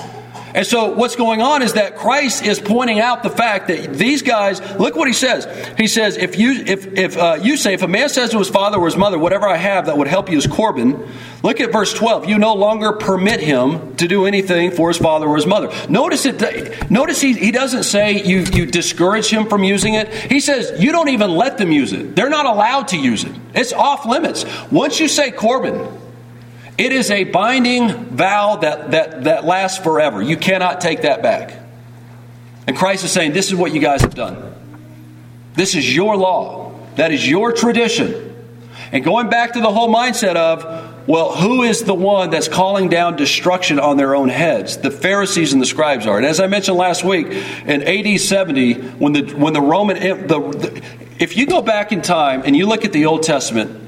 And 0.56 0.65
so 0.65 0.94
what's 0.94 1.18
going 1.18 1.41
on 1.41 1.62
is 1.62 1.74
that 1.74 1.98
Christ 1.98 2.46
is 2.46 2.62
pointing 2.62 3.02
out 3.02 3.24
the 3.24 3.30
fact 3.30 3.68
that 3.68 3.94
these 3.94 4.22
guys, 4.22 4.62
look 4.80 4.96
what 4.96 5.06
he 5.06 5.13
says. 5.13 5.46
He 5.78 5.86
says, 5.88 6.15
if 6.15 6.39
you 6.39 6.63
if 6.65 6.98
if 6.98 7.18
uh, 7.18 7.38
you 7.41 7.58
say 7.58 7.74
if 7.74 7.82
a 7.82 7.89
man 7.89 8.08
says 8.08 8.30
to 8.30 8.39
his 8.39 8.48
father 8.48 8.78
or 8.78 8.86
his 8.86 8.96
mother, 8.96 9.20
whatever 9.20 9.50
I 9.50 9.58
have 9.58 9.88
that 9.88 9.98
would 9.98 10.08
help 10.08 10.32
you 10.32 10.38
is 10.38 10.48
Corban, 10.48 11.12
look 11.44 11.60
at 11.60 11.74
verse 11.74 11.94
12. 11.94 12.30
You 12.30 12.38
no 12.38 12.54
longer 12.54 12.94
permit 12.94 13.41
him 13.41 13.98
to 13.98 14.08
do 14.08 14.26
anything 14.26 14.72
for 14.72 14.88
his 14.88 14.98
father 14.98 15.28
or 15.28 15.36
his 15.36 15.46
mother. 15.46 15.70
Notice 15.89 16.26
it 16.26 16.89
notice 16.89 17.20
he, 17.20 17.34
he 17.34 17.52
doesn't 17.52 17.84
say 17.84 18.24
you 18.24 18.39
you 18.54 18.65
discourage 18.65 19.28
him 19.28 19.50
from 19.50 19.65
using 19.65 19.96
it. 19.96 20.08
He 20.32 20.39
says 20.39 20.82
you 20.82 20.94
don't 20.94 21.10
even 21.10 21.32
let 21.32 21.58
them 21.58 21.74
use 21.74 21.91
it. 21.91 22.15
They're 22.15 22.30
not 22.30 22.46
allowed 22.46 22.88
to 22.89 22.98
use 22.98 23.26
it. 23.26 23.34
It's 23.54 23.74
off 23.74 24.06
limits. 24.06 24.46
Once 24.72 25.02
you 25.02 25.10
say 25.10 25.32
Corban, 25.32 25.86
it 26.77 26.91
is 26.91 27.09
a 27.09 27.23
binding 27.23 28.05
vow 28.05 28.57
that, 28.57 28.91
that, 28.91 29.23
that 29.23 29.45
lasts 29.45 29.81
forever. 29.83 30.21
You 30.21 30.38
cannot 30.38 30.81
take 30.81 31.03
that 31.03 31.23
back. 31.23 31.53
And 32.67 32.75
Christ 32.75 33.03
is 33.05 33.11
saying, 33.11 33.33
This 33.33 33.47
is 33.47 33.55
what 33.55 33.73
you 33.73 33.79
guys 33.79 34.01
have 34.01 34.15
done. 34.15 34.53
This 35.53 35.75
is 35.75 35.93
your 35.95 36.17
law. 36.17 36.77
That 36.95 37.11
is 37.11 37.27
your 37.27 37.53
tradition. 37.53 38.33
And 38.91 39.03
going 39.03 39.29
back 39.29 39.53
to 39.53 39.61
the 39.61 39.71
whole 39.71 39.93
mindset 39.93 40.35
of, 40.35 41.07
well, 41.07 41.35
who 41.35 41.63
is 41.63 41.83
the 41.83 41.93
one 41.93 42.29
that's 42.29 42.47
calling 42.47 42.89
down 42.89 43.15
destruction 43.15 43.79
on 43.79 43.97
their 43.97 44.15
own 44.15 44.29
heads? 44.29 44.77
The 44.77 44.91
Pharisees 44.91 45.53
and 45.53 45.61
the 45.61 45.65
scribes 45.65 46.07
are. 46.07 46.17
And 46.17 46.25
as 46.25 46.39
I 46.39 46.47
mentioned 46.47 46.77
last 46.77 47.03
week, 47.03 47.27
in 47.27 47.83
AD 47.83 48.19
70, 48.19 48.73
when 48.73 49.13
the, 49.13 49.33
when 49.35 49.53
the 49.53 49.61
Roman, 49.61 49.99
the, 49.99 50.39
the, 50.39 50.83
if 51.19 51.38
you 51.38 51.45
go 51.45 51.61
back 51.61 51.91
in 51.91 52.01
time 52.01 52.43
and 52.45 52.55
you 52.55 52.65
look 52.65 52.85
at 52.85 52.93
the 52.93 53.05
Old 53.05 53.23
Testament, 53.23 53.85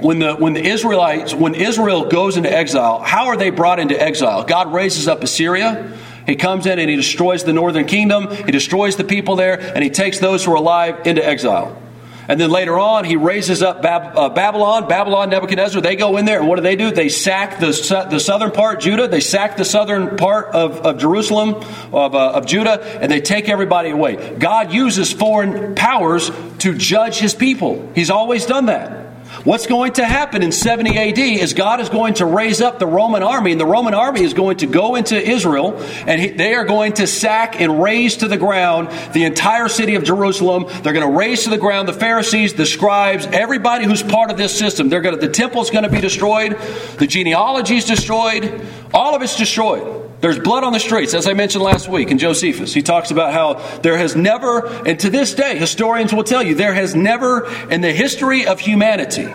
when 0.00 0.18
the 0.18 0.34
when 0.34 0.52
the 0.52 0.64
Israelites 0.64 1.34
when 1.34 1.54
Israel 1.54 2.08
goes 2.08 2.36
into 2.36 2.52
exile, 2.52 3.00
how 3.00 3.26
are 3.26 3.36
they 3.36 3.50
brought 3.50 3.78
into 3.78 4.00
exile? 4.00 4.44
God 4.44 4.72
raises 4.72 5.08
up 5.08 5.22
Assyria. 5.22 5.96
He 6.26 6.36
comes 6.36 6.66
in 6.66 6.78
and 6.78 6.90
he 6.90 6.96
destroys 6.96 7.44
the 7.44 7.52
northern 7.52 7.86
kingdom. 7.86 8.30
He 8.30 8.50
destroys 8.50 8.96
the 8.96 9.04
people 9.04 9.36
there, 9.36 9.60
and 9.60 9.82
he 9.82 9.90
takes 9.90 10.18
those 10.18 10.44
who 10.44 10.52
are 10.52 10.56
alive 10.56 11.06
into 11.06 11.24
exile. 11.24 11.80
And 12.28 12.40
then 12.40 12.50
later 12.50 12.76
on, 12.76 13.04
he 13.04 13.14
raises 13.14 13.62
up 13.62 13.82
Bab- 13.82 14.16
uh, 14.18 14.28
Babylon, 14.30 14.88
Babylon, 14.88 15.30
Nebuchadnezzar. 15.30 15.80
They 15.80 15.94
go 15.94 16.16
in 16.16 16.24
there, 16.24 16.40
and 16.40 16.48
what 16.48 16.56
do 16.56 16.62
they 16.62 16.74
do? 16.74 16.90
They 16.90 17.08
sack 17.08 17.60
the, 17.60 17.68
the 18.10 18.18
southern 18.18 18.50
part, 18.50 18.80
Judah. 18.80 19.06
They 19.06 19.20
sack 19.20 19.56
the 19.56 19.64
southern 19.64 20.16
part 20.16 20.48
of, 20.48 20.78
of 20.80 20.98
Jerusalem, 20.98 21.54
of, 21.92 22.14
uh, 22.16 22.32
of 22.32 22.46
Judah, 22.46 22.82
and 23.00 23.12
they 23.12 23.20
take 23.20 23.48
everybody 23.48 23.90
away. 23.90 24.36
God 24.36 24.72
uses 24.72 25.12
foreign 25.12 25.76
powers 25.76 26.30
to 26.58 26.74
judge 26.74 27.18
his 27.18 27.34
people. 27.34 27.92
He's 27.94 28.10
always 28.10 28.44
done 28.44 28.66
that. 28.66 29.05
What's 29.46 29.68
going 29.68 29.92
to 29.92 30.04
happen 30.04 30.42
in 30.42 30.50
70 30.50 30.98
AD 30.98 31.18
is 31.20 31.54
God 31.54 31.80
is 31.80 31.88
going 31.88 32.14
to 32.14 32.26
raise 32.26 32.60
up 32.60 32.80
the 32.80 32.86
Roman 32.86 33.22
army, 33.22 33.52
and 33.52 33.60
the 33.60 33.64
Roman 33.64 33.94
army 33.94 34.24
is 34.24 34.34
going 34.34 34.56
to 34.56 34.66
go 34.66 34.96
into 34.96 35.16
Israel, 35.16 35.80
and 36.04 36.36
they 36.36 36.54
are 36.54 36.64
going 36.64 36.94
to 36.94 37.06
sack 37.06 37.60
and 37.60 37.80
raze 37.80 38.16
to 38.16 38.26
the 38.26 38.38
ground 38.38 38.88
the 39.12 39.22
entire 39.22 39.68
city 39.68 39.94
of 39.94 40.02
Jerusalem. 40.02 40.64
They're 40.82 40.92
going 40.92 41.08
to 41.08 41.16
raze 41.16 41.44
to 41.44 41.50
the 41.50 41.58
ground 41.58 41.86
the 41.86 41.92
Pharisees, 41.92 42.54
the 42.54 42.66
scribes, 42.66 43.26
everybody 43.26 43.84
who's 43.84 44.02
part 44.02 44.32
of 44.32 44.36
this 44.36 44.52
system. 44.52 44.88
They're 44.88 45.00
going 45.00 45.14
to, 45.14 45.24
the 45.24 45.32
temple's 45.32 45.70
going 45.70 45.84
to 45.84 45.90
be 45.90 46.00
destroyed, 46.00 46.58
the 46.98 47.06
genealogy 47.06 47.76
is 47.76 47.84
destroyed, 47.84 48.66
all 48.92 49.14
of 49.14 49.22
it's 49.22 49.36
destroyed. 49.36 50.05
There's 50.20 50.38
blood 50.38 50.64
on 50.64 50.72
the 50.72 50.80
streets, 50.80 51.12
as 51.12 51.26
I 51.26 51.34
mentioned 51.34 51.62
last 51.62 51.88
week 51.88 52.10
in 52.10 52.18
Josephus. 52.18 52.72
He 52.72 52.82
talks 52.82 53.10
about 53.10 53.32
how 53.32 53.54
there 53.80 53.98
has 53.98 54.16
never, 54.16 54.66
and 54.86 54.98
to 55.00 55.10
this 55.10 55.34
day, 55.34 55.58
historians 55.58 56.12
will 56.12 56.24
tell 56.24 56.42
you, 56.42 56.54
there 56.54 56.72
has 56.72 56.94
never 56.94 57.46
in 57.70 57.82
the 57.82 57.92
history 57.92 58.46
of 58.46 58.58
humanity, 58.58 59.28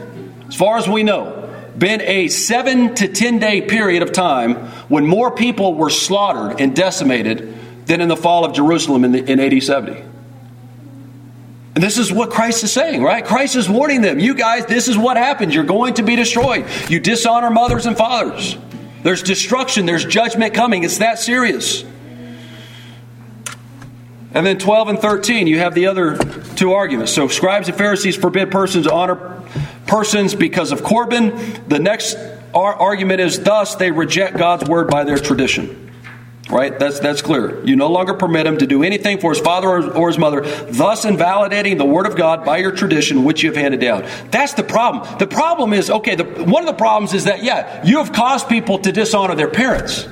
as 0.48 0.56
far 0.56 0.78
as 0.78 0.90
we 0.90 1.04
know, 1.04 1.38
been 1.78 2.02
a 2.02 2.28
seven 2.28 2.96
to 2.96 3.08
ten 3.08 3.40
day 3.40 3.62
period 3.62 4.02
of 4.02 4.12
time 4.12 4.56
when 4.90 5.06
more 5.06 5.32
people 5.32 5.76
were 5.76 5.90
slaughtered 5.90 6.60
and 6.60 6.76
decimated 6.76 7.58
than 7.86 8.02
in 8.02 8.08
the 8.08 8.18
fall 8.18 8.44
of 8.44 8.54
Jerusalem 8.54 9.06
in, 9.06 9.12
the, 9.12 9.32
in 9.32 9.40
AD 9.40 9.62
70. 9.62 10.04
And 11.74 11.84
this 11.84 11.98
is 11.98 12.12
what 12.12 12.32
Christ 12.32 12.64
is 12.64 12.72
saying, 12.72 13.02
right? 13.02 13.24
Christ 13.24 13.56
is 13.56 13.70
warning 13.70 14.02
them. 14.02 14.20
You 14.20 14.34
guys, 14.34 14.66
this 14.66 14.88
is 14.88 14.98
what 14.98 15.16
happens. 15.16 15.56
You're 15.56 15.64
going 15.64 15.94
to 15.96 16.04
be 16.04 16.16
destroyed. 16.16 16.66
You 16.90 17.00
dishonor 17.00 17.50
mothers 17.50 17.86
and 17.86 17.98
fathers. 17.98 18.58
There's 19.04 19.24
destruction, 19.24 19.86
there's 19.86 20.06
judgment 20.06 20.54
coming. 20.54 20.84
It's 20.84 21.00
that 21.00 21.20
serious. 21.20 21.84
And 24.34 24.46
then 24.46 24.58
12 24.58 24.88
and 24.90 25.00
13, 25.00 25.48
you 25.48 25.60
have 25.60 25.76
the 25.76 25.88
other 25.88 26.18
two 26.56 26.72
arguments. 26.72 27.12
So, 27.12 27.28
scribes 27.28 27.68
and 27.68 27.78
Pharisees 27.78 28.16
forbid 28.16 28.50
persons 28.50 28.86
to 28.86 28.94
honor 28.94 29.44
persons 29.88 30.36
because 30.36 30.72
of 30.72 30.84
Corban. 30.84 31.36
The 31.68 31.80
next 31.80 32.16
argument 32.54 33.20
is 33.20 33.42
thus 33.42 33.76
they 33.76 33.92
reject 33.92 34.38
God's 34.38 34.70
word 34.70 34.90
by 34.90 35.04
their 35.04 35.18
tradition. 35.18 35.91
Right? 36.50 36.78
That's, 36.78 37.00
that's 37.00 37.22
clear. 37.22 37.64
You 37.64 37.76
no 37.76 37.90
longer 37.90 38.14
permit 38.14 38.46
him 38.46 38.58
to 38.58 38.68
do 38.68 38.84
anything 38.84 39.20
for 39.20 39.32
his 39.32 39.40
father 39.40 39.70
or, 39.70 39.92
or 39.92 40.08
his 40.08 40.18
mother, 40.18 40.42
thus 40.42 41.06
invalidating 41.06 41.78
the 41.78 41.86
word 41.86 42.06
of 42.06 42.18
God 42.18 42.44
by 42.44 42.58
your 42.58 42.72
tradition, 42.72 43.24
which 43.24 43.44
you 43.44 43.50
have 43.50 43.56
handed 43.56 43.80
down. 43.80 44.06
That's 44.32 44.54
the 44.54 44.64
problem. 44.64 45.18
The 45.20 45.28
problem 45.28 45.72
is 45.72 45.90
okay, 45.90 46.16
the, 46.16 46.24
one 46.24 46.64
of 46.64 46.68
the 46.68 46.78
problems 46.78 47.14
is 47.14 47.26
that, 47.26 47.44
yeah, 47.44 47.86
you 47.86 48.00
have 48.00 48.12
caused 48.12 48.50
people 48.50 48.80
to 48.80 48.92
dishonor 48.92 49.36
their 49.36 49.50
parents. 49.50 50.08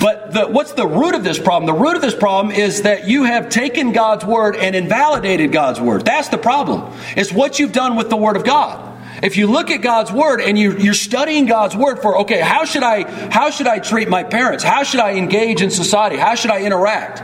But 0.00 0.32
the, 0.32 0.46
what's 0.46 0.72
the 0.72 0.86
root 0.86 1.14
of 1.14 1.24
this 1.24 1.38
problem? 1.38 1.66
The 1.66 1.82
root 1.82 1.96
of 1.96 2.02
this 2.02 2.14
problem 2.14 2.54
is 2.54 2.82
that 2.82 3.08
you 3.08 3.24
have 3.24 3.48
taken 3.48 3.92
God's 3.92 4.24
word 4.24 4.56
and 4.56 4.76
invalidated 4.76 5.52
God's 5.52 5.80
word. 5.80 6.04
That's 6.04 6.28
the 6.28 6.38
problem. 6.38 6.92
It's 7.16 7.32
what 7.32 7.58
you've 7.58 7.72
done 7.72 7.96
with 7.96 8.10
the 8.10 8.16
word 8.16 8.36
of 8.36 8.44
God. 8.44 8.95
If 9.22 9.36
you 9.36 9.46
look 9.46 9.70
at 9.70 9.82
God's 9.82 10.12
word 10.12 10.40
and 10.40 10.58
you, 10.58 10.76
you're 10.76 10.94
studying 10.94 11.46
God's 11.46 11.76
word 11.76 12.00
for, 12.02 12.18
okay, 12.20 12.40
how 12.40 12.64
should 12.64 12.82
I 12.82 13.02
how 13.30 13.50
should 13.50 13.66
I 13.66 13.78
treat 13.78 14.08
my 14.08 14.22
parents? 14.22 14.62
How 14.62 14.82
should 14.82 15.00
I 15.00 15.14
engage 15.14 15.62
in 15.62 15.70
society? 15.70 16.16
How 16.16 16.34
should 16.34 16.50
I 16.50 16.62
interact? 16.62 17.22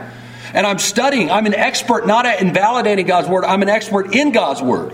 And 0.53 0.67
I'm 0.67 0.79
studying. 0.79 1.31
I'm 1.31 1.45
an 1.45 1.55
expert 1.55 2.05
not 2.05 2.25
at 2.25 2.41
invalidating 2.41 3.05
God's 3.05 3.27
word. 3.27 3.45
I'm 3.45 3.61
an 3.61 3.69
expert 3.69 4.15
in 4.15 4.31
God's 4.31 4.61
word 4.61 4.93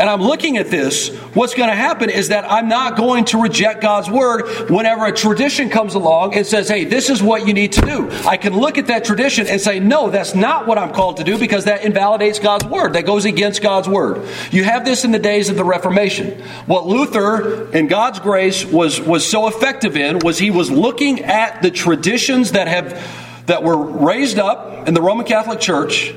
and 0.00 0.08
I'm 0.08 0.22
looking 0.22 0.56
at 0.56 0.68
this, 0.68 1.14
what's 1.34 1.52
going 1.52 1.68
to 1.68 1.76
happen 1.76 2.08
is 2.08 2.28
that 2.28 2.50
I'm 2.50 2.68
not 2.68 2.96
going 2.96 3.26
to 3.26 3.42
reject 3.42 3.82
God's 3.82 4.08
word 4.08 4.70
whenever 4.70 5.04
a 5.04 5.12
tradition 5.12 5.68
comes 5.68 5.94
along 5.94 6.34
and 6.34 6.46
says, 6.46 6.68
hey, 6.68 6.86
this 6.86 7.10
is 7.10 7.22
what 7.22 7.46
you 7.46 7.52
need 7.52 7.72
to 7.72 7.82
do. 7.82 8.10
I 8.26 8.38
can 8.38 8.58
look 8.58 8.78
at 8.78 8.86
that 8.86 9.04
tradition 9.04 9.46
and 9.46 9.60
say, 9.60 9.78
no, 9.78 10.08
that's 10.08 10.34
not 10.34 10.66
what 10.66 10.78
I'm 10.78 10.94
called 10.94 11.18
to 11.18 11.24
do 11.24 11.36
because 11.36 11.66
that 11.66 11.84
invalidates 11.84 12.38
God's 12.38 12.64
word. 12.64 12.94
That 12.94 13.04
goes 13.04 13.26
against 13.26 13.60
God's 13.60 13.90
word. 13.90 14.26
You 14.50 14.64
have 14.64 14.86
this 14.86 15.04
in 15.04 15.12
the 15.12 15.18
days 15.18 15.50
of 15.50 15.56
the 15.56 15.64
Reformation. 15.64 16.40
What 16.64 16.86
Luther, 16.86 17.70
in 17.70 17.86
God's 17.86 18.20
grace, 18.20 18.64
was, 18.64 18.98
was 18.98 19.28
so 19.28 19.48
effective 19.48 19.98
in 19.98 20.20
was 20.20 20.38
he 20.38 20.50
was 20.50 20.70
looking 20.70 21.24
at 21.24 21.60
the 21.60 21.70
traditions 21.70 22.52
that 22.52 22.68
have 22.68 23.46
that 23.46 23.64
were 23.64 23.76
raised 23.76 24.38
up 24.38 24.86
in 24.86 24.94
the 24.94 25.02
Roman 25.02 25.26
Catholic 25.26 25.58
Church, 25.58 26.14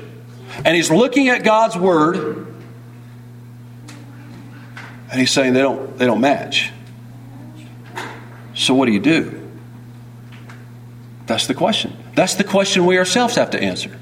and 0.64 0.76
he's 0.76 0.90
looking 0.90 1.28
at 1.28 1.42
God's 1.42 1.76
word 1.76 2.53
and 5.14 5.20
he's 5.20 5.30
saying 5.30 5.52
they 5.52 5.62
don't, 5.62 5.96
they 5.96 6.06
don't 6.06 6.20
match. 6.20 6.72
So 8.52 8.74
what 8.74 8.86
do 8.86 8.92
you 8.92 8.98
do? 8.98 9.48
That's 11.26 11.46
the 11.46 11.54
question. 11.54 11.96
That's 12.16 12.34
the 12.34 12.42
question 12.42 12.84
we 12.84 12.98
ourselves 12.98 13.36
have 13.36 13.52
to 13.52 13.62
answer. 13.62 13.96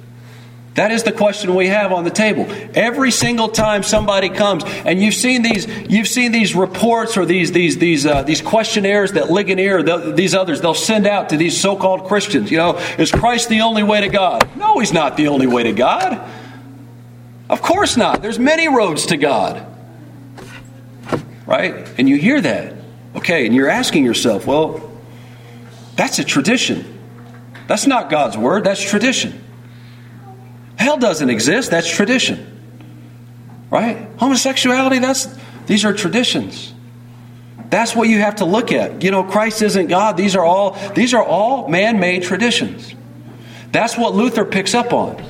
That 0.72 0.90
is 0.90 1.03
the 1.03 1.12
question 1.12 1.55
we 1.55 1.66
have 1.66 1.92
on 1.92 2.05
the 2.05 2.11
table. 2.11 2.46
Every 2.75 3.11
single 3.11 3.51
time 3.51 3.83
somebody 3.83 4.31
comes, 4.31 4.64
and 4.64 5.03
you've 5.03 5.12
seen 5.12 5.42
these, 5.42 5.66
you've 5.66 6.09
seen 6.09 6.33
these 6.33 6.55
reports 6.55 7.18
or 7.18 7.27
these 7.27 7.53
these 7.53 7.77
these 7.77 8.07
uh, 8.07 8.22
these 8.22 8.40
questionnaires 8.40 9.12
that 9.12 9.31
Ligonier, 9.31 9.83
the, 9.83 10.12
these 10.12 10.35
others, 10.35 10.62
they'll 10.62 10.72
send 10.72 11.07
out 11.07 11.29
to 11.29 11.37
these 11.37 11.61
so-called 11.61 12.05
Christians. 12.05 12.51
You 12.51 12.57
know, 12.57 12.79
is 12.96 13.12
Christ 13.12 13.51
the 13.51 13.61
only 13.61 13.83
way 13.83 14.01
to 14.01 14.09
God? 14.09 14.48
No, 14.57 14.79
He's 14.79 14.94
not 14.94 15.18
the 15.18 15.29
only 15.29 15.46
way 15.46 15.64
to 15.64 15.72
God. 15.72 16.27
Of 17.51 17.61
course 17.61 17.98
not. 17.98 18.22
There's 18.22 18.38
many 18.38 18.66
roads 18.66 19.05
to 19.07 19.18
God 19.18 19.72
right? 21.53 21.87
And 21.99 22.09
you 22.09 22.17
hear 22.17 22.41
that. 22.41 22.75
Okay, 23.15 23.45
and 23.45 23.55
you're 23.55 23.69
asking 23.69 24.07
yourself, 24.07 24.47
well, 24.47 24.91
that's 25.97 26.19
a 26.19 26.25
tradition. 26.25 26.99
That's 27.69 27.87
not 27.87 28.09
God's 28.09 28.38
word, 28.38 28.65
that's 28.65 28.83
tradition. 28.83 29.38
Hell 30.77 30.97
doesn't 30.97 31.29
exist, 31.29 31.71
that's 31.71 31.95
tradition. 31.95 32.49
Right? 33.71 34.09
Homosexuality, 34.17 34.99
that's 34.99 35.29
these 35.67 35.85
are 35.85 35.93
traditions. 35.93 36.73
That's 37.69 37.95
what 37.95 38.09
you 38.09 38.19
have 38.19 38.37
to 38.37 38.45
look 38.45 38.73
at. 38.73 39.03
You 39.03 39.11
know, 39.11 39.23
Christ 39.23 39.62
isn't 39.62 39.87
God. 39.87 40.17
These 40.17 40.37
are 40.37 40.45
all 40.45 40.73
these 40.95 41.15
are 41.15 41.25
all 41.25 41.69
man-made 41.69 42.23
traditions. 42.23 42.95
That's 43.71 43.97
what 43.97 44.15
Luther 44.15 44.45
picks 44.45 44.75
up 44.75 44.93
on. 44.93 45.23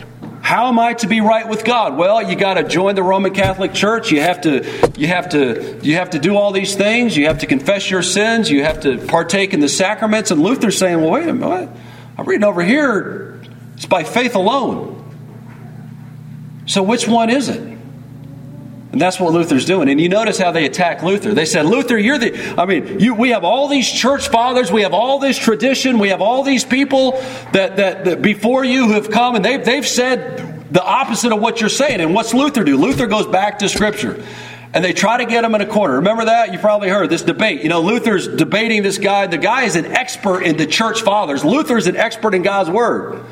How 0.43 0.67
am 0.67 0.79
I 0.81 0.95
to 0.95 1.07
be 1.07 1.21
right 1.21 1.49
with 1.49 1.65
God? 1.65 1.97
Well, 1.97 2.29
you 2.29 2.35
got 2.35 2.55
to 2.55 2.65
join 2.65 2.97
the 2.97 3.03
Roman 3.03 3.33
Catholic 3.33 3.73
Church. 3.73 4.11
You 4.11 4.21
have 4.21 4.41
to 4.41 4.93
you 4.97 5.07
have 5.07 5.29
to 5.31 5.79
you 5.83 5.95
have 5.95 6.11
to 6.11 6.19
do 6.19 6.37
all 6.37 6.51
these 6.51 6.75
things. 6.75 7.17
You 7.17 7.29
have 7.29 7.39
to 7.39 7.47
confess 7.47 7.89
your 7.89 8.03
sins. 8.03 8.51
You 8.51 8.65
have 8.65 8.81
to 8.81 8.99
partake 9.07 9.55
in 9.55 9.61
the 9.61 9.69
sacraments. 9.69 10.33
And 10.33 10.43
Luther's 10.43 10.77
saying, 10.77 11.01
"Well, 11.01 11.13
wait 11.13 11.29
a 11.29 11.33
minute. 11.33 11.71
I'm 12.19 12.27
reading 12.27 12.45
over 12.45 12.63
here. 12.63 13.41
It's 13.77 13.87
by 13.87 14.03
faith 14.03 14.35
alone." 14.35 14.99
So 16.67 16.83
which 16.83 17.07
one 17.07 17.31
is 17.31 17.49
it? 17.49 17.79
And 18.93 19.01
that's 19.01 19.19
what 19.19 19.33
Luther's 19.33 19.65
doing. 19.65 19.89
And 19.89 19.99
you 19.99 20.11
notice 20.11 20.37
how 20.37 20.53
they 20.53 20.67
attack 20.67 21.03
Luther. 21.03 21.33
They 21.33 21.47
said, 21.47 21.65
Luther, 21.65 21.97
you're 21.97 22.19
the, 22.19 22.61
I 22.61 22.67
mean, 22.67 23.01
you, 23.01 23.15
we 23.15 23.31
have 23.31 23.43
all 23.43 23.69
these 23.69 23.91
church 23.91 24.29
fathers, 24.29 24.71
we 24.71 24.83
have 24.83 24.93
all 24.93 25.19
this 25.19 25.39
tradition, 25.39 25.99
we 25.99 26.11
have 26.11 26.21
all 26.21 26.43
these 26.43 26.65
people 26.65 27.13
that, 27.53 27.77
that, 27.77 28.05
that 28.05 28.23
before 28.23 28.65
you 28.65 28.91
have 28.91 29.11
come, 29.11 29.35
and 29.35 29.43
they've, 29.43 29.65
they've 29.65 29.87
said 29.87 30.71
the 30.71 30.85
opposite 30.85 31.33
of 31.33 31.41
what 31.41 31.61
you're 31.61 31.71
saying. 31.71 32.01
And 32.01 32.15
what's 32.15 32.35
Luther 32.35 32.65
do? 32.65 32.77
Luther 32.77 33.07
goes 33.07 33.27
back 33.27 33.61
to 33.61 33.69
Scripture. 33.69 34.23
And 34.75 34.83
they 34.83 34.93
try 34.95 35.19
to 35.19 35.27
get 35.27 35.45
him 35.45 35.55
in 35.55 35.61
a 35.61 35.67
corner. 35.67 35.97
Remember 35.97 36.27
that? 36.27 36.53
You 36.53 36.59
probably 36.59 36.89
heard 36.89 37.11
this 37.11 37.23
debate. 37.23 37.63
You 37.63 37.69
know, 37.69 37.83
Luther's 37.83 38.27
debating 38.27 38.83
this 38.83 38.97
guy. 38.97 39.27
The 39.27 39.37
guy 39.37 39.65
is 39.65 39.77
an 39.77 39.85
expert 39.85 40.43
in 40.43 40.57
the 40.57 40.67
church 40.67 41.03
fathers. 41.03 41.45
Luther's 41.45 41.87
an 41.87 41.97
expert 41.97 42.35
in 42.35 42.41
God's 42.41 42.71
word. 42.71 43.23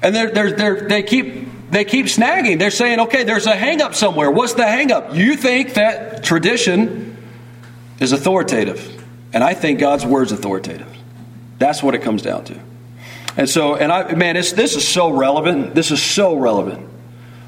And 0.00 0.14
they're, 0.14 0.30
they're, 0.30 0.52
they're, 0.52 0.88
they 0.88 1.02
keep 1.02 1.48
they 1.74 1.84
keep 1.84 2.06
snagging. 2.06 2.58
They're 2.58 2.70
saying, 2.70 3.00
okay, 3.00 3.24
there's 3.24 3.46
a 3.46 3.52
hangup 3.52 3.94
somewhere. 3.94 4.30
What's 4.30 4.54
the 4.54 4.62
hangup? 4.62 5.14
You 5.14 5.36
think 5.36 5.74
that 5.74 6.22
tradition 6.24 7.16
is 8.00 8.12
authoritative. 8.12 9.04
And 9.32 9.42
I 9.42 9.54
think 9.54 9.80
God's 9.80 10.06
word's 10.06 10.32
authoritative. 10.32 10.86
That's 11.58 11.82
what 11.82 11.94
it 11.94 12.02
comes 12.02 12.22
down 12.22 12.44
to. 12.44 12.60
And 13.36 13.48
so, 13.48 13.74
and 13.74 13.90
I, 13.90 14.14
man, 14.14 14.34
this 14.34 14.52
is 14.52 14.86
so 14.86 15.10
relevant. 15.10 15.74
This 15.74 15.90
is 15.90 16.02
so 16.02 16.36
relevant. 16.36 16.90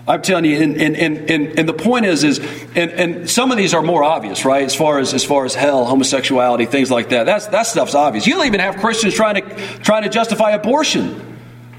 I'm 0.09 0.23
telling 0.23 0.45
you, 0.45 0.57
and, 0.63 0.77
and, 0.77 0.97
and, 0.97 1.59
and, 1.59 1.69
the 1.69 1.73
point 1.73 2.07
is, 2.07 2.23
is 2.23 2.39
and, 2.77 2.91
and 2.93 3.31
some 3.31 3.51
of 3.51 3.57
these 3.57 3.75
are 3.75 3.83
more 3.83 4.05
obvious, 4.05 4.45
right? 4.45 4.63
As 4.63 4.75
far 4.75 5.01
as 5.01 5.13
as 5.13 5.25
far 5.25 5.45
as 5.45 5.55
hell, 5.55 5.85
homosexuality, 5.85 6.67
things 6.67 6.93
like 6.93 7.09
that. 7.09 7.27
That's 7.27 7.49
that 7.49 7.65
stuff's 7.65 7.97
obvious. 7.97 8.25
You'll 8.25 8.45
even 8.45 8.61
have 8.61 8.77
Christians 8.77 9.15
trying 9.15 9.35
to 9.35 9.57
trying 9.81 10.05
to 10.05 10.09
justify 10.09 10.53
abortion. 10.53 11.36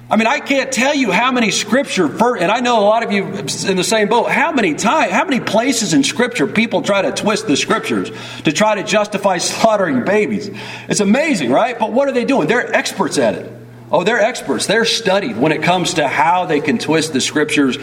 I 0.10 0.16
mean, 0.16 0.28
I 0.28 0.40
can't 0.40 0.72
tell 0.72 0.96
you 0.96 1.12
how 1.12 1.34
many 1.34 1.52
scripture, 1.52 2.06
and 2.36 2.50
I 2.50 2.62
know 2.62 2.80
a 2.80 2.86
lot 2.86 3.04
of 3.04 3.12
you 3.12 3.26
in 3.26 3.76
the 3.76 3.84
same 3.84 4.08
boat, 4.08 4.32
how 4.32 4.54
many 4.54 4.74
times, 4.74 5.12
how 5.12 5.26
many 5.26 5.42
places 5.42 5.94
in 5.94 6.04
scripture 6.04 6.48
people 6.48 6.82
try 6.82 7.02
to 7.02 7.12
twist 7.12 7.46
the 7.48 7.58
scriptures 7.58 8.10
to 8.46 8.54
try 8.54 8.76
to 8.76 8.84
justify 8.84 9.38
slaughtering 9.38 10.06
babies. 10.06 10.50
It's 10.88 11.02
amazing, 11.02 11.52
right? 11.52 11.78
But 11.78 11.92
what 11.92 12.08
are 12.08 12.14
they 12.14 12.24
doing? 12.24 12.48
They're 12.48 12.74
experts 12.74 13.18
at 13.18 13.36
it. 13.36 13.52
Oh, 13.92 14.06
they're 14.06 14.20
experts. 14.20 14.66
They're 14.66 14.86
studied 14.86 15.36
when 15.36 15.52
it 15.52 15.62
comes 15.62 15.96
to 15.96 16.08
how 16.08 16.46
they 16.46 16.62
can 16.62 16.78
twist 16.78 17.12
the 17.12 17.22
scriptures 17.22 17.78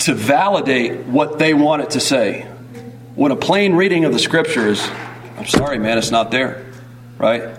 to 0.00 0.14
validate 0.14 1.06
what 1.06 1.38
they 1.38 1.54
want 1.54 1.82
it 1.82 1.90
to 1.90 2.00
say. 2.00 2.42
When 3.14 3.30
a 3.30 3.36
plain 3.36 3.74
reading 3.74 4.04
of 4.04 4.12
the 4.12 4.18
scriptures, 4.18 4.84
I'm 5.36 5.46
sorry, 5.46 5.78
man, 5.78 5.98
it's 5.98 6.10
not 6.10 6.32
there, 6.32 6.66
right? 7.18 7.56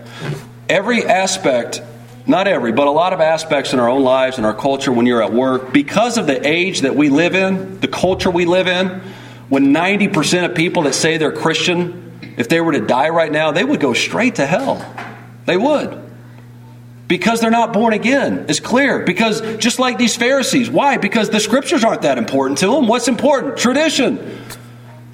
Every 0.67 1.05
aspect 1.05 1.81
not 2.27 2.47
every, 2.47 2.71
but 2.71 2.87
a 2.87 2.91
lot 2.91 3.13
of 3.13 3.19
aspects 3.19 3.73
in 3.73 3.79
our 3.79 3.89
own 3.89 4.03
lives 4.03 4.37
and 4.37 4.45
our 4.45 4.53
culture 4.53 4.91
when 4.91 5.05
you're 5.05 5.23
at 5.23 5.33
work, 5.33 5.73
because 5.73 6.17
of 6.17 6.27
the 6.27 6.47
age 6.47 6.81
that 6.81 6.95
we 6.95 7.09
live 7.09 7.35
in, 7.35 7.79
the 7.79 7.87
culture 7.87 8.29
we 8.29 8.45
live 8.45 8.67
in, 8.67 9.01
when 9.49 9.73
90% 9.73 10.45
of 10.45 10.55
people 10.55 10.83
that 10.83 10.93
say 10.93 11.17
they're 11.17 11.31
Christian, 11.31 12.35
if 12.37 12.47
they 12.47 12.61
were 12.61 12.71
to 12.71 12.79
die 12.79 13.09
right 13.09 13.31
now, 13.31 13.51
they 13.51 13.63
would 13.63 13.79
go 13.79 13.93
straight 13.93 14.35
to 14.35 14.45
hell. 14.45 14.85
They 15.45 15.57
would. 15.57 16.09
Because 17.07 17.41
they're 17.41 17.51
not 17.51 17.73
born 17.73 17.93
again. 17.93 18.45
It's 18.47 18.61
clear. 18.61 18.99
Because 18.99 19.41
just 19.57 19.79
like 19.79 19.97
these 19.97 20.15
Pharisees. 20.15 20.69
Why? 20.69 20.95
Because 20.95 21.29
the 21.29 21.41
scriptures 21.41 21.83
aren't 21.83 22.03
that 22.03 22.17
important 22.17 22.59
to 22.59 22.67
them. 22.67 22.87
What's 22.87 23.09
important? 23.09 23.57
Tradition. 23.57 24.45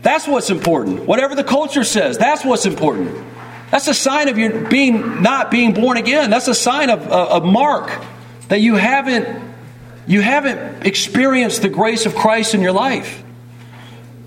That's 0.04 0.28
what's 0.28 0.52
important. 0.52 1.08
Whatever 1.08 1.34
the 1.34 1.44
culture 1.44 1.84
says, 1.84 2.20
that's 2.20 2.46
what's 2.46 2.68
important. 2.68 3.26
That's 3.72 3.88
a 3.88 3.94
sign 3.94 4.30
of 4.30 4.38
your 4.38 4.70
being 4.70 5.22
not 5.22 5.52
being 5.52 5.74
born 5.74 5.98
again. 5.98 6.30
That's 6.30 6.48
a 6.48 6.56
sign 6.56 6.90
of 6.90 7.12
uh, 7.12 7.42
a, 7.42 7.42
mark 7.42 7.92
that 8.48 8.62
you 8.62 8.76
haven't 8.76 9.46
you 10.08 10.22
haven't 10.22 10.86
experienced 10.86 11.62
the 11.62 11.70
grace 11.70 12.06
of 12.06 12.16
Christ 12.16 12.54
in 12.54 12.62
your 12.62 12.72
life. 12.72 13.24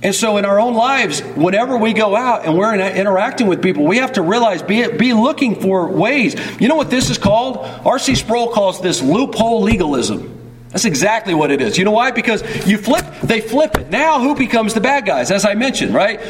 And 0.03 0.14
so, 0.14 0.38
in 0.38 0.46
our 0.46 0.59
own 0.59 0.74
lives, 0.74 1.20
whenever 1.20 1.76
we 1.76 1.92
go 1.92 2.16
out 2.16 2.46
and 2.46 2.57
we're 2.57 2.74
interacting 2.74 3.48
with 3.48 3.62
people, 3.62 3.85
we 3.85 3.98
have 3.98 4.14
to 4.14 4.22
realize, 4.22 4.62
be, 4.62 4.90
be 4.92 5.12
looking 5.12 5.61
for 5.61 5.88
ways. 5.88 6.35
You 6.59 6.68
know 6.68 6.76
what 6.76 6.88
this 6.88 7.11
is 7.11 7.18
called? 7.18 7.59
R.C. 7.85 8.14
Sproul 8.14 8.48
calls 8.48 8.81
this 8.81 9.03
loophole 9.03 9.61
legalism. 9.61 10.39
That's 10.71 10.85
exactly 10.85 11.35
what 11.35 11.51
it 11.51 11.61
is. 11.61 11.77
You 11.77 11.85
know 11.85 11.91
why? 11.91 12.13
Because 12.13 12.43
you 12.67 12.79
flip, 12.79 13.05
they 13.23 13.41
flip 13.41 13.77
it. 13.77 13.91
Now, 13.91 14.21
who 14.21 14.37
becomes 14.37 14.73
the 14.73 14.81
bad 14.81 15.05
guys? 15.05 15.31
As 15.31 15.45
I 15.45 15.55
mentioned, 15.55 15.93
right? 15.95 16.21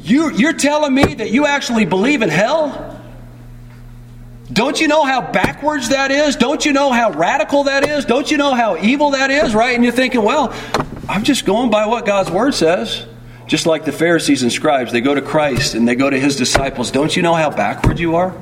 You, 0.00 0.30
you're 0.32 0.54
telling 0.54 0.94
me 0.94 1.14
that 1.14 1.30
you 1.30 1.46
actually 1.46 1.84
believe 1.84 2.22
in 2.22 2.30
hell? 2.30 3.00
Don't 4.52 4.80
you 4.80 4.88
know 4.88 5.04
how 5.04 5.20
backwards 5.32 5.90
that 5.90 6.10
is? 6.10 6.36
Don't 6.36 6.64
you 6.64 6.72
know 6.72 6.92
how 6.92 7.10
radical 7.10 7.64
that 7.64 7.86
is? 7.86 8.04
Don't 8.04 8.30
you 8.30 8.36
know 8.36 8.54
how 8.54 8.76
evil 8.76 9.10
that 9.10 9.30
is, 9.30 9.54
right? 9.54 9.74
And 9.74 9.84
you're 9.84 9.92
thinking, 9.92 10.22
well, 10.22 10.54
I'm 11.08 11.24
just 11.24 11.44
going 11.44 11.70
by 11.70 11.86
what 11.86 12.06
God's 12.06 12.30
Word 12.30 12.54
says. 12.54 13.06
Just 13.46 13.66
like 13.66 13.84
the 13.84 13.92
Pharisees 13.92 14.42
and 14.42 14.50
scribes, 14.50 14.92
they 14.92 15.02
go 15.02 15.14
to 15.14 15.20
Christ 15.20 15.74
and 15.74 15.86
they 15.86 15.94
go 15.94 16.08
to 16.08 16.18
his 16.18 16.36
disciples. 16.36 16.90
Don't 16.90 17.14
you 17.14 17.22
know 17.22 17.34
how 17.34 17.50
backward 17.50 17.98
you 17.98 18.16
are? 18.16 18.34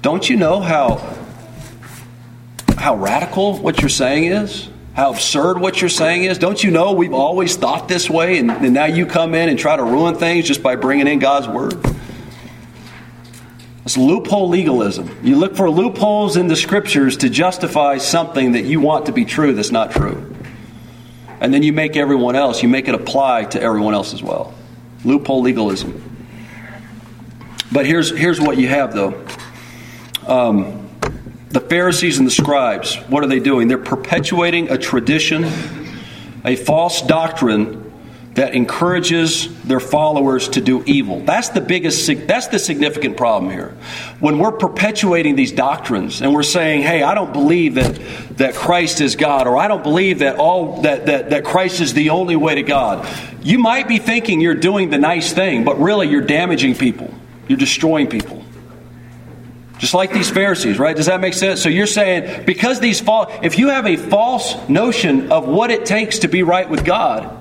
Don't 0.00 0.28
you 0.28 0.36
know 0.36 0.60
how 0.60 0.96
how 2.78 2.96
radical 2.96 3.58
what 3.58 3.80
you're 3.80 3.88
saying 3.88 4.24
is? 4.24 4.68
How 4.94 5.10
absurd 5.10 5.60
what 5.60 5.80
you're 5.80 5.90
saying 5.90 6.24
is? 6.24 6.38
Don't 6.38 6.62
you 6.62 6.70
know 6.70 6.92
we've 6.92 7.12
always 7.12 7.56
thought 7.56 7.88
this 7.88 8.10
way 8.10 8.38
and, 8.38 8.50
and 8.50 8.74
now 8.74 8.86
you 8.86 9.06
come 9.06 9.34
in 9.34 9.48
and 9.48 9.58
try 9.58 9.76
to 9.76 9.82
ruin 9.84 10.16
things 10.16 10.46
just 10.46 10.62
by 10.62 10.76
bringing 10.76 11.06
in 11.06 11.18
God's 11.18 11.46
word? 11.46 11.74
It's 13.84 13.96
loophole 13.96 14.48
legalism. 14.48 15.18
You 15.22 15.36
look 15.36 15.56
for 15.56 15.70
loopholes 15.70 16.36
in 16.36 16.48
the 16.48 16.56
scriptures 16.56 17.18
to 17.18 17.30
justify 17.30 17.98
something 17.98 18.52
that 18.52 18.64
you 18.64 18.80
want 18.80 19.06
to 19.06 19.12
be 19.12 19.24
true 19.24 19.54
that's 19.54 19.70
not 19.70 19.92
true. 19.92 20.34
And 21.40 21.54
then 21.54 21.62
you 21.62 21.72
make 21.72 21.96
everyone 21.96 22.36
else, 22.36 22.62
you 22.62 22.68
make 22.68 22.88
it 22.88 22.94
apply 22.94 23.44
to 23.44 23.62
everyone 23.62 23.94
else 23.94 24.12
as 24.12 24.22
well. 24.22 24.52
Loophole 25.04 25.42
legalism. 25.42 26.02
But 27.70 27.86
here's, 27.86 28.10
here's 28.10 28.40
what 28.40 28.58
you 28.58 28.68
have, 28.68 28.92
though. 28.92 29.24
Um, 30.26 30.77
the 31.50 31.60
Pharisees 31.60 32.18
and 32.18 32.26
the 32.26 32.32
scribes, 32.32 32.96
what 33.08 33.24
are 33.24 33.26
they 33.26 33.40
doing? 33.40 33.68
They're 33.68 33.78
perpetuating 33.78 34.70
a 34.70 34.78
tradition, 34.78 35.44
a 36.44 36.56
false 36.56 37.02
doctrine 37.02 37.84
that 38.34 38.54
encourages 38.54 39.48
their 39.64 39.80
followers 39.80 40.48
to 40.50 40.60
do 40.60 40.84
evil. 40.86 41.20
That's 41.20 41.48
the 41.48 41.60
biggest 41.60 42.06
that's 42.28 42.46
the 42.46 42.60
significant 42.60 43.16
problem 43.16 43.50
here. 43.50 43.74
When 44.20 44.38
we're 44.38 44.52
perpetuating 44.52 45.34
these 45.34 45.50
doctrines 45.50 46.22
and 46.22 46.32
we're 46.32 46.44
saying, 46.44 46.82
"Hey, 46.82 47.02
I 47.02 47.14
don't 47.16 47.32
believe 47.32 47.74
that 47.74 47.98
that 48.36 48.54
Christ 48.54 49.00
is 49.00 49.16
God 49.16 49.48
or 49.48 49.56
I 49.56 49.66
don't 49.66 49.82
believe 49.82 50.20
that 50.20 50.36
all 50.36 50.82
that 50.82 51.06
that 51.06 51.30
that 51.30 51.44
Christ 51.44 51.80
is 51.80 51.94
the 51.94 52.10
only 52.10 52.36
way 52.36 52.54
to 52.54 52.62
God." 52.62 53.08
You 53.42 53.58
might 53.58 53.88
be 53.88 53.98
thinking 53.98 54.40
you're 54.40 54.54
doing 54.54 54.90
the 54.90 54.98
nice 54.98 55.32
thing, 55.32 55.64
but 55.64 55.80
really 55.80 56.06
you're 56.06 56.20
damaging 56.20 56.76
people. 56.76 57.12
You're 57.48 57.58
destroying 57.58 58.06
people. 58.06 58.44
Just 59.78 59.94
like 59.94 60.12
these 60.12 60.28
Pharisees, 60.28 60.78
right? 60.78 60.96
Does 60.96 61.06
that 61.06 61.20
make 61.20 61.34
sense? 61.34 61.62
So 61.62 61.68
you're 61.68 61.86
saying 61.86 62.44
because 62.44 62.80
these 62.80 63.00
false 63.00 63.32
if 63.42 63.58
you 63.58 63.68
have 63.68 63.86
a 63.86 63.96
false 63.96 64.68
notion 64.68 65.30
of 65.30 65.46
what 65.46 65.70
it 65.70 65.86
takes 65.86 66.20
to 66.20 66.28
be 66.28 66.42
right 66.42 66.68
with 66.68 66.84
God, 66.84 67.36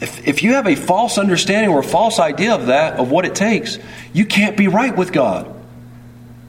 if, 0.00 0.26
if 0.26 0.42
you 0.42 0.54
have 0.54 0.66
a 0.66 0.74
false 0.74 1.18
understanding 1.18 1.70
or 1.70 1.80
a 1.80 1.84
false 1.84 2.18
idea 2.18 2.54
of 2.54 2.66
that, 2.66 2.98
of 2.98 3.10
what 3.10 3.26
it 3.26 3.34
takes, 3.34 3.78
you 4.14 4.24
can't 4.24 4.56
be 4.56 4.68
right 4.68 4.96
with 4.96 5.12
God. 5.12 5.54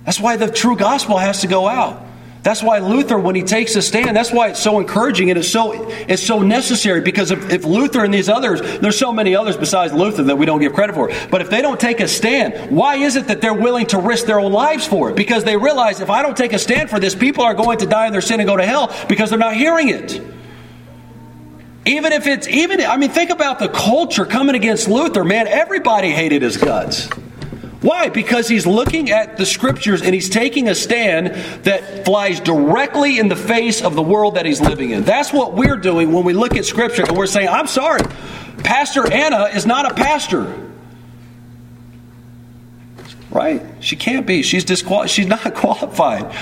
That's 0.05 0.19
why 0.19 0.37
the 0.37 0.49
true 0.49 0.77
gospel 0.77 1.17
has 1.17 1.41
to 1.41 1.47
go 1.47 1.67
out. 1.67 2.01
That's 2.43 2.63
why 2.63 2.79
Luther, 2.79 3.19
when 3.19 3.35
he 3.35 3.43
takes 3.43 3.75
a 3.75 3.83
stand, 3.83 4.15
that's 4.15 4.31
why 4.31 4.49
it's 4.49 4.59
so 4.59 4.79
encouraging 4.79 5.29
and 5.29 5.37
it's 5.37 5.47
so 5.47 5.73
it's 5.89 6.25
so 6.25 6.41
necessary. 6.41 7.01
Because 7.01 7.29
if, 7.29 7.51
if 7.51 7.65
Luther 7.65 8.03
and 8.03 8.11
these 8.11 8.29
others, 8.29 8.61
there's 8.79 8.97
so 8.97 9.13
many 9.13 9.35
others 9.35 9.57
besides 9.57 9.93
Luther 9.93 10.23
that 10.23 10.37
we 10.37 10.47
don't 10.47 10.59
give 10.59 10.73
credit 10.73 10.95
for. 10.95 11.11
But 11.29 11.41
if 11.41 11.51
they 11.51 11.61
don't 11.61 11.79
take 11.79 11.99
a 11.99 12.07
stand, 12.07 12.75
why 12.75 12.95
is 12.95 13.15
it 13.15 13.27
that 13.27 13.41
they're 13.41 13.53
willing 13.53 13.85
to 13.87 13.99
risk 13.99 14.25
their 14.25 14.39
own 14.39 14.51
lives 14.51 14.87
for 14.87 15.11
it? 15.11 15.15
Because 15.15 15.43
they 15.43 15.55
realize 15.55 16.01
if 16.01 16.09
I 16.09 16.23
don't 16.23 16.35
take 16.35 16.53
a 16.53 16.59
stand 16.59 16.89
for 16.89 16.99
this, 16.99 17.13
people 17.13 17.43
are 17.43 17.53
going 17.53 17.77
to 17.79 17.85
die 17.85 18.07
in 18.07 18.11
their 18.11 18.21
sin 18.21 18.39
and 18.39 18.47
go 18.47 18.57
to 18.57 18.65
hell 18.65 18.91
because 19.07 19.29
they're 19.29 19.37
not 19.37 19.55
hearing 19.55 19.89
it. 19.89 20.19
Even 21.85 22.11
if 22.11 22.25
it's, 22.25 22.47
even, 22.47 22.81
I 22.81 22.97
mean, 22.97 23.09
think 23.09 23.29
about 23.29 23.59
the 23.59 23.67
culture 23.67 24.25
coming 24.25 24.55
against 24.55 24.87
Luther, 24.87 25.23
man. 25.23 25.47
Everybody 25.47 26.09
hated 26.09 26.41
his 26.41 26.57
guts. 26.57 27.07
Why? 27.81 28.09
Because 28.09 28.47
he's 28.47 28.67
looking 28.67 29.09
at 29.09 29.37
the 29.37 29.45
scriptures 29.45 30.03
and 30.03 30.13
he's 30.13 30.29
taking 30.29 30.69
a 30.69 30.75
stand 30.75 31.27
that 31.63 32.05
flies 32.05 32.39
directly 32.39 33.17
in 33.17 33.27
the 33.27 33.35
face 33.35 33.81
of 33.81 33.95
the 33.95 34.03
world 34.03 34.35
that 34.35 34.45
he's 34.45 34.61
living 34.61 34.91
in. 34.91 35.03
That's 35.03 35.33
what 35.33 35.53
we're 35.53 35.77
doing 35.77 36.11
when 36.11 36.23
we 36.23 36.33
look 36.33 36.55
at 36.55 36.65
scripture 36.65 37.03
and 37.03 37.17
we're 37.17 37.25
saying, 37.25 37.49
I'm 37.49 37.67
sorry, 37.67 38.01
Pastor 38.63 39.11
Anna 39.11 39.45
is 39.45 39.65
not 39.65 39.91
a 39.91 39.95
pastor. 39.95 40.69
Right? 43.31 43.63
She 43.79 43.95
can't 43.95 44.27
be. 44.27 44.43
She's 44.43 44.65
disqualified. 44.65 45.09
She's 45.09 45.27
not 45.27 45.53
qualified 45.55 46.35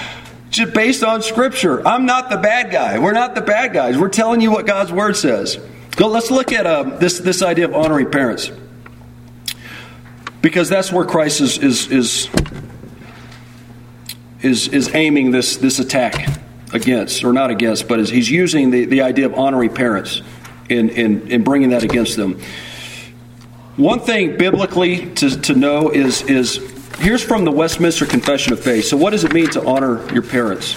just 0.50 0.74
based 0.74 1.04
on 1.04 1.22
Scripture. 1.22 1.88
I'm 1.88 2.06
not 2.06 2.30
the 2.30 2.38
bad 2.38 2.72
guy. 2.72 3.00
We're 3.00 3.14
not 3.14 3.36
the 3.36 3.42
bad 3.42 3.74
guys. 3.74 3.98
We're 3.98 4.10
telling 4.10 4.42
you 4.42 4.52
what 4.52 4.66
God's 4.66 4.92
Word 4.92 5.16
says. 5.16 5.60
Go, 5.96 6.08
let's 6.08 6.32
look 6.32 6.52
at 6.52 6.66
uh, 6.66 6.84
this, 6.98 7.20
this 7.20 7.42
idea 7.42 7.66
of 7.66 7.76
honoring 7.76 8.10
parents. 8.10 8.52
Because 10.42 10.70
that's 10.70 10.92
where 10.92 11.06
Christ 11.06 11.42
is, 11.42 11.58
is, 11.58 11.92
is, 11.92 12.30
is, 14.42 14.68
is 14.70 14.96
aiming 14.96 15.32
this, 15.32 15.58
this 15.58 15.80
attack 15.80 16.40
against, 16.74 17.24
or 17.24 17.34
not 17.34 17.50
against, 17.50 17.88
but 17.88 18.00
is, 18.00 18.10
he's 18.10 18.30
using 18.30 18.72
the, 18.72 18.86
the 18.86 19.02
idea 19.02 19.26
of 19.26 19.34
honoring 19.34 19.74
parents 19.74 20.22
in, 20.70 20.90
in, 20.90 21.28
in 21.30 21.44
bringing 21.44 21.72
that 21.72 21.84
against 21.84 22.16
them. 22.16 22.40
One 23.76 24.00
thing 24.00 24.38
biblically 24.38 25.14
to, 25.16 25.42
to 25.42 25.56
know 25.56 25.90
is, 25.90 26.22
is 26.24 26.58
Here's 27.00 27.24
from 27.24 27.46
the 27.46 27.52
Westminster 27.52 28.06
Confession 28.06 28.52
of 28.52 28.60
Faith. 28.60 28.84
So, 28.84 28.98
what 28.98 29.12
does 29.12 29.24
it 29.24 29.34
mean 29.34 29.50
to 29.52 29.66
honor 29.66 30.06
your 30.12 30.22
parents? 30.22 30.74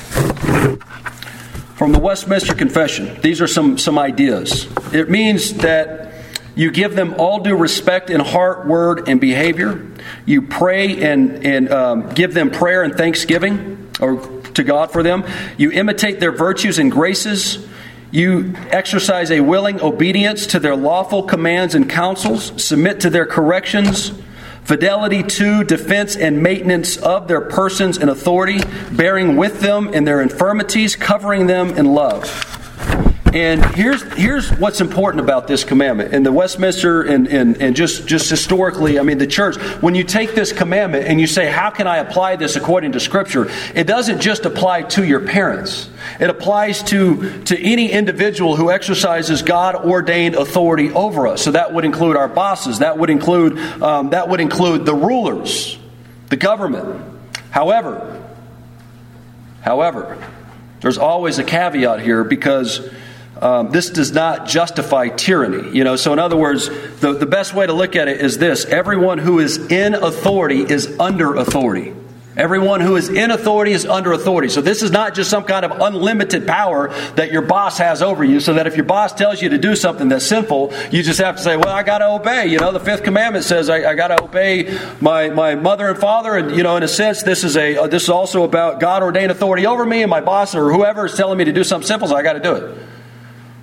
From 1.74 1.90
the 1.90 1.98
Westminster 1.98 2.54
Confession, 2.54 3.20
these 3.22 3.40
are 3.40 3.48
some, 3.48 3.76
some 3.76 3.98
ideas. 3.98 4.68
It 4.92 5.10
means 5.10 5.54
that 5.54 6.11
you 6.54 6.70
give 6.70 6.94
them 6.94 7.14
all 7.18 7.40
due 7.40 7.56
respect 7.56 8.10
in 8.10 8.20
heart, 8.20 8.66
word, 8.66 9.08
and 9.08 9.20
behavior. 9.20 9.86
You 10.26 10.42
pray 10.42 11.02
and, 11.02 11.44
and 11.46 11.70
um, 11.72 12.08
give 12.10 12.34
them 12.34 12.50
prayer 12.50 12.82
and 12.82 12.94
thanksgiving 12.94 13.90
or 14.00 14.26
to 14.54 14.64
God 14.64 14.90
for 14.90 15.02
them. 15.02 15.24
You 15.56 15.70
imitate 15.70 16.20
their 16.20 16.32
virtues 16.32 16.78
and 16.78 16.90
graces. 16.92 17.66
You 18.10 18.54
exercise 18.70 19.30
a 19.30 19.40
willing 19.40 19.80
obedience 19.80 20.48
to 20.48 20.60
their 20.60 20.76
lawful 20.76 21.22
commands 21.22 21.74
and 21.74 21.88
counsels, 21.88 22.62
submit 22.62 23.00
to 23.00 23.10
their 23.10 23.24
corrections, 23.24 24.12
Fidelity 24.64 25.24
to 25.24 25.64
defense 25.64 26.14
and 26.14 26.40
maintenance 26.40 26.96
of 26.96 27.26
their 27.26 27.40
persons 27.40 27.98
and 27.98 28.08
authority, 28.08 28.60
bearing 28.92 29.36
with 29.36 29.60
them 29.60 29.92
in 29.92 30.04
their 30.04 30.20
infirmities, 30.20 30.94
covering 30.94 31.48
them 31.48 31.70
in 31.70 31.94
love. 31.94 32.51
And 33.34 33.64
here's, 33.74 34.02
here's 34.12 34.50
what's 34.50 34.82
important 34.82 35.22
about 35.22 35.46
this 35.46 35.64
commandment. 35.64 36.12
In 36.12 36.22
the 36.22 36.30
Westminster 36.30 37.00
and, 37.00 37.26
and, 37.26 37.62
and 37.62 37.74
just, 37.74 38.06
just 38.06 38.28
historically, 38.28 38.98
I 38.98 39.02
mean, 39.02 39.16
the 39.16 39.26
church, 39.26 39.56
when 39.80 39.94
you 39.94 40.04
take 40.04 40.34
this 40.34 40.52
commandment 40.52 41.06
and 41.06 41.18
you 41.18 41.26
say, 41.26 41.50
How 41.50 41.70
can 41.70 41.86
I 41.86 41.96
apply 41.98 42.36
this 42.36 42.56
according 42.56 42.92
to 42.92 43.00
Scripture? 43.00 43.50
It 43.74 43.86
doesn't 43.86 44.20
just 44.20 44.44
apply 44.44 44.82
to 44.82 45.04
your 45.04 45.20
parents, 45.20 45.88
it 46.20 46.28
applies 46.28 46.82
to, 46.84 47.42
to 47.44 47.58
any 47.58 47.90
individual 47.90 48.54
who 48.54 48.70
exercises 48.70 49.40
God 49.40 49.76
ordained 49.76 50.34
authority 50.34 50.90
over 50.92 51.26
us. 51.26 51.42
So 51.42 51.52
that 51.52 51.72
would 51.72 51.86
include 51.86 52.16
our 52.16 52.28
bosses, 52.28 52.80
that 52.80 52.98
would 52.98 53.08
include, 53.08 53.58
um, 53.82 54.10
that 54.10 54.28
would 54.28 54.40
include 54.40 54.84
the 54.84 54.94
rulers, 54.94 55.78
the 56.28 56.36
government. 56.36 57.02
However, 57.50 58.22
however, 59.62 60.18
there's 60.80 60.98
always 60.98 61.38
a 61.38 61.44
caveat 61.44 62.00
here 62.00 62.24
because 62.24 62.90
um, 63.42 63.70
this 63.70 63.90
does 63.90 64.12
not 64.12 64.46
justify 64.46 65.08
tyranny. 65.08 65.76
You 65.76 65.84
know, 65.84 65.96
so 65.96 66.12
in 66.12 66.18
other 66.18 66.36
words, 66.36 66.68
the, 67.00 67.12
the 67.12 67.26
best 67.26 67.54
way 67.54 67.66
to 67.66 67.72
look 67.72 67.96
at 67.96 68.08
it 68.08 68.20
is 68.20 68.38
this 68.38 68.64
everyone 68.64 69.18
who 69.18 69.40
is 69.40 69.58
in 69.70 69.94
authority 69.94 70.60
is 70.62 70.98
under 71.00 71.34
authority. 71.34 71.92
Everyone 72.34 72.80
who 72.80 72.96
is 72.96 73.10
in 73.10 73.30
authority 73.30 73.72
is 73.72 73.84
under 73.84 74.12
authority. 74.12 74.48
So 74.48 74.62
this 74.62 74.82
is 74.82 74.90
not 74.90 75.14
just 75.14 75.28
some 75.28 75.44
kind 75.44 75.66
of 75.66 75.80
unlimited 75.82 76.46
power 76.46 76.88
that 77.16 77.30
your 77.30 77.42
boss 77.42 77.76
has 77.76 78.00
over 78.00 78.24
you, 78.24 78.40
so 78.40 78.54
that 78.54 78.66
if 78.66 78.74
your 78.74 78.86
boss 78.86 79.12
tells 79.12 79.42
you 79.42 79.50
to 79.50 79.58
do 79.58 79.76
something 79.76 80.08
that's 80.08 80.24
sinful, 80.24 80.72
you 80.90 81.02
just 81.02 81.20
have 81.20 81.36
to 81.36 81.42
say, 81.42 81.56
well, 81.58 81.68
I 81.68 81.82
got 81.82 81.98
to 81.98 82.08
obey. 82.08 82.46
You 82.46 82.58
know, 82.58 82.72
the 82.72 82.80
fifth 82.80 83.02
commandment 83.02 83.44
says 83.44 83.68
I, 83.68 83.90
I 83.90 83.94
got 83.94 84.08
to 84.08 84.22
obey 84.22 84.78
my, 85.00 85.28
my 85.28 85.56
mother 85.56 85.88
and 85.88 85.98
father. 85.98 86.36
And, 86.36 86.56
you 86.56 86.62
know, 86.62 86.76
in 86.78 86.82
a 86.82 86.88
sense, 86.88 87.22
this 87.22 87.44
is, 87.44 87.56
a, 87.56 87.76
uh, 87.76 87.86
this 87.86 88.04
is 88.04 88.08
also 88.08 88.44
about 88.44 88.80
God 88.80 89.02
ordained 89.02 89.30
authority 89.30 89.66
over 89.66 89.84
me, 89.84 90.00
and 90.00 90.08
my 90.08 90.22
boss 90.22 90.54
or 90.54 90.72
whoever 90.72 91.04
is 91.04 91.14
telling 91.14 91.36
me 91.36 91.44
to 91.44 91.52
do 91.52 91.64
something 91.64 91.86
simple, 91.86 92.08
so 92.08 92.16
I 92.16 92.22
got 92.22 92.34
to 92.34 92.40
do 92.40 92.54
it. 92.54 92.91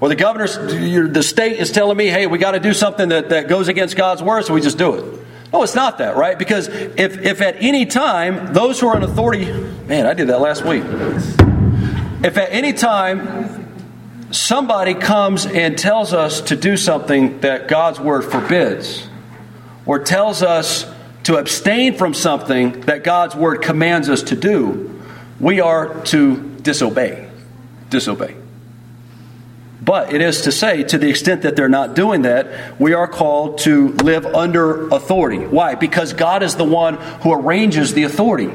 Or 0.01 0.07
the 0.07 0.15
governor, 0.15 0.47
the 0.47 1.23
state 1.23 1.59
is 1.59 1.71
telling 1.71 1.97
me, 1.97 2.07
hey, 2.07 2.25
we 2.25 2.37
got 2.37 2.51
to 2.51 2.59
do 2.59 2.73
something 2.73 3.09
that, 3.09 3.29
that 3.29 3.49
goes 3.49 3.67
against 3.67 3.97
God's 3.97 4.23
word, 4.23 4.45
so 4.45 4.53
we 4.53 4.61
just 4.61 4.77
do 4.77 4.93
it. 4.95 5.19
No, 5.51 5.63
it's 5.63 5.75
not 5.75 5.97
that, 5.97 6.15
right? 6.15 6.37
Because 6.37 6.67
if, 6.67 7.17
if 7.17 7.41
at 7.41 7.57
any 7.59 7.85
time 7.85 8.53
those 8.53 8.79
who 8.79 8.87
are 8.87 8.95
in 8.95 9.03
authority, 9.03 9.51
man, 9.87 10.05
I 10.05 10.13
did 10.13 10.27
that 10.27 10.39
last 10.39 10.63
week. 10.63 10.83
If 12.23 12.37
at 12.37 12.51
any 12.51 12.73
time 12.73 13.67
somebody 14.31 14.93
comes 14.93 15.45
and 15.45 15.77
tells 15.77 16.13
us 16.13 16.41
to 16.41 16.55
do 16.55 16.77
something 16.77 17.39
that 17.39 17.67
God's 17.67 17.99
word 17.99 18.23
forbids, 18.23 19.07
or 19.85 19.99
tells 19.99 20.43
us 20.43 20.85
to 21.23 21.37
abstain 21.37 21.97
from 21.97 22.13
something 22.13 22.81
that 22.81 23.03
God's 23.03 23.35
word 23.35 23.61
commands 23.61 24.07
us 24.07 24.23
to 24.23 24.35
do, 24.35 25.01
we 25.39 25.61
are 25.61 26.01
to 26.05 26.37
disobey. 26.61 27.29
Disobey. 27.89 28.35
But 29.81 30.13
it 30.13 30.21
is 30.21 30.41
to 30.41 30.51
say, 30.51 30.83
to 30.83 30.97
the 30.97 31.09
extent 31.09 31.43
that 31.43 31.55
they're 31.55 31.69
not 31.69 31.95
doing 31.95 32.23
that, 32.23 32.79
we 32.79 32.93
are 32.93 33.07
called 33.07 33.59
to 33.59 33.89
live 33.89 34.25
under 34.25 34.89
authority. 34.89 35.39
Why? 35.39 35.75
Because 35.75 36.13
God 36.13 36.43
is 36.43 36.55
the 36.55 36.65
one 36.65 36.95
who 36.95 37.31
arranges 37.31 37.93
the 37.93 38.03
authority. 38.03 38.51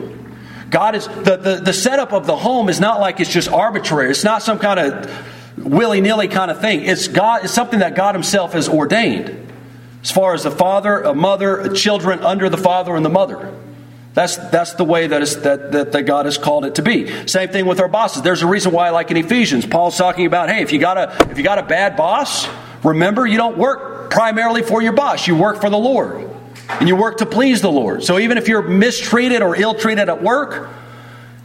God 0.69 0.95
is 0.95 1.07
the, 1.07 1.37
the, 1.37 1.61
the 1.65 1.73
setup 1.73 2.13
of 2.13 2.27
the 2.27 2.37
home 2.37 2.69
is 2.69 2.81
not 2.81 3.01
like 3.01 3.21
it's 3.21 3.33
just 3.33 3.49
arbitrary. 3.49 4.11
It's 4.11 4.25
not 4.25 4.43
some 4.43 4.59
kind 4.59 4.81
of 4.81 5.29
willy 5.57 6.01
nilly 6.01 6.29
kind 6.29 6.51
of 6.51 6.61
thing. 6.61 6.83
It's 6.83 7.09
God. 7.09 7.45
It's 7.45 7.55
something 7.55 7.79
that 7.79 7.95
God 7.95 8.15
Himself 8.15 8.53
has 8.53 8.69
ordained. 8.69 9.53
As 10.03 10.11
far 10.11 10.35
as 10.35 10.43
the 10.43 10.51
father, 10.51 11.01
a 11.01 11.15
mother, 11.15 11.73
children 11.73 12.21
under 12.21 12.51
the 12.51 12.59
father 12.59 12.95
and 12.95 13.05
the 13.05 13.11
mother. 13.11 13.55
That's, 14.15 14.37
that's 14.37 14.75
the 14.75 14.85
way 14.85 15.09
that, 15.09 15.23
is, 15.23 15.43
that, 15.43 15.73
that, 15.73 15.93
that 15.93 16.03
God 16.03 16.27
has 16.27 16.39
called 16.39 16.65
it 16.65 16.77
to 16.77 16.83
be. 16.83 17.27
Same 17.27 17.49
thing 17.49 17.67
with 17.67 17.81
our 17.81 17.89
bosses. 17.89 18.23
There's 18.23 18.43
a 18.43 18.47
reason 18.47 18.71
why, 18.71 18.91
like 18.91 19.11
in 19.11 19.17
Ephesians, 19.17 19.67
Paul's 19.67 19.99
talking 19.99 20.25
about, 20.25 20.49
hey, 20.49 20.63
if 20.63 20.73
you 20.73 20.79
got 20.79 20.97
a 20.97 21.31
if 21.31 21.37
you 21.37 21.43
got 21.43 21.59
a 21.59 21.65
bad 21.65 21.97
boss, 21.97 22.47
remember 22.85 23.27
you 23.27 23.37
don't 23.37 23.59
work 23.59 24.11
primarily 24.11 24.63
for 24.63 24.81
your 24.81 24.93
boss. 24.93 25.27
You 25.27 25.35
work 25.35 25.61
for 25.61 25.69
the 25.69 25.79
Lord. 25.79 26.31
And 26.69 26.89
you 26.89 26.97
work 26.97 27.19
to 27.19 27.27
please 27.27 27.61
the 27.61 27.71
Lord. 27.71 28.05
So 28.05 28.19
even 28.19 28.39
if 28.39 28.49
you're 28.49 28.63
mistreated 28.63 29.43
or 29.43 29.57
ill 29.57 29.75
treated 29.75 30.09
at 30.09 30.23
work, 30.23 30.71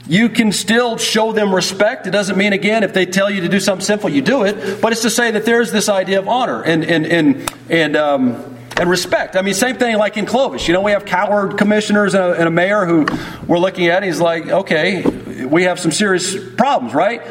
you 0.08 0.30
can 0.30 0.52
still 0.52 0.98
show 0.98 1.34
them 1.34 1.54
respect. 1.54 2.08
It 2.08 2.12
doesn't 2.12 2.38
mean, 2.38 2.54
again, 2.54 2.84
if 2.84 2.94
they 2.94 3.06
tell 3.06 3.30
you 3.30 3.42
to 3.42 3.50
do 3.50 3.60
something 3.60 3.84
sinful, 3.84 4.12
you 4.12 4.22
do 4.22 4.44
it. 4.44 4.80
But 4.82 4.92
it's 4.92 5.02
to 5.02 5.10
say 5.10 5.32
that 5.32 5.44
there's 5.44 5.72
this 5.72 5.90
idea 5.90 6.20
of 6.20 6.28
honor 6.28 6.64
and, 6.64 6.84
and, 6.86 7.06
and, 7.06 7.54
and, 7.70 7.96
um, 7.98 8.59
and 8.80 8.90
respect. 8.90 9.36
I 9.36 9.42
mean, 9.42 9.54
same 9.54 9.76
thing 9.76 9.98
like 9.98 10.16
in 10.16 10.26
Clovis. 10.26 10.68
You 10.68 10.74
know, 10.74 10.82
we 10.82 10.92
have 10.92 11.06
coward 11.06 11.58
commissioners 11.58 12.14
and 12.14 12.24
a, 12.24 12.32
and 12.34 12.48
a 12.48 12.52
mayor 12.52 12.86
who 12.86 13.06
we're 13.46 13.60
looking 13.60 13.88
at. 13.88 14.04
he's 14.04 14.22
like, 14.22 14.48
okay, 14.48 15.04
we 15.46 15.64
have 15.64 15.80
some 15.80 15.92
serious 15.92 16.36
problems, 16.56 16.94
right? 16.94 17.22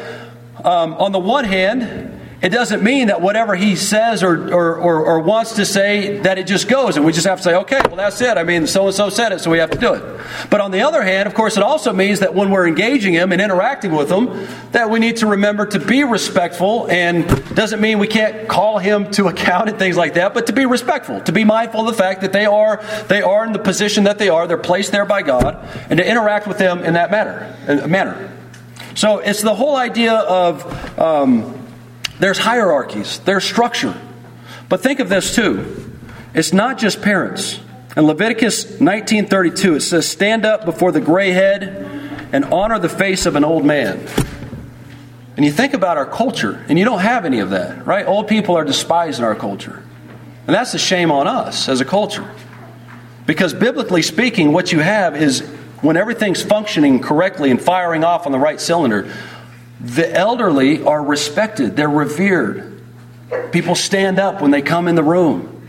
Um, 0.63 0.93
on 0.93 1.11
the 1.11 1.19
one 1.19 1.45
hand, 1.45 2.08
it 2.41 2.49
doesn't 2.49 2.81
mean 2.81 3.07
that 3.07 3.19
whatever 3.19 3.53
he 3.53 3.75
says 3.75 4.23
or, 4.23 4.53
or, 4.53 4.77
or, 4.77 5.05
or, 5.05 5.19
wants 5.19 5.57
to 5.57 5.65
say, 5.65 6.19
that 6.19 6.37
it 6.37 6.47
just 6.47 6.69
goes. 6.69 6.95
And 6.95 7.05
we 7.05 7.11
just 7.11 7.27
have 7.27 7.39
to 7.39 7.43
say, 7.43 7.55
okay, 7.55 7.81
well, 7.87 7.97
that's 7.97 8.21
it. 8.21 8.37
I 8.37 8.43
mean, 8.43 8.65
so 8.65 8.87
and 8.87 8.95
so 8.95 9.09
said 9.09 9.33
it, 9.33 9.39
so 9.41 9.51
we 9.51 9.57
have 9.57 9.71
to 9.71 9.77
do 9.77 9.93
it. 9.93 10.21
But 10.49 10.61
on 10.61 10.71
the 10.71 10.81
other 10.81 11.03
hand, 11.03 11.27
of 11.27 11.33
course, 11.33 11.57
it 11.57 11.63
also 11.63 11.91
means 11.91 12.21
that 12.21 12.33
when 12.33 12.49
we're 12.49 12.65
engaging 12.65 13.13
him 13.13 13.33
and 13.33 13.41
interacting 13.41 13.91
with 13.91 14.09
him, 14.09 14.47
that 14.71 14.89
we 14.89 14.99
need 14.99 15.17
to 15.17 15.27
remember 15.27 15.65
to 15.65 15.79
be 15.79 16.05
respectful. 16.05 16.89
And 16.89 17.27
doesn't 17.55 17.81
mean 17.81 17.99
we 17.99 18.07
can't 18.07 18.47
call 18.47 18.79
him 18.79 19.11
to 19.11 19.27
account 19.33 19.67
and 19.67 19.77
things 19.77 19.97
like 19.97 20.13
that, 20.13 20.33
but 20.33 20.47
to 20.47 20.53
be 20.53 20.65
respectful, 20.65 21.19
to 21.21 21.33
be 21.33 21.43
mindful 21.43 21.81
of 21.81 21.87
the 21.87 21.93
fact 22.01 22.21
that 22.21 22.31
they 22.31 22.45
are, 22.45 22.81
they 23.09 23.21
are 23.21 23.45
in 23.45 23.51
the 23.51 23.59
position 23.59 24.05
that 24.05 24.17
they 24.17 24.29
are, 24.29 24.47
they're 24.47 24.57
placed 24.57 24.93
there 24.93 25.05
by 25.05 25.23
God, 25.23 25.57
and 25.89 25.97
to 25.97 26.09
interact 26.09 26.47
with 26.47 26.57
them 26.57 26.83
in 26.83 26.93
that 26.93 27.11
manner. 27.11 27.53
manner. 27.85 28.31
So 28.95 29.19
it's 29.19 29.41
the 29.41 29.55
whole 29.55 29.75
idea 29.75 30.13
of. 30.13 30.97
Um, 30.97 31.58
there's 32.19 32.37
hierarchies, 32.37 33.19
there's 33.19 33.43
structure. 33.43 33.99
But 34.67 34.81
think 34.81 34.99
of 34.99 35.09
this 35.09 35.35
too. 35.35 35.93
It's 36.33 36.53
not 36.53 36.77
just 36.77 37.01
parents. 37.01 37.59
In 37.97 38.05
Leviticus 38.05 38.79
19:32 38.79 39.77
it 39.77 39.81
says 39.81 40.07
stand 40.07 40.45
up 40.45 40.65
before 40.65 40.91
the 40.91 41.01
gray 41.01 41.31
head 41.31 41.87
and 42.31 42.45
honor 42.45 42.77
the 42.77 42.89
face 42.89 43.25
of 43.25 43.35
an 43.35 43.43
old 43.43 43.65
man. 43.65 44.05
And 45.35 45.45
you 45.45 45.51
think 45.51 45.73
about 45.73 45.97
our 45.97 46.05
culture 46.05 46.63
and 46.69 46.77
you 46.77 46.85
don't 46.85 46.99
have 46.99 47.25
any 47.25 47.39
of 47.39 47.49
that, 47.51 47.85
right? 47.85 48.05
Old 48.05 48.27
people 48.27 48.55
are 48.57 48.65
despised 48.65 49.19
in 49.19 49.25
our 49.25 49.35
culture. 49.35 49.81
And 50.45 50.55
that's 50.55 50.73
a 50.73 50.79
shame 50.79 51.11
on 51.11 51.27
us 51.27 51.69
as 51.69 51.81
a 51.81 51.85
culture. 51.85 52.29
Because 53.25 53.53
biblically 53.53 54.01
speaking, 54.01 54.51
what 54.51 54.71
you 54.71 54.79
have 54.79 55.15
is 55.15 55.41
when 55.81 55.95
everything's 55.95 56.41
functioning 56.41 56.99
correctly 56.99 57.51
and 57.51 57.61
firing 57.61 58.03
off 58.03 58.25
on 58.25 58.31
the 58.31 58.39
right 58.39 58.59
cylinder, 58.59 59.13
the 59.79 60.11
elderly 60.11 60.83
are 60.83 61.03
respected, 61.03 61.75
they're 61.75 61.89
revered. 61.89 62.81
People 63.51 63.75
stand 63.75 64.19
up 64.19 64.41
when 64.41 64.51
they 64.51 64.61
come 64.61 64.87
in 64.87 64.95
the 64.95 65.03
room, 65.03 65.67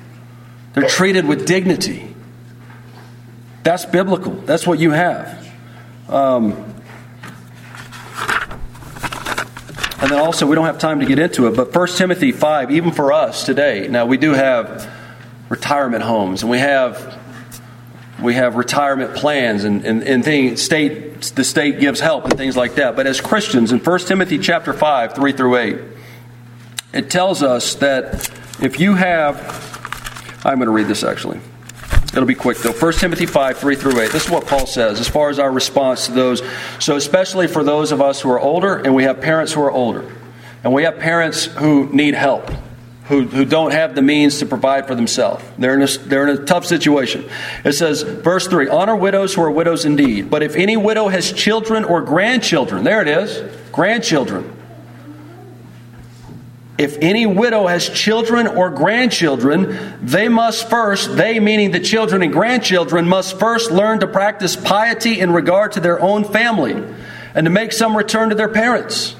they're 0.74 0.88
treated 0.88 1.26
with 1.26 1.46
dignity. 1.46 2.14
That's 3.62 3.84
biblical, 3.84 4.32
that's 4.32 4.66
what 4.66 4.78
you 4.78 4.90
have. 4.90 5.36
Um, 6.08 6.70
and 10.00 10.10
then 10.10 10.18
also, 10.18 10.46
we 10.46 10.54
don't 10.54 10.64
have 10.64 10.78
time 10.78 11.00
to 11.00 11.06
get 11.06 11.18
into 11.18 11.46
it, 11.46 11.54
but 11.54 11.74
1 11.74 11.88
Timothy 11.88 12.32
5, 12.32 12.70
even 12.70 12.90
for 12.90 13.12
us 13.12 13.44
today, 13.44 13.86
now 13.86 14.06
we 14.06 14.16
do 14.16 14.32
have 14.32 14.90
retirement 15.50 16.02
homes 16.02 16.42
and 16.42 16.50
we 16.50 16.58
have 16.58 17.18
we 18.22 18.34
have 18.34 18.56
retirement 18.56 19.14
plans 19.14 19.64
and, 19.64 19.84
and, 19.84 20.02
and 20.02 20.24
things, 20.24 20.62
state, 20.62 21.22
the 21.34 21.44
state 21.44 21.80
gives 21.80 22.00
help 22.00 22.24
and 22.24 22.36
things 22.36 22.56
like 22.56 22.74
that. 22.76 22.96
But 22.96 23.06
as 23.06 23.20
Christians, 23.20 23.72
in 23.72 23.78
1 23.78 23.98
Timothy 24.00 24.38
chapter 24.38 24.72
5, 24.72 25.14
3 25.14 25.32
through 25.32 25.56
8, 25.56 25.78
it 26.92 27.10
tells 27.10 27.42
us 27.42 27.76
that 27.76 28.30
if 28.60 28.80
you 28.80 28.94
have, 28.94 30.40
I'm 30.44 30.56
going 30.56 30.66
to 30.66 30.72
read 30.72 30.86
this 30.86 31.04
actually. 31.04 31.40
It'll 32.12 32.24
be 32.24 32.34
quick 32.34 32.58
though. 32.58 32.72
1 32.72 32.92
Timothy 32.94 33.26
5, 33.26 33.58
3 33.58 33.76
through 33.76 34.00
8. 34.00 34.10
This 34.10 34.24
is 34.24 34.30
what 34.30 34.46
Paul 34.46 34.66
says 34.66 34.98
as 34.98 35.08
far 35.08 35.30
as 35.30 35.38
our 35.38 35.50
response 35.50 36.06
to 36.06 36.12
those. 36.12 36.42
So, 36.80 36.96
especially 36.96 37.46
for 37.46 37.62
those 37.62 37.92
of 37.92 38.00
us 38.00 38.20
who 38.20 38.30
are 38.30 38.40
older, 38.40 38.76
and 38.76 38.94
we 38.94 39.04
have 39.04 39.20
parents 39.20 39.52
who 39.52 39.62
are 39.62 39.70
older, 39.70 40.10
and 40.64 40.72
we 40.72 40.82
have 40.82 40.98
parents 40.98 41.44
who 41.44 41.88
need 41.92 42.14
help 42.14 42.50
who, 43.10 43.24
who 43.24 43.44
don't 43.44 43.72
have 43.72 43.96
the 43.96 44.02
means 44.02 44.38
to 44.38 44.46
provide 44.46 44.86
for 44.86 44.94
themselves. 44.94 45.44
They're 45.58 45.74
in, 45.74 45.82
a, 45.82 45.98
they're 46.06 46.28
in 46.28 46.38
a 46.38 46.44
tough 46.44 46.64
situation. 46.64 47.28
It 47.64 47.72
says, 47.72 48.02
verse 48.02 48.46
3 48.46 48.68
Honor 48.68 48.94
widows 48.94 49.34
who 49.34 49.42
are 49.42 49.50
widows 49.50 49.84
indeed. 49.84 50.30
But 50.30 50.44
if 50.44 50.54
any 50.54 50.76
widow 50.76 51.08
has 51.08 51.32
children 51.32 51.84
or 51.84 52.02
grandchildren, 52.02 52.84
there 52.84 53.02
it 53.02 53.08
is, 53.08 53.42
grandchildren. 53.72 54.56
If 56.78 56.98
any 57.02 57.26
widow 57.26 57.66
has 57.66 57.88
children 57.88 58.46
or 58.46 58.70
grandchildren, 58.70 59.98
they 60.00 60.28
must 60.28 60.70
first, 60.70 61.16
they 61.16 61.40
meaning 61.40 61.72
the 61.72 61.80
children 61.80 62.22
and 62.22 62.32
grandchildren, 62.32 63.08
must 63.08 63.40
first 63.40 63.72
learn 63.72 64.00
to 64.00 64.06
practice 64.06 64.54
piety 64.54 65.18
in 65.18 65.32
regard 65.32 65.72
to 65.72 65.80
their 65.80 66.00
own 66.00 66.22
family 66.22 66.80
and 67.34 67.44
to 67.44 67.50
make 67.50 67.72
some 67.72 67.96
return 67.96 68.28
to 68.28 68.36
their 68.36 68.48
parents. 68.48 69.16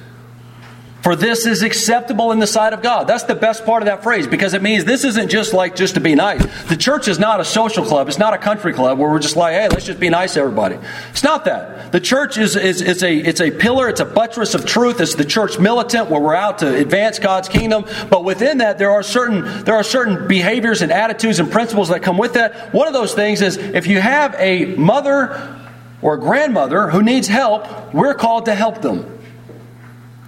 For 1.03 1.17
this 1.17 1.47
is 1.47 1.63
acceptable 1.63 2.31
in 2.31 2.41
the 2.41 2.47
sight 2.47 2.75
of 2.75 2.83
God. 2.83 3.07
That's 3.07 3.23
the 3.23 3.35
best 3.35 3.65
part 3.65 3.83
of 3.83 3.87
that 3.87 4.03
phrase 4.03 4.27
because 4.27 4.53
it 4.53 4.61
means 4.61 4.85
this 4.85 5.05
isn't 5.05 5.31
just 5.31 5.55
like 5.55 5.75
just 5.75 5.95
to 5.95 6.01
be 6.01 6.15
nice. 6.15 6.45
The 6.65 6.77
church 6.77 7.09
is 7.09 7.19
not 7.19 7.41
a 7.41 7.45
social 7.45 7.85
club. 7.85 8.09
It's 8.09 8.19
not 8.19 8.35
a 8.35 8.39
country 8.39 8.75
club 8.75 8.99
where 8.99 9.11
we're 9.11 9.19
just 9.19 9.37
like, 9.37 9.55
hey, 9.55 9.69
let's 9.69 9.87
just 9.87 9.99
be 9.99 10.11
nice 10.11 10.35
to 10.35 10.41
everybody. 10.41 10.77
It's 11.11 11.23
not 11.23 11.47
that. 11.47 11.93
The 11.93 12.01
church 12.01 12.37
is, 12.37 12.55
is, 12.55 12.83
is 12.83 13.03
a, 13.03 13.17
it's 13.17 13.41
a 13.41 13.51
pillar, 13.51 13.89
it's 13.89 14.01
a 14.01 14.05
buttress 14.05 14.55
of 14.55 14.67
truth. 14.67 15.01
It's 15.01 15.15
the 15.15 15.25
church 15.25 15.59
militant 15.59 16.11
where 16.11 16.21
we're 16.21 16.35
out 16.35 16.59
to 16.59 16.75
advance 16.75 17.19
God's 17.19 17.49
kingdom. 17.49 17.87
But 18.11 18.25
within 18.25 18.59
that, 18.59 18.77
there 18.79 18.91
are 18.91 19.03
certain, 19.03 19.65
there 19.65 19.77
are 19.77 19.83
certain 19.83 20.29
behaviors 20.29 20.83
and 20.83 20.93
attitudes 20.93 21.39
and 21.39 21.51
principles 21.51 21.89
that 21.89 22.03
come 22.03 22.19
with 22.19 22.35
that. 22.35 22.75
One 22.75 22.87
of 22.87 22.93
those 22.93 23.15
things 23.15 23.41
is 23.41 23.57
if 23.57 23.87
you 23.87 24.01
have 24.01 24.35
a 24.39 24.75
mother 24.77 25.59
or 26.03 26.15
a 26.15 26.21
grandmother 26.21 26.91
who 26.91 27.03
needs 27.03 27.27
help, 27.27 27.95
we're 27.95 28.15
called 28.15 28.45
to 28.47 28.55
help 28.55 28.83
them 28.83 29.20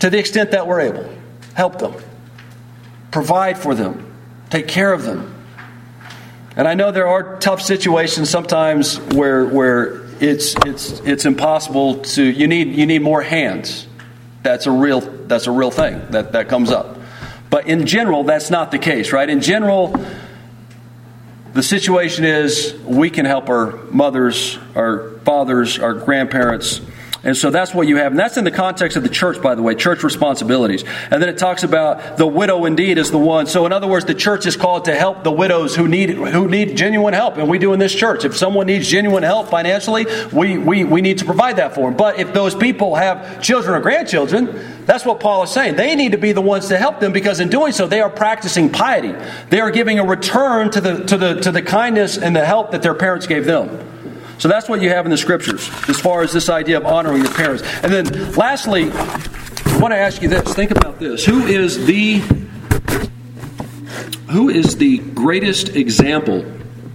to 0.03 0.11
the 0.11 0.19
extent 0.19 0.51
that 0.51 0.67
we're 0.67 0.81
able. 0.81 1.09
Help 1.55 1.79
them, 1.79 1.95
provide 3.13 3.57
for 3.57 3.73
them, 3.73 4.13
take 4.51 4.67
care 4.67 4.93
of 4.93 5.05
them. 5.05 5.33
And 6.57 6.67
I 6.67 6.75
know 6.75 6.91
there 6.91 7.07
are 7.07 7.39
tough 7.39 7.63
situations 7.63 8.29
sometimes 8.29 8.99
where, 8.99 9.45
where 9.45 10.03
it's, 10.21 10.57
it's, 10.67 10.99
it's 11.05 11.25
impossible 11.25 12.03
to, 12.03 12.25
you 12.25 12.49
need, 12.49 12.75
you 12.75 12.85
need 12.85 13.01
more 13.01 13.23
hands. 13.23 13.87
That's 14.43 14.67
a 14.67 14.73
real, 14.73 15.03
that's 15.03 15.47
a 15.47 15.53
real 15.53 15.71
thing 15.71 16.05
that, 16.11 16.33
that 16.33 16.49
comes 16.49 16.73
up. 16.73 16.99
But 17.49 17.69
in 17.69 17.87
general, 17.87 18.25
that's 18.25 18.51
not 18.51 18.73
the 18.73 18.81
case, 18.81 19.13
right? 19.13 19.31
In 19.31 19.41
general, 19.41 19.95
the 21.53 21.63
situation 21.63 22.25
is 22.25 22.75
we 22.85 23.09
can 23.09 23.25
help 23.25 23.49
our 23.49 23.77
mothers, 23.85 24.59
our 24.75 25.11
fathers, 25.21 25.79
our 25.79 25.95
grandparents 25.95 26.81
and 27.25 27.37
so 27.37 27.51
that's 27.51 27.73
what 27.73 27.87
you 27.87 27.97
have. 27.99 28.13
And 28.13 28.19
that's 28.19 28.37
in 28.37 28.45
the 28.45 28.51
context 28.51 28.97
of 28.97 29.05
the 29.05 29.09
church, 29.09 29.41
by 29.41 29.55
the 29.55 29.63
way, 29.63 29.77
church 29.77 30.03
responsibilities. 30.03 30.83
And 31.11 31.23
then 31.23 31.29
it 31.29 31.39
talks 31.39 31.63
about 31.63 32.17
the 32.17 32.27
widow 32.27 32.65
indeed 32.65 32.99
is 32.99 33.13
the 33.13 33.19
one. 33.19 33.47
So 33.47 33.65
in 33.65 33.73
other 33.73 33.87
words, 33.87 34.07
the 34.07 34.15
church 34.15 34.45
is 34.45 34.57
called 34.57 34.87
to 34.87 34.95
help 34.95 35.23
the 35.23 35.31
widows 35.31 35.77
who 35.77 35.87
need 35.87 36.11
who 36.11 36.49
need 36.49 36.77
genuine 36.77 37.15
help. 37.15 37.37
And 37.37 37.49
we 37.49 37.59
do 37.59 37.73
in 37.75 37.79
this 37.79 37.95
church. 37.95 38.25
If 38.25 38.37
someone 38.37 38.67
needs 38.67 38.89
genuine 38.89 39.23
help 39.23 39.49
financially, 39.49 40.07
we, 40.33 40.59
we, 40.59 40.83
we 40.83 41.01
need 41.01 41.19
to 41.19 41.25
provide 41.25 41.57
that 41.57 41.77
for 41.77 41.89
them. 41.89 41.97
But 41.97 42.19
if 42.19 42.33
those 42.33 42.57
people 42.57 42.97
have 42.97 43.41
children 43.41 43.77
or 43.77 43.81
grandchildren, 43.81 44.85
that's 44.85 45.05
what 45.05 45.21
Paul 45.21 45.45
is 45.45 45.51
saying. 45.51 45.77
They 45.77 45.95
need 45.95 46.13
to 46.13 46.19
be 46.19 46.33
the 46.33 46.41
ones 46.41 46.69
to 46.69 46.77
help 46.77 46.99
them 46.99 47.13
because 47.13 47.39
in 47.39 47.51
doing 47.51 47.73
so, 47.73 47.87
they 47.87 48.01
are 48.01 48.11
practicing 48.11 48.71
piety. 48.71 49.15
They 49.49 49.61
are 49.61 49.71
giving 49.71 50.01
a 50.01 50.05
return 50.05 50.73
to 50.73 50.81
the, 50.81 51.05
to 51.05 51.17
the, 51.17 51.35
to 51.43 51.53
the 51.53 51.63
kindness 51.63 52.19
and 52.19 52.35
the 52.35 52.45
help 52.45 52.73
that 52.73 52.83
their 52.83 52.95
parents 52.95 53.29
gave 53.29 53.45
them. 53.45 53.89
So 54.43 54.49
that's 54.49 54.69
what 54.69 54.83
you 54.83 54.89
have 54.89 55.05
in 55.05 55.13
the 55.13 55.17
scriptures 55.17 55.71
as 55.89 56.01
far 56.01 56.23
as 56.23 56.33
this 56.33 56.49
idea 56.49 56.77
of 56.77 56.85
honoring 56.85 57.23
your 57.23 57.33
parents. 57.33 57.63
And 57.85 57.93
then 57.93 58.33
lastly, 58.33 58.91
I 58.91 59.79
want 59.81 59.93
to 59.93 59.97
ask 59.97 60.21
you 60.21 60.29
this. 60.29 60.53
Think 60.53 60.73
about 60.73 60.99
this. 60.99 61.25
Who 61.25 61.47
is 61.47 61.87
the 61.87 62.19
who 64.33 64.49
is 64.49 64.79
the 64.79 64.99
greatest 64.99 65.77
example 65.77 66.45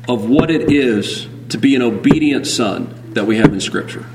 of 0.10 0.30
what 0.30 0.52
it 0.52 0.74
is 0.74 1.30
to 1.48 1.58
be 1.58 1.74
an 1.74 1.82
obedient 1.82 2.48
son 2.48 3.14
that 3.14 3.24
we 3.24 3.38
have 3.38 3.54
in 3.54 3.62
scripture? 3.62 4.06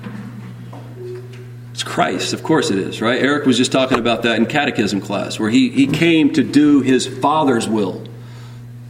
It's 1.70 1.82
Christ, 1.82 2.34
of 2.34 2.42
course 2.42 2.70
it 2.70 2.76
is, 2.76 3.00
right? 3.00 3.18
Eric 3.18 3.46
was 3.46 3.56
just 3.56 3.72
talking 3.72 3.98
about 3.98 4.24
that 4.24 4.36
in 4.36 4.44
catechism 4.44 5.00
class, 5.00 5.38
where 5.40 5.48
he, 5.48 5.70
he 5.70 5.86
came 5.86 6.34
to 6.34 6.42
do 6.42 6.82
his 6.82 7.06
Father's 7.06 7.66
will. 7.66 8.04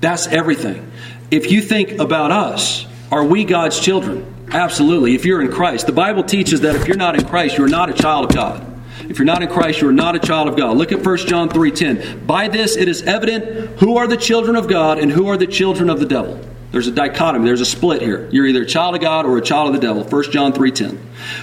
That's 0.00 0.26
everything. 0.26 0.90
If 1.30 1.52
you 1.52 1.62
think 1.62 2.00
about 2.00 2.32
us, 2.32 2.86
are 3.12 3.22
we 3.22 3.44
God's 3.44 3.78
children? 3.78 4.31
Absolutely. 4.52 5.14
If 5.14 5.24
you're 5.24 5.40
in 5.40 5.50
Christ, 5.50 5.86
the 5.86 5.92
Bible 5.92 6.22
teaches 6.22 6.60
that 6.60 6.74
if 6.74 6.86
you're 6.86 6.96
not 6.96 7.18
in 7.18 7.26
Christ, 7.26 7.56
you're 7.56 7.68
not 7.68 7.88
a 7.88 7.94
child 7.94 8.26
of 8.26 8.34
God. 8.34 8.68
If 9.08 9.18
you're 9.18 9.26
not 9.26 9.42
in 9.42 9.48
Christ, 9.48 9.80
you 9.80 9.88
are 9.88 9.92
not 9.92 10.14
a 10.14 10.18
child 10.18 10.46
of 10.46 10.56
God. 10.56 10.76
Look 10.76 10.92
at 10.92 11.02
1 11.02 11.26
John 11.26 11.48
3:10. 11.48 12.26
By 12.26 12.48
this 12.48 12.76
it 12.76 12.86
is 12.86 13.02
evident 13.02 13.80
who 13.80 13.96
are 13.96 14.06
the 14.06 14.16
children 14.16 14.54
of 14.54 14.68
God 14.68 14.98
and 14.98 15.10
who 15.10 15.28
are 15.28 15.38
the 15.38 15.46
children 15.46 15.88
of 15.88 16.00
the 16.00 16.06
devil. 16.06 16.38
There's 16.70 16.86
a 16.86 16.92
dichotomy, 16.92 17.46
there's 17.46 17.60
a 17.60 17.66
split 17.66 18.02
here. 18.02 18.28
You're 18.30 18.46
either 18.46 18.62
a 18.62 18.66
child 18.66 18.94
of 18.94 19.00
God 19.00 19.24
or 19.24 19.38
a 19.38 19.42
child 19.42 19.74
of 19.74 19.80
the 19.80 19.86
devil. 19.86 20.04
1 20.04 20.30
John 20.30 20.52
3:10. 20.52 20.98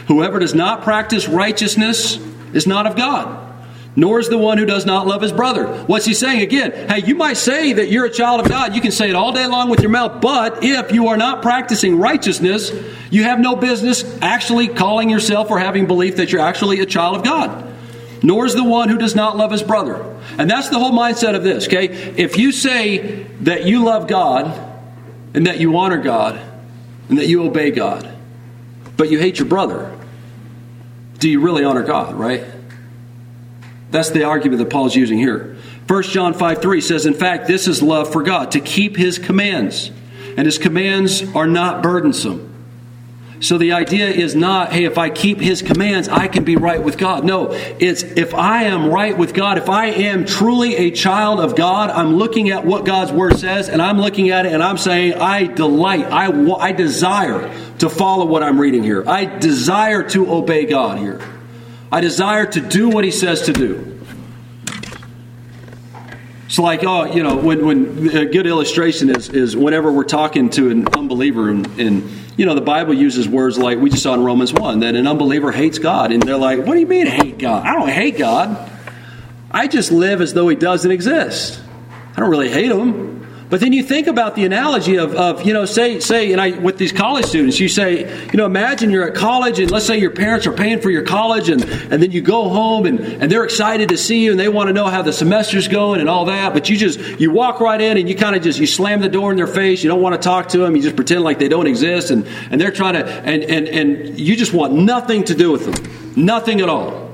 Whoever 0.07 0.39
does 0.39 0.53
not 0.53 0.83
practice 0.83 1.27
righteousness 1.27 2.19
is 2.53 2.67
not 2.67 2.85
of 2.85 2.95
God 2.95 3.48
nor 3.95 4.19
is 4.19 4.29
the 4.29 4.37
one 4.37 4.57
who 4.57 4.65
does 4.65 4.85
not 4.85 5.07
love 5.07 5.21
his 5.21 5.31
brother. 5.31 5.67
What's 5.85 6.05
he 6.05 6.13
saying? 6.13 6.41
Again, 6.41 6.71
hey, 6.89 7.05
you 7.05 7.15
might 7.15 7.37
say 7.37 7.73
that 7.73 7.89
you're 7.89 8.05
a 8.05 8.09
child 8.09 8.39
of 8.39 8.47
God. 8.47 8.75
You 8.75 8.81
can 8.81 8.91
say 8.91 9.09
it 9.09 9.15
all 9.15 9.31
day 9.31 9.47
long 9.47 9.69
with 9.69 9.81
your 9.81 9.89
mouth, 9.89 10.21
but 10.21 10.63
if 10.63 10.91
you 10.91 11.07
are 11.07 11.17
not 11.17 11.41
practicing 11.41 11.97
righteousness, 11.97 12.71
you 13.09 13.23
have 13.23 13.39
no 13.39 13.55
business 13.55 14.03
actually 14.21 14.67
calling 14.67 15.09
yourself 15.09 15.49
or 15.49 15.59
having 15.59 15.87
belief 15.87 16.17
that 16.17 16.31
you're 16.31 16.41
actually 16.41 16.79
a 16.79 16.85
child 16.85 17.17
of 17.17 17.23
God. 17.23 17.65
Nor 18.21 18.45
is 18.45 18.53
the 18.53 18.63
one 18.63 18.89
who 18.89 18.97
does 18.97 19.15
not 19.15 19.37
love 19.37 19.51
his 19.51 19.63
brother. 19.63 20.17
And 20.37 20.49
that's 20.49 20.69
the 20.69 20.77
whole 20.77 20.91
mindset 20.91 21.35
of 21.35 21.43
this, 21.43 21.67
okay? 21.67 21.87
If 21.87 22.37
you 22.37 22.51
say 22.51 23.23
that 23.41 23.65
you 23.65 23.83
love 23.85 24.07
God 24.07 24.45
and 25.33 25.47
that 25.47 25.59
you 25.59 25.75
honor 25.77 26.01
God 26.01 26.39
and 27.07 27.17
that 27.17 27.27
you 27.27 27.43
obey 27.43 27.71
God, 27.71 28.09
but 28.97 29.09
you 29.09 29.19
hate 29.19 29.39
your 29.39 29.47
brother, 29.47 29.97
do 31.17 31.29
you 31.29 31.39
really 31.39 31.63
honor 31.63 31.83
God, 31.83 32.15
right? 32.15 32.43
That's 33.91 34.11
the 34.11 34.23
argument 34.23 34.59
that 34.59 34.69
Paul's 34.69 34.95
using 34.95 35.17
here. 35.17 35.57
1 35.87 36.03
John 36.03 36.33
5 36.33 36.61
3 36.61 36.81
says, 36.81 37.05
In 37.05 37.13
fact, 37.13 37.47
this 37.47 37.67
is 37.67 37.81
love 37.81 38.11
for 38.11 38.21
God, 38.21 38.51
to 38.51 38.59
keep 38.59 38.95
his 38.95 39.17
commands. 39.17 39.91
And 40.37 40.45
his 40.45 40.57
commands 40.57 41.23
are 41.35 41.47
not 41.47 41.81
burdensome. 41.81 42.49
So 43.41 43.57
the 43.57 43.71
idea 43.71 44.09
is 44.09 44.35
not, 44.35 44.73
hey, 44.73 44.83
if 44.83 44.97
I 44.97 45.09
keep 45.09 45.39
his 45.39 45.61
commands, 45.61 46.09
I 46.09 46.27
can 46.27 46.43
be 46.43 46.57
right 46.57 46.83
with 46.83 46.97
God. 46.97 47.23
No, 47.23 47.51
it's 47.51 48.03
if 48.03 48.33
I 48.33 48.63
am 48.63 48.89
right 48.89 49.17
with 49.17 49.33
God, 49.33 49.57
if 49.57 49.69
I 49.69 49.87
am 49.87 50.25
truly 50.25 50.75
a 50.75 50.91
child 50.91 51.39
of 51.39 51.55
God, 51.55 51.89
I'm 51.89 52.15
looking 52.15 52.49
at 52.49 52.65
what 52.65 52.85
God's 52.85 53.13
word 53.13 53.39
says 53.39 53.69
and 53.69 53.81
I'm 53.81 53.97
looking 53.97 54.29
at 54.29 54.45
it 54.45 54.51
and 54.51 54.61
I'm 54.61 54.77
saying, 54.77 55.13
I 55.13 55.45
delight, 55.45 56.05
I, 56.05 56.27
I 56.57 56.73
desire 56.73 57.49
to 57.79 57.89
follow 57.89 58.25
what 58.25 58.43
I'm 58.43 58.59
reading 58.59 58.83
here. 58.83 59.07
I 59.07 59.25
desire 59.25 60.03
to 60.09 60.33
obey 60.33 60.65
God 60.65 60.99
here. 60.99 61.21
I 61.91 62.01
desire 62.01 62.45
to 62.45 62.61
do 62.61 62.89
what 62.89 63.03
he 63.03 63.11
says 63.11 63.43
to 63.43 63.53
do. 63.53 63.99
So, 66.47 66.63
like, 66.63 66.83
oh, 66.83 67.05
you 67.05 67.21
know, 67.21 67.37
when, 67.37 67.63
when 67.63 68.17
a 68.17 68.25
good 68.25 68.47
illustration 68.47 69.15
is, 69.15 69.29
is 69.29 69.55
whenever 69.55 69.91
we're 69.91 70.03
talking 70.03 70.49
to 70.51 70.71
an 70.71 70.87
unbeliever, 70.87 71.49
and, 71.49 71.67
and, 71.79 72.09
you 72.37 72.45
know, 72.47 72.55
the 72.55 72.61
Bible 72.61 72.95
uses 72.95 73.29
words 73.29 73.59
like 73.59 73.77
we 73.77 73.91
just 73.91 74.01
saw 74.01 74.15
in 74.15 74.23
Romans 74.23 74.51
1 74.51 74.79
that 74.79 74.95
an 74.95 75.05
unbeliever 75.05 75.51
hates 75.51 75.77
God. 75.77 76.11
And 76.11 76.23
they're 76.23 76.37
like, 76.37 76.65
what 76.65 76.73
do 76.73 76.79
you 76.79 76.87
mean 76.87 77.05
hate 77.05 77.37
God? 77.37 77.67
I 77.67 77.73
don't 77.73 77.89
hate 77.89 78.17
God. 78.17 78.71
I 79.51 79.67
just 79.67 79.91
live 79.91 80.21
as 80.21 80.33
though 80.33 80.47
he 80.47 80.55
doesn't 80.55 80.89
exist. 80.89 81.61
I 82.15 82.19
don't 82.19 82.31
really 82.31 82.49
hate 82.49 82.71
him. 82.71 83.18
But 83.49 83.61
then 83.61 83.73
you 83.73 83.81
think 83.81 84.05
about 84.05 84.35
the 84.35 84.45
analogy 84.45 84.97
of, 84.97 85.15
of 85.15 85.41
you 85.41 85.53
know, 85.53 85.65
say, 85.65 85.99
say, 85.99 86.31
and 86.31 86.39
I, 86.39 86.51
with 86.51 86.77
these 86.77 86.91
college 86.91 87.25
students, 87.25 87.59
you 87.59 87.67
say, 87.67 88.07
you 88.27 88.37
know, 88.37 88.45
imagine 88.45 88.91
you're 88.91 89.07
at 89.07 89.15
college 89.15 89.59
and 89.59 89.71
let's 89.71 89.87
say 89.87 89.97
your 89.97 90.11
parents 90.11 90.45
are 90.45 90.51
paying 90.51 90.79
for 90.79 90.91
your 90.91 91.01
college 91.01 91.49
and, 91.49 91.63
and 91.63 92.03
then 92.03 92.11
you 92.11 92.21
go 92.21 92.47
home 92.47 92.85
and, 92.85 92.99
and 92.99 93.31
they're 93.31 93.43
excited 93.43 93.89
to 93.89 93.97
see 93.97 94.23
you 94.23 94.31
and 94.31 94.39
they 94.39 94.49
want 94.49 94.67
to 94.67 94.73
know 94.73 94.85
how 94.85 95.01
the 95.01 95.11
semester's 95.11 95.67
going 95.67 95.99
and 95.99 96.07
all 96.07 96.25
that. 96.25 96.53
But 96.53 96.69
you 96.69 96.77
just, 96.77 96.99
you 97.19 97.31
walk 97.31 97.59
right 97.59 97.81
in 97.81 97.97
and 97.97 98.07
you 98.07 98.15
kind 98.15 98.35
of 98.35 98.43
just, 98.43 98.59
you 98.59 98.67
slam 98.67 99.01
the 99.01 99.09
door 99.09 99.31
in 99.31 99.37
their 99.37 99.47
face. 99.47 99.83
You 99.83 99.89
don't 99.89 100.01
want 100.01 100.13
to 100.13 100.21
talk 100.21 100.49
to 100.49 100.59
them. 100.59 100.75
You 100.75 100.83
just 100.83 100.95
pretend 100.95 101.23
like 101.23 101.39
they 101.39 101.49
don't 101.49 101.65
exist 101.65 102.11
and, 102.11 102.27
and 102.51 102.61
they're 102.61 102.69
trying 102.69 102.93
to, 102.93 103.07
and, 103.07 103.43
and, 103.43 103.67
and 103.67 104.19
you 104.19 104.35
just 104.35 104.53
want 104.53 104.73
nothing 104.73 105.23
to 105.23 105.33
do 105.33 105.51
with 105.51 105.65
them. 105.65 106.23
Nothing 106.23 106.61
at 106.61 106.69
all. 106.69 107.09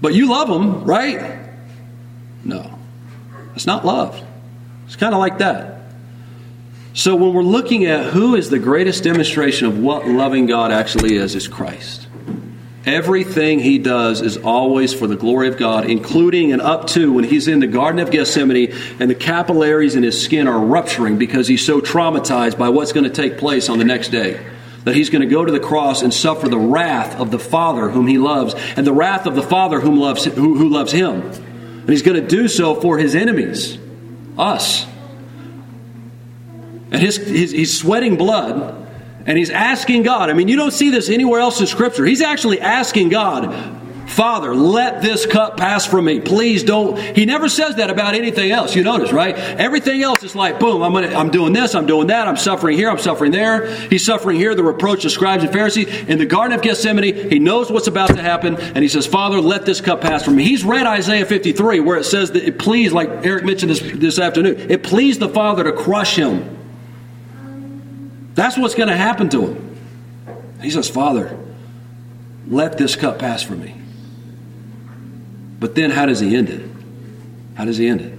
But 0.00 0.14
you 0.14 0.30
love 0.30 0.48
them, 0.48 0.84
right? 0.84 1.40
No. 2.42 2.77
It's 3.58 3.66
not 3.66 3.84
love. 3.84 4.22
It's 4.86 4.94
kind 4.94 5.12
of 5.12 5.18
like 5.18 5.38
that. 5.38 5.80
So 6.94 7.16
when 7.16 7.34
we're 7.34 7.42
looking 7.42 7.86
at 7.86 8.12
who 8.12 8.36
is 8.36 8.50
the 8.50 8.60
greatest 8.60 9.02
demonstration 9.02 9.66
of 9.66 9.80
what 9.80 10.06
loving 10.06 10.46
God 10.46 10.70
actually 10.70 11.16
is, 11.16 11.34
is 11.34 11.48
Christ. 11.48 12.06
Everything 12.86 13.58
he 13.58 13.78
does 13.78 14.20
is 14.22 14.36
always 14.36 14.94
for 14.94 15.08
the 15.08 15.16
glory 15.16 15.48
of 15.48 15.56
God, 15.56 15.90
including 15.90 16.52
and 16.52 16.62
up 16.62 16.86
to 16.90 17.12
when 17.12 17.24
he's 17.24 17.48
in 17.48 17.58
the 17.58 17.66
Garden 17.66 17.98
of 17.98 18.12
Gethsemane 18.12 18.72
and 19.00 19.10
the 19.10 19.16
capillaries 19.16 19.96
in 19.96 20.04
his 20.04 20.22
skin 20.22 20.46
are 20.46 20.60
rupturing 20.60 21.18
because 21.18 21.48
he's 21.48 21.66
so 21.66 21.80
traumatized 21.80 22.58
by 22.58 22.68
what's 22.68 22.92
going 22.92 23.02
to 23.02 23.10
take 23.10 23.38
place 23.38 23.68
on 23.68 23.78
the 23.78 23.84
next 23.84 24.10
day. 24.10 24.40
That 24.84 24.94
he's 24.94 25.10
going 25.10 25.22
to 25.22 25.34
go 25.34 25.44
to 25.44 25.50
the 25.50 25.58
cross 25.58 26.02
and 26.02 26.14
suffer 26.14 26.48
the 26.48 26.60
wrath 26.60 27.18
of 27.18 27.32
the 27.32 27.40
Father 27.40 27.90
whom 27.90 28.06
he 28.06 28.18
loves, 28.18 28.54
and 28.76 28.86
the 28.86 28.92
wrath 28.92 29.26
of 29.26 29.34
the 29.34 29.42
Father 29.42 29.80
whom 29.80 29.96
loves, 29.96 30.26
who, 30.26 30.56
who 30.56 30.68
loves 30.68 30.92
him. 30.92 31.32
And 31.88 31.94
he's 31.94 32.02
going 32.02 32.20
to 32.20 32.28
do 32.28 32.48
so 32.48 32.74
for 32.74 32.98
his 32.98 33.14
enemies, 33.14 33.78
us. 34.36 34.84
And 36.90 36.96
his, 36.96 37.16
his, 37.16 37.50
he's 37.50 37.80
sweating 37.80 38.16
blood 38.18 38.86
and 39.24 39.38
he's 39.38 39.48
asking 39.48 40.02
God. 40.02 40.28
I 40.28 40.34
mean, 40.34 40.48
you 40.48 40.56
don't 40.56 40.70
see 40.70 40.90
this 40.90 41.08
anywhere 41.08 41.40
else 41.40 41.60
in 41.60 41.66
Scripture. 41.66 42.04
He's 42.04 42.20
actually 42.20 42.60
asking 42.60 43.08
God, 43.08 43.54
Father, 44.08 44.54
let 44.54 45.02
this 45.02 45.26
cup 45.26 45.58
pass 45.58 45.86
from 45.86 46.06
me. 46.06 46.18
Please 46.18 46.64
don't. 46.64 46.98
He 46.98 47.26
never 47.26 47.48
says 47.48 47.76
that 47.76 47.90
about 47.90 48.14
anything 48.14 48.50
else. 48.50 48.74
You 48.74 48.82
notice, 48.82 49.12
right? 49.12 49.36
Everything 49.36 50.02
else 50.02 50.22
is 50.22 50.34
like, 50.34 50.58
boom, 50.58 50.82
I'm, 50.82 50.92
gonna, 50.94 51.14
I'm 51.14 51.30
doing 51.30 51.52
this, 51.52 51.74
I'm 51.74 51.86
doing 51.86 52.06
that, 52.06 52.26
I'm 52.26 52.38
suffering 52.38 52.76
here, 52.76 52.90
I'm 52.90 52.98
suffering 52.98 53.32
there. 53.32 53.70
He's 53.88 54.04
suffering 54.04 54.38
here, 54.38 54.54
the 54.54 54.64
reproach 54.64 55.04
of 55.04 55.12
scribes 55.12 55.44
and 55.44 55.52
Pharisees. 55.52 55.88
In 56.08 56.18
the 56.18 56.26
Garden 56.26 56.56
of 56.56 56.62
Gethsemane, 56.62 57.30
he 57.30 57.38
knows 57.38 57.70
what's 57.70 57.86
about 57.86 58.08
to 58.08 58.22
happen, 58.22 58.56
and 58.56 58.78
he 58.78 58.88
says, 58.88 59.06
Father, 59.06 59.40
let 59.40 59.66
this 59.66 59.80
cup 59.82 60.00
pass 60.00 60.24
from 60.24 60.36
me. 60.36 60.44
He's 60.44 60.64
read 60.64 60.86
Isaiah 60.86 61.26
53, 61.26 61.80
where 61.80 61.98
it 61.98 62.04
says 62.04 62.32
that 62.32 62.42
it 62.42 62.58
pleased, 62.58 62.94
like 62.94 63.10
Eric 63.24 63.44
mentioned 63.44 63.70
this, 63.70 63.80
this 63.80 64.18
afternoon, 64.18 64.70
it 64.70 64.82
pleased 64.82 65.20
the 65.20 65.28
Father 65.28 65.64
to 65.64 65.72
crush 65.72 66.16
him. 66.16 66.56
That's 68.34 68.56
what's 68.56 68.74
going 68.74 68.88
to 68.88 68.96
happen 68.96 69.28
to 69.30 69.48
him. 69.48 69.76
He 70.62 70.70
says, 70.70 70.88
Father, 70.88 71.38
let 72.48 72.78
this 72.78 72.96
cup 72.96 73.18
pass 73.18 73.42
from 73.42 73.60
me. 73.60 73.77
But 75.58 75.74
then 75.74 75.90
how 75.90 76.06
does 76.06 76.20
he 76.20 76.36
end 76.36 76.50
it? 76.50 76.68
How 77.54 77.64
does 77.64 77.78
he 77.78 77.88
end 77.88 78.00
it? 78.00 78.18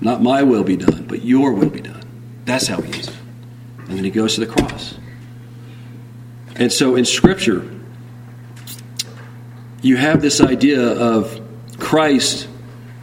Not 0.00 0.22
my 0.22 0.42
will 0.42 0.64
be 0.64 0.76
done, 0.76 1.04
but 1.06 1.24
your 1.24 1.52
will 1.52 1.68
be 1.68 1.80
done. 1.80 2.02
That's 2.44 2.66
how 2.66 2.80
he 2.80 2.92
ends 2.92 3.08
it. 3.08 3.14
And 3.88 3.96
then 3.96 4.04
he 4.04 4.10
goes 4.10 4.34
to 4.34 4.40
the 4.40 4.46
cross. 4.46 4.94
And 6.56 6.72
so 6.72 6.94
in 6.96 7.04
Scripture, 7.04 7.68
you 9.82 9.96
have 9.96 10.22
this 10.22 10.40
idea 10.40 10.80
of 10.80 11.40
Christ 11.78 12.48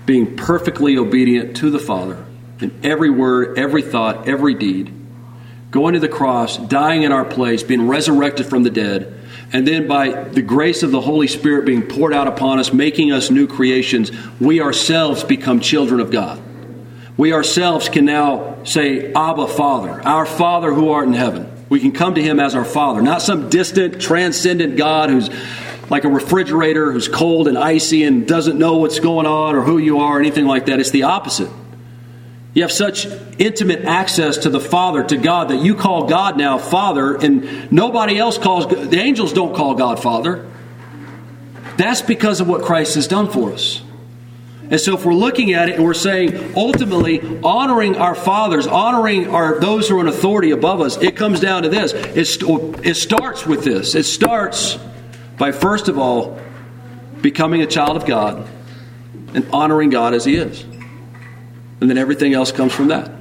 being 0.06 0.36
perfectly 0.36 0.98
obedient 0.98 1.58
to 1.58 1.70
the 1.70 1.80
Father 1.80 2.24
in 2.62 2.80
every 2.84 3.10
word, 3.10 3.60
every 3.60 3.82
thought, 3.82 4.28
every 4.28 4.54
deed, 4.54 4.94
going 5.70 5.94
to 5.94 6.00
the 6.00 6.08
cross, 6.08 6.58
dying 6.58 7.04
in 7.04 7.12
our 7.12 7.26
place, 7.26 7.62
being 7.64 7.88
resurrected 7.88 8.46
from 8.46 8.64
the 8.64 8.70
dead, 8.70 9.17
and 9.54 9.68
then 9.68 9.88
by 9.88 10.10
the 10.10 10.42
grace 10.42 10.84
of 10.84 10.92
the 10.92 11.00
Holy 11.00 11.28
Spirit 11.28 11.66
being 11.66 11.84
poured 11.84 12.14
out 12.14 12.28
upon 12.28 12.60
us, 12.60 12.74
making 12.74 13.12
us 13.12 13.32
new 13.32 13.48
creations, 13.48 14.12
we 14.40 14.62
ourselves 14.62 15.24
become 15.24 15.60
children 15.60 16.00
of 16.00 16.12
God. 16.12 16.42
We 17.16 17.34
ourselves 17.34 17.90
can 17.90 18.06
now 18.06 18.64
say, 18.64 19.12
Abba, 19.14 19.48
Father, 19.48 20.02
our 20.06 20.26
Father 20.26 20.74
who 20.74 20.90
art 20.92 21.08
in 21.08 21.14
heaven. 21.14 21.52
We 21.70 21.80
can 21.80 21.92
come 21.92 22.16
to 22.16 22.22
Him 22.22 22.40
as 22.40 22.56
our 22.56 22.66
Father, 22.66 23.02
not 23.02 23.22
some 23.22 23.50
distant, 23.50 24.02
transcendent 24.02 24.78
God 24.78 25.10
who's 25.10 25.30
like 25.90 26.04
a 26.04 26.10
refrigerator 26.10 26.92
who's 26.92 27.08
cold 27.08 27.48
and 27.48 27.58
icy 27.58 28.04
and 28.04 28.28
doesn't 28.28 28.60
know 28.60 28.78
what's 28.78 29.00
going 29.00 29.26
on 29.26 29.56
or 29.56 29.62
who 29.62 29.78
you 29.78 30.00
are 30.00 30.18
or 30.18 30.20
anything 30.20 30.46
like 30.46 30.66
that. 30.66 30.80
It's 30.80 30.92
the 30.92 31.04
opposite. 31.04 31.50
You 32.58 32.64
have 32.64 32.72
such 32.72 33.06
intimate 33.38 33.86
access 33.86 34.40
to 34.40 34.50
the 34.50 34.60
Father, 34.60 35.04
to 35.04 35.18
God, 35.18 35.50
that 35.50 35.62
you 35.62 35.76
call 35.76 36.08
God 36.08 36.40
now 36.40 36.58
Father, 36.58 37.16
and 37.16 37.72
nobody 37.72 38.18
else 38.18 38.40
calls, 38.40 38.66
the 38.66 38.98
angels 38.98 39.32
don't 39.32 39.56
call 39.56 39.76
God 39.76 40.02
Father. 40.02 40.50
That's 41.78 42.02
because 42.02 42.42
of 42.42 42.48
what 42.48 42.64
Christ 42.64 42.96
has 42.96 43.08
done 43.08 43.30
for 43.30 43.54
us. 43.54 43.84
And 44.72 44.82
so, 44.82 44.96
if 44.96 45.06
we're 45.06 45.14
looking 45.14 45.54
at 45.54 45.70
it 45.70 45.76
and 45.76 45.84
we're 45.84 45.94
saying 45.94 46.56
ultimately 46.56 47.22
honoring 47.44 47.96
our 47.98 48.16
fathers, 48.16 48.66
honoring 48.66 49.30
our 49.30 49.60
those 49.60 49.88
who 49.88 50.00
are 50.00 50.02
in 50.02 50.08
authority 50.08 50.50
above 50.50 50.82
us, 50.82 50.98
it 50.98 51.16
comes 51.16 51.40
down 51.40 51.62
to 51.62 51.70
this. 51.70 51.94
It, 51.94 52.42
it 52.84 52.96
starts 52.96 53.46
with 53.46 53.66
this. 53.66 53.94
It 53.94 54.06
starts 54.06 54.80
by 55.38 55.52
first 55.52 55.90
of 55.90 56.00
all 56.00 56.40
becoming 57.22 57.62
a 57.62 57.68
child 57.68 57.98
of 57.98 58.08
God 58.08 58.50
and 59.36 59.48
honoring 59.54 59.92
God 59.92 60.16
as 60.16 60.26
He 60.26 60.38
is. 60.38 60.66
And 61.80 61.90
then 61.90 61.98
everything 61.98 62.34
else 62.34 62.52
comes 62.52 62.74
from 62.74 62.88
that. 62.88 63.12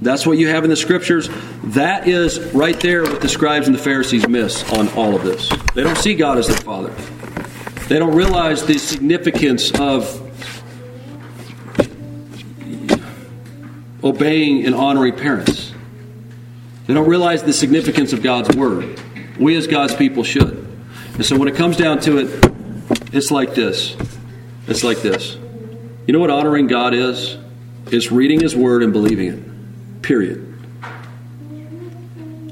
That's 0.00 0.26
what 0.26 0.38
you 0.38 0.48
have 0.48 0.64
in 0.64 0.70
the 0.70 0.76
scriptures. 0.76 1.28
That 1.64 2.06
is 2.06 2.38
right 2.54 2.78
there 2.78 3.02
what 3.02 3.20
the 3.20 3.28
scribes 3.28 3.66
and 3.66 3.74
the 3.74 3.82
Pharisees 3.82 4.28
miss 4.28 4.70
on 4.72 4.88
all 4.90 5.14
of 5.14 5.24
this. 5.24 5.48
They 5.74 5.82
don't 5.82 5.98
see 5.98 6.14
God 6.14 6.38
as 6.38 6.46
their 6.46 6.56
Father, 6.56 6.94
they 7.88 7.98
don't 7.98 8.14
realize 8.14 8.64
the 8.64 8.78
significance 8.78 9.72
of 9.78 10.24
obeying 14.04 14.64
and 14.64 14.74
honoring 14.74 15.16
parents. 15.16 15.72
They 16.86 16.94
don't 16.94 17.08
realize 17.08 17.42
the 17.42 17.52
significance 17.52 18.12
of 18.12 18.22
God's 18.22 18.56
Word. 18.56 19.00
We, 19.38 19.56
as 19.56 19.66
God's 19.66 19.94
people, 19.94 20.24
should. 20.24 20.66
And 21.14 21.24
so 21.24 21.36
when 21.36 21.48
it 21.48 21.56
comes 21.56 21.76
down 21.76 22.00
to 22.00 22.18
it, 22.18 22.52
it's 23.12 23.30
like 23.30 23.54
this. 23.54 23.96
It's 24.66 24.84
like 24.84 24.98
this. 24.98 25.36
You 26.06 26.12
know 26.12 26.18
what 26.18 26.30
honoring 26.30 26.66
God 26.66 26.94
is? 26.94 27.36
It's 27.90 28.12
reading 28.12 28.40
His 28.40 28.54
Word 28.54 28.82
and 28.82 28.92
believing 28.92 29.28
it. 29.28 30.02
Period. 30.02 30.44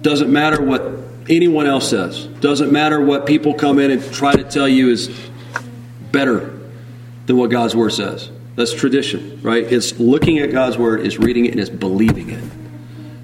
Doesn't 0.03 0.33
matter 0.33 0.63
what 0.63 0.83
anyone 1.29 1.67
else 1.67 1.91
says. 1.91 2.27
Doesn't 2.27 2.73
matter 2.73 3.01
what 3.01 3.27
people 3.27 3.55
come 3.55 3.79
in 3.79 3.91
and 3.91 4.13
try 4.13 4.33
to 4.33 4.45
tell 4.45 4.69
you 4.69 4.91
is 4.91 5.11
better 6.13 6.59
than 7.27 7.37
what 7.37 7.51
God's 7.51 7.75
Word 7.75 7.93
says. 7.93 8.31
That's 8.55 8.73
tradition, 8.73 9.41
right? 9.43 9.65
It's 9.65 9.99
looking 9.99 10.39
at 10.39 10.51
God's 10.51 10.79
Word, 10.79 11.05
it's 11.05 11.19
reading 11.19 11.47
it, 11.47 11.51
and 11.51 11.61
it's 11.61 11.71
believing 11.71 12.31
it 12.31 12.43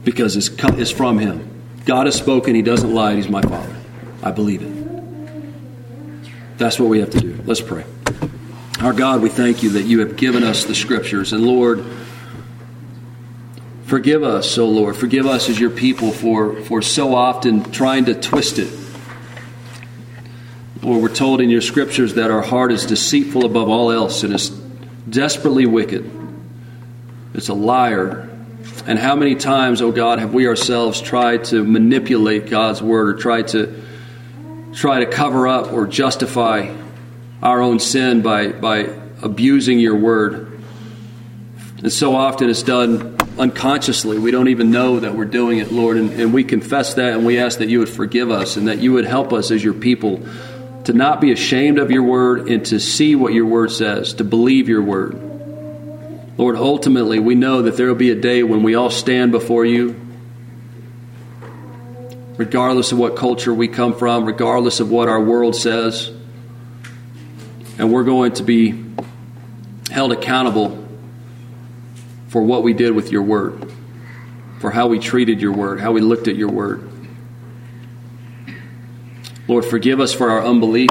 because 0.04 0.36
it's, 0.36 0.50
it's 0.78 0.90
from 0.90 1.18
Him. 1.18 1.48
God 1.84 2.06
has 2.06 2.16
spoken, 2.16 2.54
He 2.54 2.62
doesn't 2.62 2.92
lie, 2.92 3.14
He's 3.14 3.28
my 3.28 3.42
Father. 3.42 3.74
I 4.22 4.30
believe 4.30 4.62
it. 4.62 6.58
That's 6.58 6.78
what 6.78 6.88
we 6.88 7.00
have 7.00 7.10
to 7.10 7.20
do. 7.20 7.38
Let's 7.44 7.60
pray. 7.60 7.84
Our 8.82 8.92
God, 8.92 9.22
we 9.22 9.28
thank 9.28 9.62
you 9.62 9.70
that 9.70 9.84
you 9.84 10.00
have 10.00 10.16
given 10.16 10.42
us 10.42 10.64
the 10.64 10.74
Scriptures. 10.74 11.32
And 11.32 11.46
Lord, 11.46 11.84
forgive 13.84 14.24
us, 14.24 14.58
oh 14.58 14.66
Lord, 14.68 14.96
forgive 14.96 15.24
us 15.24 15.48
as 15.48 15.60
your 15.60 15.70
people 15.70 16.10
for, 16.10 16.60
for 16.62 16.82
so 16.82 17.14
often 17.14 17.62
trying 17.70 18.06
to 18.06 18.14
twist 18.14 18.58
it. 18.58 18.76
Lord, 20.82 21.00
we're 21.00 21.14
told 21.14 21.40
in 21.40 21.48
your 21.48 21.60
Scriptures 21.60 22.14
that 22.14 22.32
our 22.32 22.42
heart 22.42 22.72
is 22.72 22.84
deceitful 22.84 23.44
above 23.44 23.68
all 23.68 23.92
else 23.92 24.24
and 24.24 24.34
is 24.34 24.50
desperately 25.08 25.64
wicked. 25.64 26.10
It's 27.34 27.50
a 27.50 27.54
liar 27.54 28.28
and 28.84 28.98
how 28.98 29.14
many 29.14 29.36
times, 29.36 29.80
oh 29.80 29.92
God, 29.92 30.18
have 30.18 30.34
we 30.34 30.48
ourselves 30.48 31.00
tried 31.00 31.44
to 31.44 31.62
manipulate 31.62 32.50
God's 32.50 32.82
word 32.82 33.10
or 33.10 33.20
tried 33.20 33.46
to 33.48 33.80
try 34.74 35.04
to 35.04 35.06
cover 35.06 35.46
up 35.46 35.72
or 35.72 35.86
justify 35.86 36.81
our 37.42 37.60
own 37.60 37.80
sin 37.80 38.22
by, 38.22 38.48
by 38.48 38.88
abusing 39.22 39.78
your 39.78 39.96
word? 39.96 40.62
And 41.78 41.92
so 41.92 42.14
often 42.14 42.48
it's 42.48 42.62
done 42.62 43.16
unconsciously. 43.38 44.18
We 44.18 44.30
don't 44.30 44.48
even 44.48 44.70
know 44.70 45.00
that 45.00 45.14
we're 45.14 45.24
doing 45.24 45.58
it, 45.58 45.72
Lord. 45.72 45.96
And, 45.96 46.12
and 46.12 46.32
we 46.32 46.44
confess 46.44 46.94
that 46.94 47.14
and 47.14 47.26
we 47.26 47.38
ask 47.38 47.58
that 47.58 47.68
you 47.68 47.80
would 47.80 47.88
forgive 47.88 48.30
us 48.30 48.56
and 48.56 48.68
that 48.68 48.78
you 48.78 48.92
would 48.92 49.04
help 49.04 49.32
us 49.32 49.50
as 49.50 49.64
your 49.64 49.74
people 49.74 50.24
to 50.84 50.92
not 50.92 51.20
be 51.20 51.32
ashamed 51.32 51.78
of 51.78 51.90
your 51.90 52.02
word 52.02 52.48
and 52.48 52.64
to 52.66 52.80
see 52.80 53.14
what 53.14 53.32
your 53.32 53.46
word 53.46 53.70
says, 53.70 54.14
to 54.14 54.24
believe 54.24 54.68
your 54.68 54.82
word. 54.82 55.18
Lord, 56.38 56.56
ultimately, 56.56 57.18
we 57.18 57.34
know 57.34 57.62
that 57.62 57.76
there 57.76 57.86
will 57.86 57.94
be 57.94 58.10
a 58.10 58.16
day 58.16 58.42
when 58.42 58.62
we 58.62 58.74
all 58.74 58.90
stand 58.90 59.32
before 59.32 59.64
you, 59.64 60.00
regardless 62.36 62.90
of 62.90 62.98
what 62.98 63.16
culture 63.16 63.52
we 63.52 63.68
come 63.68 63.94
from, 63.94 64.24
regardless 64.24 64.80
of 64.80 64.90
what 64.90 65.08
our 65.08 65.20
world 65.20 65.54
says, 65.54 66.10
and 67.78 67.92
we're 67.92 68.04
going 68.04 68.32
to 68.32 68.42
be 68.42 68.84
held 69.90 70.12
accountable 70.12 70.86
for 72.28 72.42
what 72.42 72.62
we 72.62 72.72
did 72.72 72.92
with 72.92 73.12
your 73.12 73.22
word, 73.22 73.72
for 74.60 74.70
how 74.70 74.86
we 74.86 74.98
treated 74.98 75.40
your 75.40 75.52
word, 75.52 75.80
how 75.80 75.92
we 75.92 76.00
looked 76.00 76.28
at 76.28 76.36
your 76.36 76.50
word. 76.50 76.88
Lord, 79.48 79.64
forgive 79.64 80.00
us 80.00 80.14
for 80.14 80.30
our 80.30 80.44
unbelief. 80.44 80.90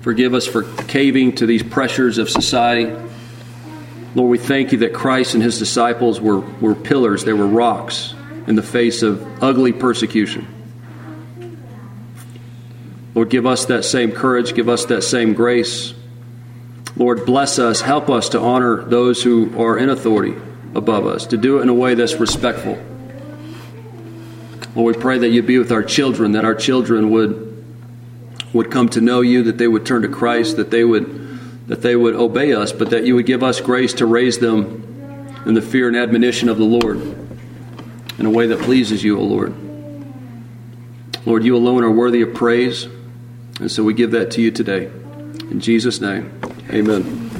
Forgive 0.00 0.34
us 0.34 0.46
for 0.46 0.64
caving 0.64 1.36
to 1.36 1.46
these 1.46 1.62
pressures 1.62 2.18
of 2.18 2.28
society. 2.28 2.92
Lord, 4.14 4.30
we 4.30 4.38
thank 4.38 4.72
you 4.72 4.78
that 4.78 4.92
Christ 4.92 5.34
and 5.34 5.42
his 5.42 5.58
disciples 5.58 6.20
were, 6.20 6.40
were 6.40 6.74
pillars, 6.74 7.24
they 7.24 7.32
were 7.32 7.46
rocks 7.46 8.14
in 8.46 8.56
the 8.56 8.62
face 8.62 9.02
of 9.02 9.42
ugly 9.42 9.72
persecution. 9.72 10.46
Lord, 13.14 13.30
give 13.30 13.46
us 13.46 13.66
that 13.66 13.84
same 13.84 14.10
courage, 14.10 14.54
give 14.54 14.68
us 14.68 14.86
that 14.86 15.02
same 15.02 15.34
grace. 15.34 15.94
Lord, 16.96 17.24
bless 17.24 17.58
us, 17.58 17.80
help 17.80 18.10
us 18.10 18.28
to 18.30 18.40
honor 18.40 18.82
those 18.82 19.22
who 19.22 19.58
are 19.58 19.78
in 19.78 19.88
authority 19.88 20.34
above 20.74 21.06
us, 21.06 21.26
to 21.26 21.36
do 21.36 21.58
it 21.58 21.62
in 21.62 21.68
a 21.68 21.74
way 21.74 21.94
that's 21.94 22.14
respectful. 22.14 22.78
Lord, 24.74 24.96
we 24.96 25.00
pray 25.00 25.18
that 25.18 25.28
you'd 25.28 25.46
be 25.46 25.58
with 25.58 25.72
our 25.72 25.82
children, 25.82 26.32
that 26.32 26.44
our 26.44 26.54
children 26.54 27.10
would, 27.10 27.64
would 28.52 28.70
come 28.70 28.88
to 28.90 29.00
know 29.00 29.20
you, 29.20 29.42
that 29.44 29.58
they 29.58 29.68
would 29.68 29.84
turn 29.86 30.02
to 30.02 30.08
Christ, 30.08 30.56
that 30.56 30.70
they 30.70 30.84
would 30.84 31.20
that 31.68 31.80
they 31.80 31.94
would 31.94 32.14
obey 32.14 32.52
us, 32.52 32.72
but 32.72 32.90
that 32.90 33.06
you 33.06 33.14
would 33.14 33.24
give 33.24 33.42
us 33.42 33.60
grace 33.60 33.94
to 33.94 34.04
raise 34.04 34.38
them 34.38 35.36
in 35.46 35.54
the 35.54 35.62
fear 35.62 35.88
and 35.88 35.96
admonition 35.96 36.48
of 36.48 36.58
the 36.58 36.64
Lord 36.64 36.98
in 38.18 38.26
a 38.26 38.30
way 38.30 38.46
that 38.46 38.60
pleases 38.60 39.02
you, 39.02 39.18
O 39.18 39.22
Lord. 39.22 39.54
Lord, 41.24 41.44
you 41.44 41.56
alone 41.56 41.84
are 41.84 41.90
worthy 41.90 42.20
of 42.20 42.34
praise, 42.34 42.86
and 43.60 43.70
so 43.70 43.84
we 43.84 43.94
give 43.94 44.10
that 44.10 44.32
to 44.32 44.42
you 44.42 44.50
today. 44.50 44.86
In 45.50 45.60
Jesus' 45.60 46.00
name, 46.00 46.38
amen. 46.72 47.31